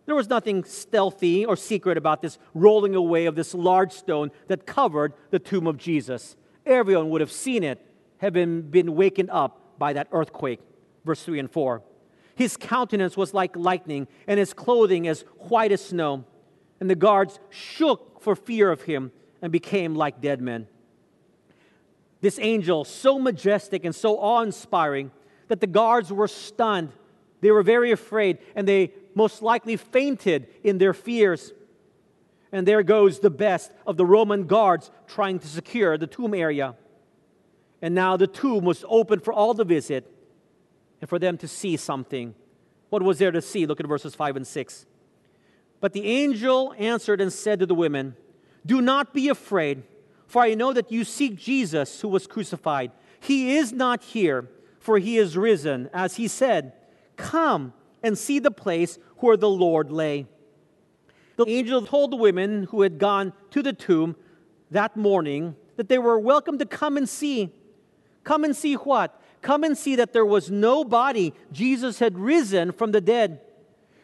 There 0.05 0.15
was 0.15 0.29
nothing 0.29 0.63
stealthy 0.63 1.45
or 1.45 1.55
secret 1.55 1.97
about 1.97 2.21
this 2.21 2.37
rolling 2.53 2.93
away 2.93 3.25
of 3.25 3.35
this 3.35 3.53
large 3.53 3.93
stone 3.93 4.31
that 4.47 4.65
covered 4.65 5.13
the 5.31 5.39
tomb 5.39 5.65
of 5.65 5.77
Jesus 5.77 6.35
everyone 6.65 7.09
would 7.09 7.21
have 7.21 7.31
seen 7.31 7.63
it, 7.63 7.79
having 8.17 8.61
been 8.61 8.95
wakened 8.95 9.29
up 9.31 9.77
by 9.77 9.93
that 9.93 10.07
earthquake. 10.11 10.59
Verse 11.05 11.23
3 11.23 11.39
and 11.39 11.51
4. 11.51 11.81
His 12.35 12.57
countenance 12.57 13.15
was 13.15 13.33
like 13.33 13.55
lightning, 13.55 14.07
and 14.27 14.39
his 14.39 14.53
clothing 14.53 15.07
as 15.07 15.21
white 15.37 15.71
as 15.71 15.83
snow. 15.83 16.25
And 16.79 16.89
the 16.89 16.95
guards 16.95 17.39
shook 17.49 18.21
for 18.21 18.35
fear 18.35 18.71
of 18.71 18.83
him 18.83 19.11
and 19.41 19.51
became 19.51 19.95
like 19.95 20.21
dead 20.21 20.41
men. 20.41 20.67
This 22.21 22.39
angel, 22.39 22.85
so 22.85 23.19
majestic 23.19 23.83
and 23.83 23.93
so 23.93 24.17
awe 24.17 24.41
inspiring, 24.41 25.11
that 25.49 25.59
the 25.59 25.67
guards 25.67 26.11
were 26.11 26.27
stunned. 26.27 26.93
They 27.41 27.51
were 27.51 27.63
very 27.63 27.91
afraid, 27.91 28.37
and 28.55 28.65
they 28.65 28.93
most 29.13 29.41
likely 29.41 29.75
fainted 29.75 30.47
in 30.63 30.77
their 30.77 30.93
fears. 30.93 31.51
And 32.53 32.67
there 32.67 32.83
goes 32.83 33.19
the 33.19 33.31
best 33.31 33.71
of 33.87 33.97
the 33.97 34.05
Roman 34.05 34.45
guards 34.45 34.91
trying 35.07 35.39
to 35.39 35.47
secure 35.47 35.97
the 35.97 36.05
tomb 36.05 36.35
area. 36.35 36.75
And 37.81 37.95
now 37.95 38.15
the 38.15 38.27
tomb 38.27 38.63
was 38.63 38.85
open 38.87 39.19
for 39.19 39.33
all 39.33 39.55
to 39.55 39.63
visit 39.63 40.09
and 41.01 41.09
for 41.09 41.17
them 41.17 41.35
to 41.39 41.47
see 41.47 41.75
something. 41.75 42.35
What 42.91 43.01
was 43.01 43.17
there 43.17 43.31
to 43.31 43.41
see? 43.41 43.65
Look 43.65 43.79
at 43.79 43.87
verses 43.87 44.13
5 44.13 44.35
and 44.37 44.47
6. 44.47 44.85
But 45.81 45.93
the 45.93 46.05
angel 46.05 46.75
answered 46.77 47.19
and 47.19 47.33
said 47.33 47.59
to 47.59 47.65
the 47.65 47.75
women, 47.75 48.15
Do 48.63 48.81
not 48.81 49.15
be 49.15 49.29
afraid, 49.29 49.81
for 50.27 50.43
I 50.43 50.53
know 50.53 50.73
that 50.73 50.91
you 50.91 51.03
seek 51.03 51.35
Jesus 51.35 52.01
who 52.01 52.07
was 52.07 52.27
crucified. 52.27 52.91
He 53.19 53.57
is 53.57 53.73
not 53.73 54.03
here, 54.03 54.47
for 54.79 54.99
he 54.99 55.17
is 55.17 55.35
risen, 55.35 55.89
as 55.91 56.17
he 56.17 56.27
said. 56.27 56.73
Come 57.17 57.73
and 58.03 58.15
see 58.15 58.37
the 58.37 58.51
place 58.51 58.99
where 59.17 59.37
the 59.37 59.49
Lord 59.49 59.91
lay. 59.91 60.27
The 61.35 61.47
angel 61.47 61.85
told 61.85 62.11
the 62.11 62.17
women 62.17 62.63
who 62.65 62.81
had 62.81 62.99
gone 62.99 63.33
to 63.51 63.63
the 63.63 63.73
tomb 63.73 64.15
that 64.71 64.95
morning 64.95 65.55
that 65.77 65.89
they 65.89 65.97
were 65.97 66.19
welcome 66.19 66.57
to 66.59 66.65
come 66.65 66.97
and 66.97 67.09
see. 67.09 67.51
Come 68.23 68.43
and 68.43 68.55
see 68.55 68.75
what? 68.75 69.19
Come 69.41 69.63
and 69.63 69.77
see 69.77 69.95
that 69.95 70.13
there 70.13 70.25
was 70.25 70.49
no 70.49 70.83
body. 70.83 71.33
Jesus 71.51 71.99
had 71.99 72.17
risen 72.17 72.71
from 72.71 72.91
the 72.91 73.01
dead. 73.01 73.41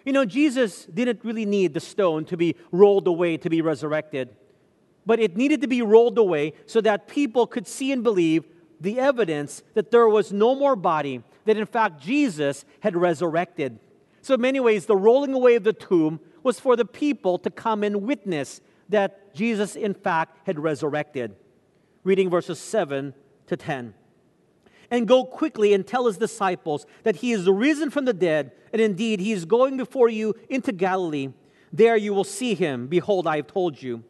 You 0.06 0.14
know, 0.14 0.26
Jesus 0.26 0.86
didn't 0.86 1.24
really 1.24 1.46
need 1.46 1.74
the 1.74 1.80
stone 1.80 2.26
to 2.26 2.38
be 2.38 2.56
rolled 2.72 3.08
away 3.08 3.38
to 3.38 3.50
be 3.50 3.62
resurrected, 3.62 4.30
but 5.06 5.20
it 5.20 5.38
needed 5.38 5.62
to 5.62 5.68
be 5.68 5.82
rolled 5.82 6.18
away 6.18 6.54
so 6.66 6.82
that 6.82 7.08
people 7.08 7.46
could 7.46 7.68
see 7.68 7.92
and 7.92 8.04
believe 8.04 8.46
the 8.82 9.00
evidence 9.00 9.62
that 9.74 9.92
there 9.92 10.08
was 10.08 10.32
no 10.32 10.56
more 10.56 10.76
body, 10.76 11.22
that 11.46 11.58
in 11.58 11.66
fact 11.66 12.02
Jesus 12.02 12.66
had 12.80 12.96
resurrected. 12.96 13.78
So, 14.22 14.34
in 14.34 14.42
many 14.42 14.60
ways, 14.60 14.86
the 14.86 14.96
rolling 14.96 15.34
away 15.34 15.56
of 15.56 15.64
the 15.64 15.74
tomb 15.74 16.20
was 16.44 16.60
for 16.60 16.76
the 16.76 16.86
people 16.86 17.38
to 17.40 17.50
come 17.50 17.84
and 17.84 18.04
witness 18.04 18.62
that 18.90 19.34
Jesus, 19.34 19.76
in 19.76 19.94
fact, 19.94 20.38
had 20.46 20.60
resurrected. 20.60 21.36
Reading 22.04 22.30
verses 22.30 22.60
7 22.60 23.14
to 23.48 23.58
10. 23.58 23.94
And 24.92 25.08
go 25.08 25.24
quickly 25.24 25.74
and 25.74 25.86
tell 25.86 26.08
his 26.08 26.18
disciples 26.18 26.86
that 27.04 27.18
he 27.18 27.32
is 27.32 27.48
risen 27.48 27.92
from 27.92 28.06
the 28.06 28.14
dead, 28.14 28.52
and 28.74 28.82
indeed 28.82 29.20
he 29.20 29.32
is 29.32 29.46
going 29.46 29.78
before 29.78 30.10
you 30.10 30.36
into 30.50 30.72
Galilee. 30.72 31.30
There 31.72 31.96
you 31.96 32.14
will 32.14 32.24
see 32.24 32.56
him. 32.56 32.88
Behold, 32.88 33.28
I 33.28 33.38
have 33.38 33.48
told 33.48 33.82
you. 33.82 34.04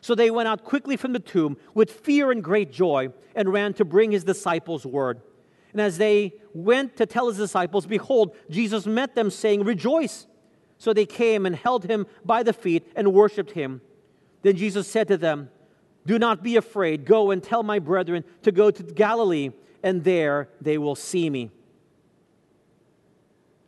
So 0.00 0.14
they 0.14 0.30
went 0.30 0.48
out 0.48 0.64
quickly 0.64 0.96
from 0.96 1.12
the 1.12 1.20
tomb 1.20 1.56
with 1.72 1.90
fear 1.90 2.30
and 2.30 2.42
great 2.42 2.72
joy 2.72 3.08
and 3.34 3.52
ran 3.52 3.72
to 3.74 3.84
bring 3.84 4.10
his 4.10 4.24
disciples 4.24 4.84
word. 4.84 5.20
And 5.72 5.80
as 5.80 5.98
they 5.98 6.34
went 6.52 6.96
to 6.96 7.06
tell 7.06 7.28
his 7.28 7.38
disciples, 7.38 7.86
behold, 7.86 8.36
Jesus 8.50 8.86
met 8.86 9.14
them, 9.14 9.30
saying, 9.30 9.64
Rejoice. 9.64 10.26
So 10.84 10.92
they 10.92 11.06
came 11.06 11.46
and 11.46 11.56
held 11.56 11.84
him 11.84 12.06
by 12.26 12.42
the 12.42 12.52
feet 12.52 12.86
and 12.94 13.14
worshiped 13.14 13.52
him. 13.52 13.80
Then 14.42 14.54
Jesus 14.54 14.86
said 14.86 15.08
to 15.08 15.16
them, 15.16 15.48
Do 16.04 16.18
not 16.18 16.42
be 16.42 16.56
afraid. 16.56 17.06
Go 17.06 17.30
and 17.30 17.42
tell 17.42 17.62
my 17.62 17.78
brethren 17.78 18.22
to 18.42 18.52
go 18.52 18.70
to 18.70 18.82
Galilee, 18.82 19.52
and 19.82 20.04
there 20.04 20.50
they 20.60 20.76
will 20.76 20.94
see 20.94 21.30
me. 21.30 21.50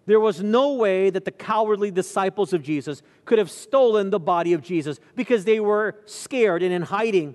There 0.04 0.20
was 0.20 0.42
no 0.42 0.74
way 0.74 1.08
that 1.08 1.24
the 1.24 1.30
cowardly 1.30 1.90
disciples 1.90 2.52
of 2.52 2.62
Jesus 2.62 3.00
could 3.24 3.38
have 3.38 3.50
stolen 3.50 4.10
the 4.10 4.20
body 4.20 4.52
of 4.52 4.60
Jesus 4.60 5.00
because 5.14 5.46
they 5.46 5.58
were 5.58 5.96
scared 6.04 6.62
and 6.62 6.70
in 6.70 6.82
hiding. 6.82 7.34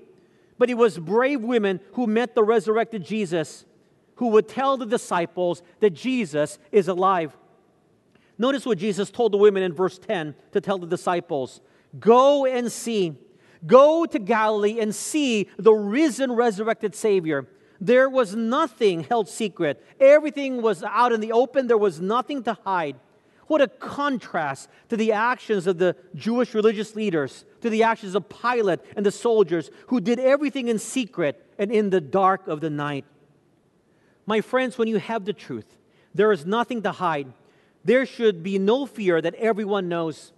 But 0.59 0.69
it 0.69 0.75
was 0.75 0.99
brave 0.99 1.41
women 1.41 1.79
who 1.93 2.05
met 2.05 2.35
the 2.35 2.43
resurrected 2.43 3.03
Jesus 3.03 3.65
who 4.17 4.27
would 4.27 4.47
tell 4.47 4.77
the 4.77 4.85
disciples 4.85 5.63
that 5.79 5.95
Jesus 5.95 6.59
is 6.71 6.87
alive. 6.87 7.35
Notice 8.41 8.65
what 8.65 8.79
Jesus 8.79 9.11
told 9.11 9.33
the 9.33 9.37
women 9.37 9.61
in 9.61 9.71
verse 9.71 9.99
10 9.99 10.33
to 10.53 10.59
tell 10.59 10.79
the 10.79 10.87
disciples 10.87 11.61
Go 11.99 12.47
and 12.47 12.71
see. 12.71 13.15
Go 13.67 14.07
to 14.07 14.17
Galilee 14.17 14.79
and 14.79 14.95
see 14.95 15.47
the 15.59 15.73
risen, 15.73 16.31
resurrected 16.31 16.95
Savior. 16.95 17.47
There 17.79 18.09
was 18.09 18.35
nothing 18.35 19.03
held 19.03 19.29
secret. 19.29 19.85
Everything 19.99 20.63
was 20.63 20.81
out 20.81 21.13
in 21.13 21.21
the 21.21 21.31
open. 21.31 21.67
There 21.67 21.77
was 21.77 22.01
nothing 22.01 22.41
to 22.45 22.57
hide. 22.65 22.95
What 23.45 23.61
a 23.61 23.67
contrast 23.67 24.69
to 24.89 24.97
the 24.97 25.11
actions 25.11 25.67
of 25.67 25.77
the 25.77 25.95
Jewish 26.15 26.55
religious 26.55 26.95
leaders, 26.95 27.45
to 27.61 27.69
the 27.69 27.83
actions 27.83 28.15
of 28.15 28.27
Pilate 28.27 28.79
and 28.95 29.05
the 29.05 29.11
soldiers 29.11 29.69
who 29.87 30.01
did 30.01 30.19
everything 30.19 30.67
in 30.67 30.79
secret 30.79 31.45
and 31.59 31.71
in 31.71 31.91
the 31.91 32.01
dark 32.01 32.47
of 32.47 32.59
the 32.59 32.71
night. 32.71 33.05
My 34.25 34.41
friends, 34.41 34.79
when 34.79 34.87
you 34.87 34.97
have 34.97 35.25
the 35.25 35.33
truth, 35.33 35.77
there 36.15 36.31
is 36.31 36.43
nothing 36.43 36.81
to 36.81 36.91
hide 36.91 37.31
there 37.83 38.05
should 38.05 38.43
be 38.43 38.59
no 38.59 38.85
fear 38.85 39.21
that 39.21 39.35
everyone 39.35 39.89
knows. 39.89 40.33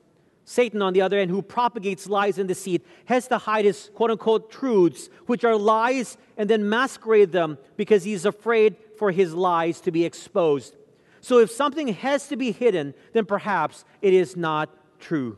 Satan, 0.46 0.82
on 0.82 0.94
the 0.94 1.02
other 1.02 1.18
hand, 1.18 1.32
who 1.32 1.42
propagates 1.42 2.08
lies 2.08 2.38
and 2.38 2.48
deceit, 2.48 2.86
has 3.06 3.28
to 3.30 3.38
hide 3.38 3.66
his 3.66 3.90
quote 3.94 4.12
unquote 4.12 4.52
truths, 4.52 5.10
which 5.26 5.44
are 5.44 5.56
lies, 5.56 6.18
and 6.38 6.50
then 6.50 6.68
masquerade 6.68 7.32
them 7.32 7.58
because 7.78 8.04
he's 8.04 8.26
afraid 8.26 8.76
for 8.98 9.12
his 9.12 9.34
lies 9.34 9.80
to 9.82 9.92
be 9.92 10.04
exposed. 10.06 10.76
So 11.22 11.40
if 11.40 11.50
something 11.50 11.88
has 11.88 12.28
to 12.28 12.36
be 12.36 12.52
hidden, 12.52 12.94
then 13.14 13.26
perhaps 13.26 13.86
it 14.02 14.14
is 14.14 14.36
not 14.36 14.70
true. 15.00 15.38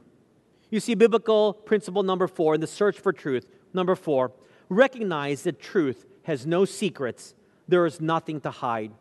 You 0.71 0.79
see, 0.79 0.95
biblical 0.95 1.53
principle 1.53 2.01
number 2.01 2.27
four 2.27 2.55
in 2.55 2.61
the 2.61 2.67
search 2.67 2.99
for 2.99 3.13
truth, 3.13 3.45
number 3.73 3.95
four, 3.95 4.31
recognize 4.69 5.43
that 5.43 5.61
truth 5.61 6.05
has 6.23 6.47
no 6.47 6.65
secrets, 6.65 7.35
there 7.67 7.85
is 7.85 8.01
nothing 8.01 8.41
to 8.41 8.49
hide 8.49 8.91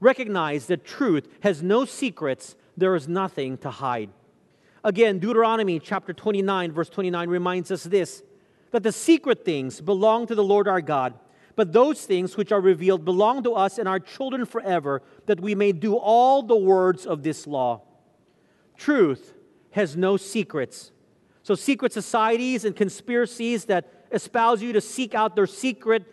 recognize 0.00 0.66
that 0.66 0.84
truth 0.84 1.28
has 1.40 1.62
no 1.62 1.84
secrets, 1.84 2.56
there 2.76 2.94
is 2.94 3.06
nothing 3.06 3.58
to 3.58 3.70
hide. 3.70 4.10
Again, 4.82 5.18
Deuteronomy 5.18 5.78
chapter 5.78 6.12
29, 6.12 6.72
verse 6.72 6.88
29 6.88 7.28
reminds 7.28 7.70
us 7.70 7.84
this 7.84 8.22
that 8.70 8.82
the 8.84 8.92
secret 8.92 9.44
things 9.44 9.80
belong 9.80 10.28
to 10.28 10.34
the 10.34 10.44
Lord 10.44 10.68
our 10.68 10.80
God, 10.80 11.14
but 11.56 11.72
those 11.72 12.04
things 12.04 12.36
which 12.36 12.52
are 12.52 12.60
revealed 12.60 13.04
belong 13.04 13.42
to 13.42 13.52
us 13.52 13.78
and 13.78 13.88
our 13.88 13.98
children 13.98 14.46
forever, 14.46 15.02
that 15.26 15.40
we 15.40 15.56
may 15.56 15.72
do 15.72 15.96
all 15.96 16.42
the 16.42 16.56
words 16.56 17.04
of 17.04 17.24
this 17.24 17.48
law. 17.48 17.82
Truth 18.76 19.34
has 19.72 19.96
no 19.96 20.16
secrets. 20.16 20.92
So, 21.42 21.54
secret 21.54 21.92
societies 21.92 22.64
and 22.64 22.76
conspiracies 22.76 23.64
that 23.66 24.06
espouse 24.12 24.62
you 24.62 24.72
to 24.72 24.80
seek 24.80 25.14
out 25.14 25.34
their 25.34 25.46
secret 25.46 26.04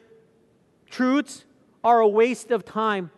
truths 0.90 1.46
are 1.84 2.00
a 2.00 2.08
waste 2.08 2.52
of 2.52 2.66
time. 2.66 3.12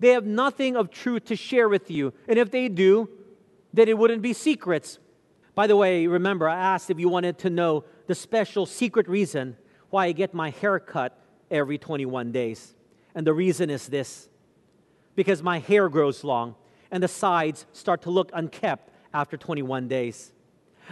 They 0.00 0.10
have 0.10 0.26
nothing 0.26 0.76
of 0.76 0.90
truth 0.90 1.26
to 1.26 1.36
share 1.36 1.68
with 1.68 1.90
you. 1.90 2.12
And 2.28 2.38
if 2.38 2.50
they 2.50 2.68
do, 2.68 3.08
then 3.72 3.88
it 3.88 3.96
wouldn't 3.96 4.22
be 4.22 4.32
secrets. 4.32 4.98
By 5.54 5.66
the 5.66 5.76
way, 5.76 6.06
remember, 6.06 6.48
I 6.48 6.56
asked 6.56 6.90
if 6.90 6.98
you 6.98 7.08
wanted 7.08 7.38
to 7.38 7.50
know 7.50 7.84
the 8.06 8.14
special 8.14 8.66
secret 8.66 9.08
reason 9.08 9.56
why 9.90 10.06
I 10.06 10.12
get 10.12 10.34
my 10.34 10.50
hair 10.50 10.78
cut 10.78 11.18
every 11.50 11.78
21 11.78 12.32
days. 12.32 12.74
And 13.14 13.26
the 13.26 13.32
reason 13.32 13.70
is 13.70 13.86
this 13.86 14.28
because 15.14 15.42
my 15.42 15.60
hair 15.60 15.88
grows 15.88 16.24
long 16.24 16.56
and 16.90 17.02
the 17.02 17.08
sides 17.08 17.66
start 17.72 18.02
to 18.02 18.10
look 18.10 18.30
unkept 18.32 18.90
after 19.12 19.36
21 19.36 19.86
days. 19.88 20.32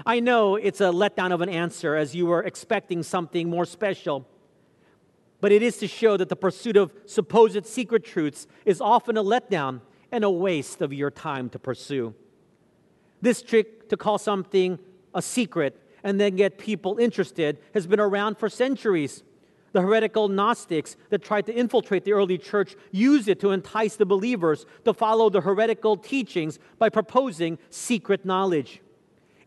I 0.06 0.20
know 0.20 0.56
it's 0.56 0.80
a 0.80 0.84
letdown 0.84 1.32
of 1.32 1.40
an 1.40 1.48
answer 1.48 1.96
as 1.96 2.14
you 2.14 2.26
were 2.26 2.42
expecting 2.42 3.02
something 3.02 3.50
more 3.50 3.64
special 3.64 4.26
but 5.42 5.50
it 5.50 5.60
is 5.60 5.76
to 5.78 5.88
show 5.88 6.16
that 6.16 6.28
the 6.28 6.36
pursuit 6.36 6.76
of 6.76 6.92
supposed 7.04 7.66
secret 7.66 8.04
truths 8.04 8.46
is 8.64 8.80
often 8.80 9.16
a 9.16 9.24
letdown 9.24 9.80
and 10.12 10.22
a 10.22 10.30
waste 10.30 10.80
of 10.80 10.92
your 10.92 11.10
time 11.10 11.50
to 11.50 11.58
pursue. 11.58 12.14
This 13.20 13.42
trick 13.42 13.88
to 13.88 13.96
call 13.96 14.18
something 14.18 14.78
a 15.12 15.20
secret 15.20 15.76
and 16.04 16.20
then 16.20 16.36
get 16.36 16.58
people 16.58 16.98
interested 16.98 17.58
has 17.74 17.88
been 17.88 17.98
around 17.98 18.38
for 18.38 18.48
centuries. 18.48 19.24
The 19.72 19.80
heretical 19.80 20.28
Gnostics 20.28 20.96
that 21.10 21.24
tried 21.24 21.46
to 21.46 21.52
infiltrate 21.52 22.04
the 22.04 22.12
early 22.12 22.38
church 22.38 22.76
used 22.92 23.28
it 23.28 23.40
to 23.40 23.50
entice 23.50 23.96
the 23.96 24.06
believers 24.06 24.64
to 24.84 24.94
follow 24.94 25.28
the 25.28 25.40
heretical 25.40 25.96
teachings 25.96 26.60
by 26.78 26.88
proposing 26.88 27.58
secret 27.68 28.24
knowledge. 28.24 28.80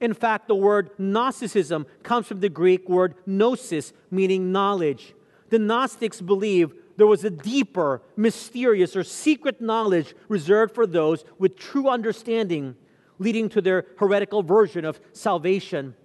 In 0.02 0.14
fact, 0.14 0.50
the 0.50 0.56
word 0.56 0.90
Gnosticism 0.98 1.86
comes 2.04 2.28
from 2.28 2.42
the 2.42 2.50
Greek 2.50 2.90
word 2.90 3.16
gnosis, 3.26 3.94
meaning 4.12 4.52
knowledge 4.52 5.14
the 5.56 5.60
Gnostics 5.60 6.20
believe 6.20 6.74
there 6.98 7.08
was 7.08 7.24
a 7.24 7.30
deeper, 7.30 8.02
mysterious, 8.18 8.94
or 8.94 9.06
secret 9.06 9.62
knowledge 9.62 10.14
reserved 10.28 10.76
for 10.76 10.86
those 10.86 11.24
with 11.40 11.58
true 11.58 11.88
understanding, 11.88 12.76
leading 13.20 13.48
to 13.48 13.62
their 13.62 13.86
heretical 13.98 14.44
version 14.44 14.84
of 14.84 15.00
salvation. 15.14 15.96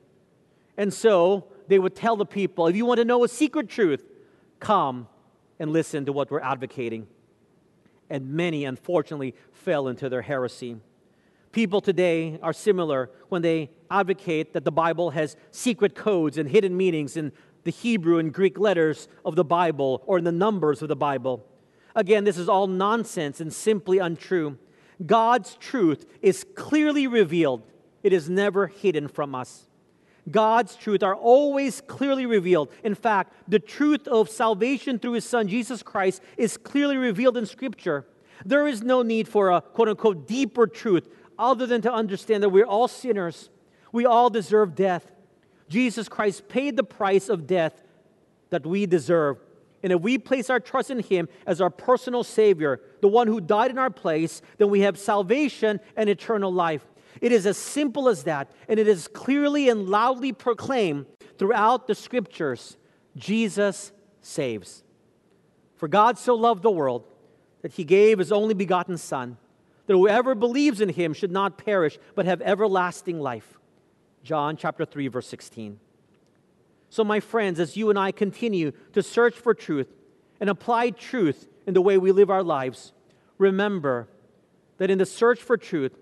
And 0.77 0.95
so 0.95 1.49
they 1.67 1.81
would 1.81 1.97
tell 1.97 2.15
the 2.15 2.25
people 2.25 2.69
if 2.69 2.77
you 2.77 2.87
want 2.87 2.99
to 2.99 3.05
know 3.05 3.25
a 3.25 3.29
secret 3.29 3.69
truth, 3.69 4.05
come 4.61 5.09
and 5.59 5.73
listen 5.73 6.07
to 6.07 6.13
what 6.13 6.31
we're 6.31 6.39
advocating. 6.39 7.09
And 8.09 8.31
many, 8.35 8.65
unfortunately, 8.65 9.35
fell 9.51 9.89
into 9.89 10.09
their 10.09 10.23
heresy. 10.23 10.77
People 11.51 11.81
today 11.81 12.39
are 12.41 12.53
similar 12.53 13.11
when 13.31 13.43
they 13.43 13.71
advocate 13.91 14.53
that 14.53 14.65
the 14.65 14.71
Bible 14.71 15.11
has 15.11 15.37
secret 15.51 15.97
codes 15.97 16.39
and 16.39 16.49
hidden 16.49 16.77
meanings 16.77 17.17
and 17.17 17.33
the 17.65 17.71
Hebrew 17.71 18.19
and 18.19 18.33
Greek 18.33 18.59
letters 18.59 19.09
of 19.25 19.37
the 19.37 19.45
Bible 19.45 20.03
or 20.07 20.19
in 20.19 20.25
the 20.25 20.33
numbers 20.33 20.83
of 20.83 20.89
the 20.89 20.97
Bible. 20.97 21.47
Again, 21.95 22.25
this 22.25 22.39
is 22.39 22.49
all 22.49 22.67
nonsense 22.67 23.41
and 23.41 23.53
simply 23.53 23.99
untrue. 23.99 24.59
God's 25.05 25.57
truth 25.57 26.07
is 26.23 26.45
clearly 26.55 27.07
revealed, 27.07 27.63
it 28.03 28.13
is 28.13 28.29
never 28.31 28.67
hidden 28.67 29.09
from 29.09 29.35
us. 29.35 29.67
God's 30.31 30.77
truth 30.77 31.03
are 31.03 31.15
always 31.15 31.81
clearly 31.81 32.27
revealed. 32.27 32.71
In 32.85 32.95
fact, 32.95 33.33
the 33.49 33.59
truth 33.59 34.07
of 34.07 34.29
salvation 34.29 34.99
through 34.99 35.13
his 35.13 35.25
son 35.25 35.49
Jesus 35.49 35.83
Christ 35.83 36.23
is 36.37 36.57
clearly 36.57 36.97
revealed 36.97 37.37
in 37.37 37.47
Scripture. 37.47 38.07
There 38.45 38.67
is 38.67 38.83
no 38.83 39.03
need 39.03 39.29
for 39.29 39.51
a 39.51 39.61
quote 39.61 39.89
unquote 39.89 40.29
deeper 40.29 40.67
truth 40.67 41.09
other 41.39 41.67
than 41.67 41.83
to 41.83 41.93
understand 41.93 42.43
that 42.43 42.51
we're 42.51 42.67
all 42.67 42.89
sinners. 42.89 43.51
We 43.93 44.07
all 44.07 44.31
deserve 44.31 44.75
death. 44.75 45.11
Jesus 45.71 46.09
Christ 46.09 46.49
paid 46.49 46.77
the 46.77 46.85
price 46.85 47.29
of 47.29 47.47
death 47.47 47.83
that 48.51 48.67
we 48.67 48.85
deserve. 48.85 49.39
And 49.83 49.93
if 49.93 50.01
we 50.03 50.19
place 50.19 50.51
our 50.51 50.61
trust 50.61 50.91
in 50.91 50.99
Him 50.99 51.29
as 51.47 51.61
our 51.61 51.71
personal 51.71 52.25
Savior, 52.25 52.81
the 53.01 53.09
one 53.09 53.29
who 53.29 53.41
died 53.41 53.71
in 53.71 53.79
our 53.79 53.89
place, 53.89 54.43
then 54.59 54.69
we 54.69 54.81
have 54.81 54.99
salvation 54.99 55.81
and 55.97 56.11
eternal 56.11 56.53
life. 56.53 56.85
It 57.21 57.33
is 57.33 57.47
as 57.47 57.57
simple 57.57 58.09
as 58.09 58.25
that, 58.25 58.51
and 58.69 58.79
it 58.79 58.89
is 58.89 59.09
clearly 59.09 59.69
and 59.69 59.89
loudly 59.89 60.33
proclaimed 60.33 61.07
throughout 61.39 61.87
the 61.87 61.95
Scriptures 61.95 62.77
Jesus 63.17 63.93
saves. 64.21 64.83
For 65.77 65.89
God 65.89 66.19
so 66.19 66.35
loved 66.35 66.63
the 66.63 66.71
world 66.71 67.05
that 67.63 67.73
He 67.73 67.85
gave 67.85 68.19
His 68.19 68.33
only 68.33 68.55
begotten 68.55 68.99
Son, 68.99 69.39
that 69.87 69.95
whoever 69.95 70.35
believes 70.35 70.81
in 70.81 70.89
Him 70.89 71.15
should 71.15 71.33
not 71.33 71.59
perish, 71.59 71.97
but 72.17 72.27
have 72.27 72.43
everlasting 72.43 73.21
life. 73.21 73.60
John 74.23 74.57
chapter 74.57 74.85
3, 74.85 75.09
verse 75.09 75.27
16. 75.27 75.79
So, 76.89 77.05
my 77.05 77.21
friends, 77.21 77.61
as 77.61 77.77
you 77.77 77.89
and 77.89 77.99
I 77.99 78.13
continue 78.13 78.73
to 78.93 79.03
search 79.03 79.35
for 79.35 79.55
truth 79.55 79.89
and 80.41 80.51
apply 80.51 80.91
truth 80.91 81.49
in 81.67 81.75
the 81.75 81.83
way 81.83 81.99
we 81.99 82.13
live 82.13 82.31
our 82.31 82.43
lives, 82.43 82.93
remember 83.39 84.09
that 84.79 84.91
in 84.91 84.99
the 84.99 85.07
search 85.07 85.41
for 85.41 85.57
truth, 85.57 85.97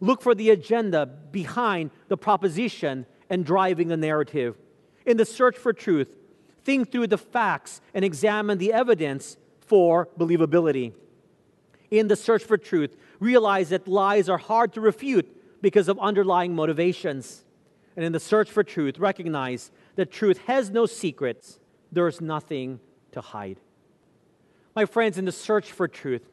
look 0.00 0.20
for 0.20 0.34
the 0.34 0.50
agenda 0.50 1.06
behind 1.06 1.90
the 2.08 2.16
proposition 2.16 3.06
and 3.30 3.46
driving 3.46 3.88
the 3.88 3.96
narrative. 3.96 4.56
In 5.06 5.16
the 5.16 5.24
search 5.24 5.56
for 5.56 5.72
truth, 5.72 6.16
think 6.64 6.90
through 6.90 7.06
the 7.06 7.18
facts 7.18 7.80
and 7.94 8.04
examine 8.04 8.58
the 8.58 8.72
evidence 8.72 9.36
for 9.60 10.08
believability. 10.18 10.92
In 11.90 12.08
the 12.08 12.16
search 12.16 12.44
for 12.44 12.58
truth, 12.58 12.96
realize 13.20 13.70
that 13.70 13.88
lies 13.88 14.28
are 14.28 14.38
hard 14.38 14.72
to 14.74 14.80
refute 14.80 15.62
because 15.62 15.88
of 15.88 15.98
underlying 16.00 16.54
motivations. 16.54 17.43
And 17.96 18.04
in 18.04 18.12
the 18.12 18.20
search 18.20 18.50
for 18.50 18.64
truth, 18.64 18.98
recognize 18.98 19.70
that 19.96 20.10
truth 20.10 20.38
has 20.46 20.70
no 20.70 20.86
secrets, 20.86 21.60
there's 21.92 22.20
nothing 22.20 22.80
to 23.12 23.20
hide. 23.20 23.60
My 24.74 24.84
friends, 24.84 25.18
in 25.18 25.24
the 25.24 25.32
search 25.32 25.70
for 25.70 25.86
truth, 25.86 26.28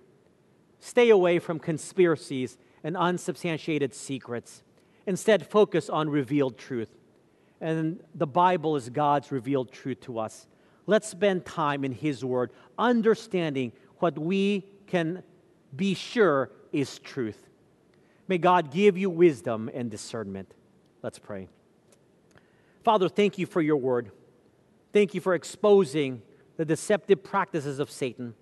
stay 0.80 1.09
away 1.09 1.38
from 1.38 1.59
conspiracies 1.59 2.57
and 2.84 2.97
unsubstantiated 2.97 3.93
secrets. 3.93 4.64
Instead, 5.05 5.45
focus 5.45 5.89
on 5.89 6.09
revealed 6.09 6.57
truth. 6.57 6.89
And 7.59 8.01
the 8.16 8.26
Bible 8.26 8.76
is 8.76 8.89
God's 8.89 9.32
revealed 9.32 9.72
truth 9.72 10.01
to 10.01 10.18
us. 10.18 10.47
Let's 10.88 11.07
spend 11.07 11.45
time 11.45 11.86
in 11.86 11.91
His 11.91 12.26
Word, 12.26 12.51
understanding 12.80 13.72
what 13.99 14.18
we 14.18 14.66
can 14.88 15.22
be 15.76 15.93
sure 15.93 16.49
is 16.72 16.97
truth. 16.99 17.47
May 18.28 18.39
God 18.39 18.72
give 18.72 18.97
you 18.97 19.09
wisdom 19.09 19.70
and 19.74 19.91
discernment. 19.91 20.53
Let's 21.03 21.19
pray. 21.19 21.47
Father, 22.83 23.09
thank 23.09 23.37
you 23.37 23.45
for 23.45 23.61
your 23.61 23.77
word. 23.77 24.11
Thank 24.93 25.13
you 25.13 25.21
for 25.21 25.33
exposing 25.33 26.21
the 26.57 26.65
deceptive 26.65 27.23
practices 27.23 27.79
of 27.79 27.89
Satan. 27.89 28.33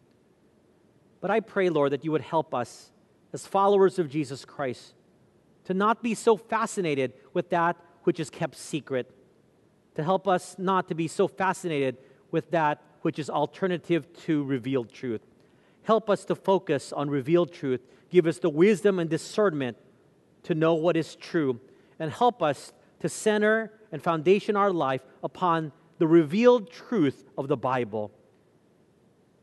But 1.21 1.31
I 1.31 1.39
pray, 1.39 1.69
Lord, 1.69 1.91
that 1.91 2.03
you 2.03 2.11
would 2.11 2.21
help 2.21 2.53
us 2.53 2.91
as 3.33 3.45
followers 3.45 3.99
of 3.99 4.09
Jesus 4.09 4.45
Christ 4.45 4.93
to 5.65 5.73
not 5.73 6.01
be 6.01 6.15
so 6.15 6.35
fascinated 6.35 7.13
with 7.33 7.49
that 7.51 7.77
which 8.03 8.19
is 8.19 8.29
kept 8.29 8.55
secret, 8.55 9.11
to 9.95 10.03
help 10.03 10.27
us 10.27 10.55
not 10.57 10.87
to 10.87 10.95
be 10.95 11.07
so 11.07 11.27
fascinated 11.27 11.97
with 12.31 12.49
that 12.51 12.81
which 13.01 13.19
is 13.19 13.29
alternative 13.29 14.11
to 14.25 14.43
revealed 14.43 14.91
truth. 14.91 15.21
Help 15.83 16.09
us 16.09 16.25
to 16.25 16.35
focus 16.35 16.91
on 16.91 17.09
revealed 17.09 17.51
truth. 17.51 17.81
Give 18.09 18.25
us 18.25 18.39
the 18.39 18.49
wisdom 18.49 18.99
and 18.99 19.09
discernment 19.09 19.77
to 20.43 20.55
know 20.55 20.73
what 20.73 20.97
is 20.97 21.15
true, 21.15 21.59
and 21.99 22.11
help 22.11 22.41
us 22.41 22.73
to 23.01 23.09
center 23.09 23.71
and 23.91 24.01
foundation 24.01 24.55
our 24.55 24.71
life 24.71 25.01
upon 25.23 25.71
the 25.97 26.07
revealed 26.07 26.71
truth 26.71 27.25
of 27.37 27.47
the 27.47 27.57
Bible. 27.57 28.11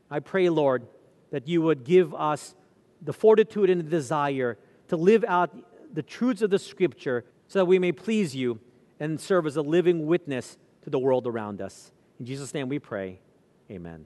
I 0.09 0.19
pray, 0.19 0.49
Lord, 0.49 0.87
that 1.31 1.47
you 1.47 1.61
would 1.61 1.83
give 1.83 2.13
us 2.15 2.55
the 3.01 3.13
fortitude 3.13 3.69
and 3.69 3.79
the 3.81 3.89
desire 3.89 4.57
to 4.87 4.97
live 4.97 5.23
out 5.27 5.55
the 5.93 6.01
truths 6.01 6.41
of 6.41 6.49
the 6.49 6.59
Scripture 6.59 7.25
so 7.47 7.59
that 7.59 7.65
we 7.65 7.79
may 7.79 7.91
please 7.91 8.35
you 8.35 8.59
and 8.99 9.19
serve 9.19 9.45
as 9.45 9.55
a 9.55 9.61
living 9.61 10.05
witness 10.05 10.57
to 10.83 10.89
the 10.89 10.99
world 10.99 11.27
around 11.27 11.61
us. 11.61 11.91
In 12.19 12.25
Jesus' 12.25 12.53
name 12.53 12.69
we 12.69 12.79
pray. 12.79 13.19
Amen. 13.69 14.05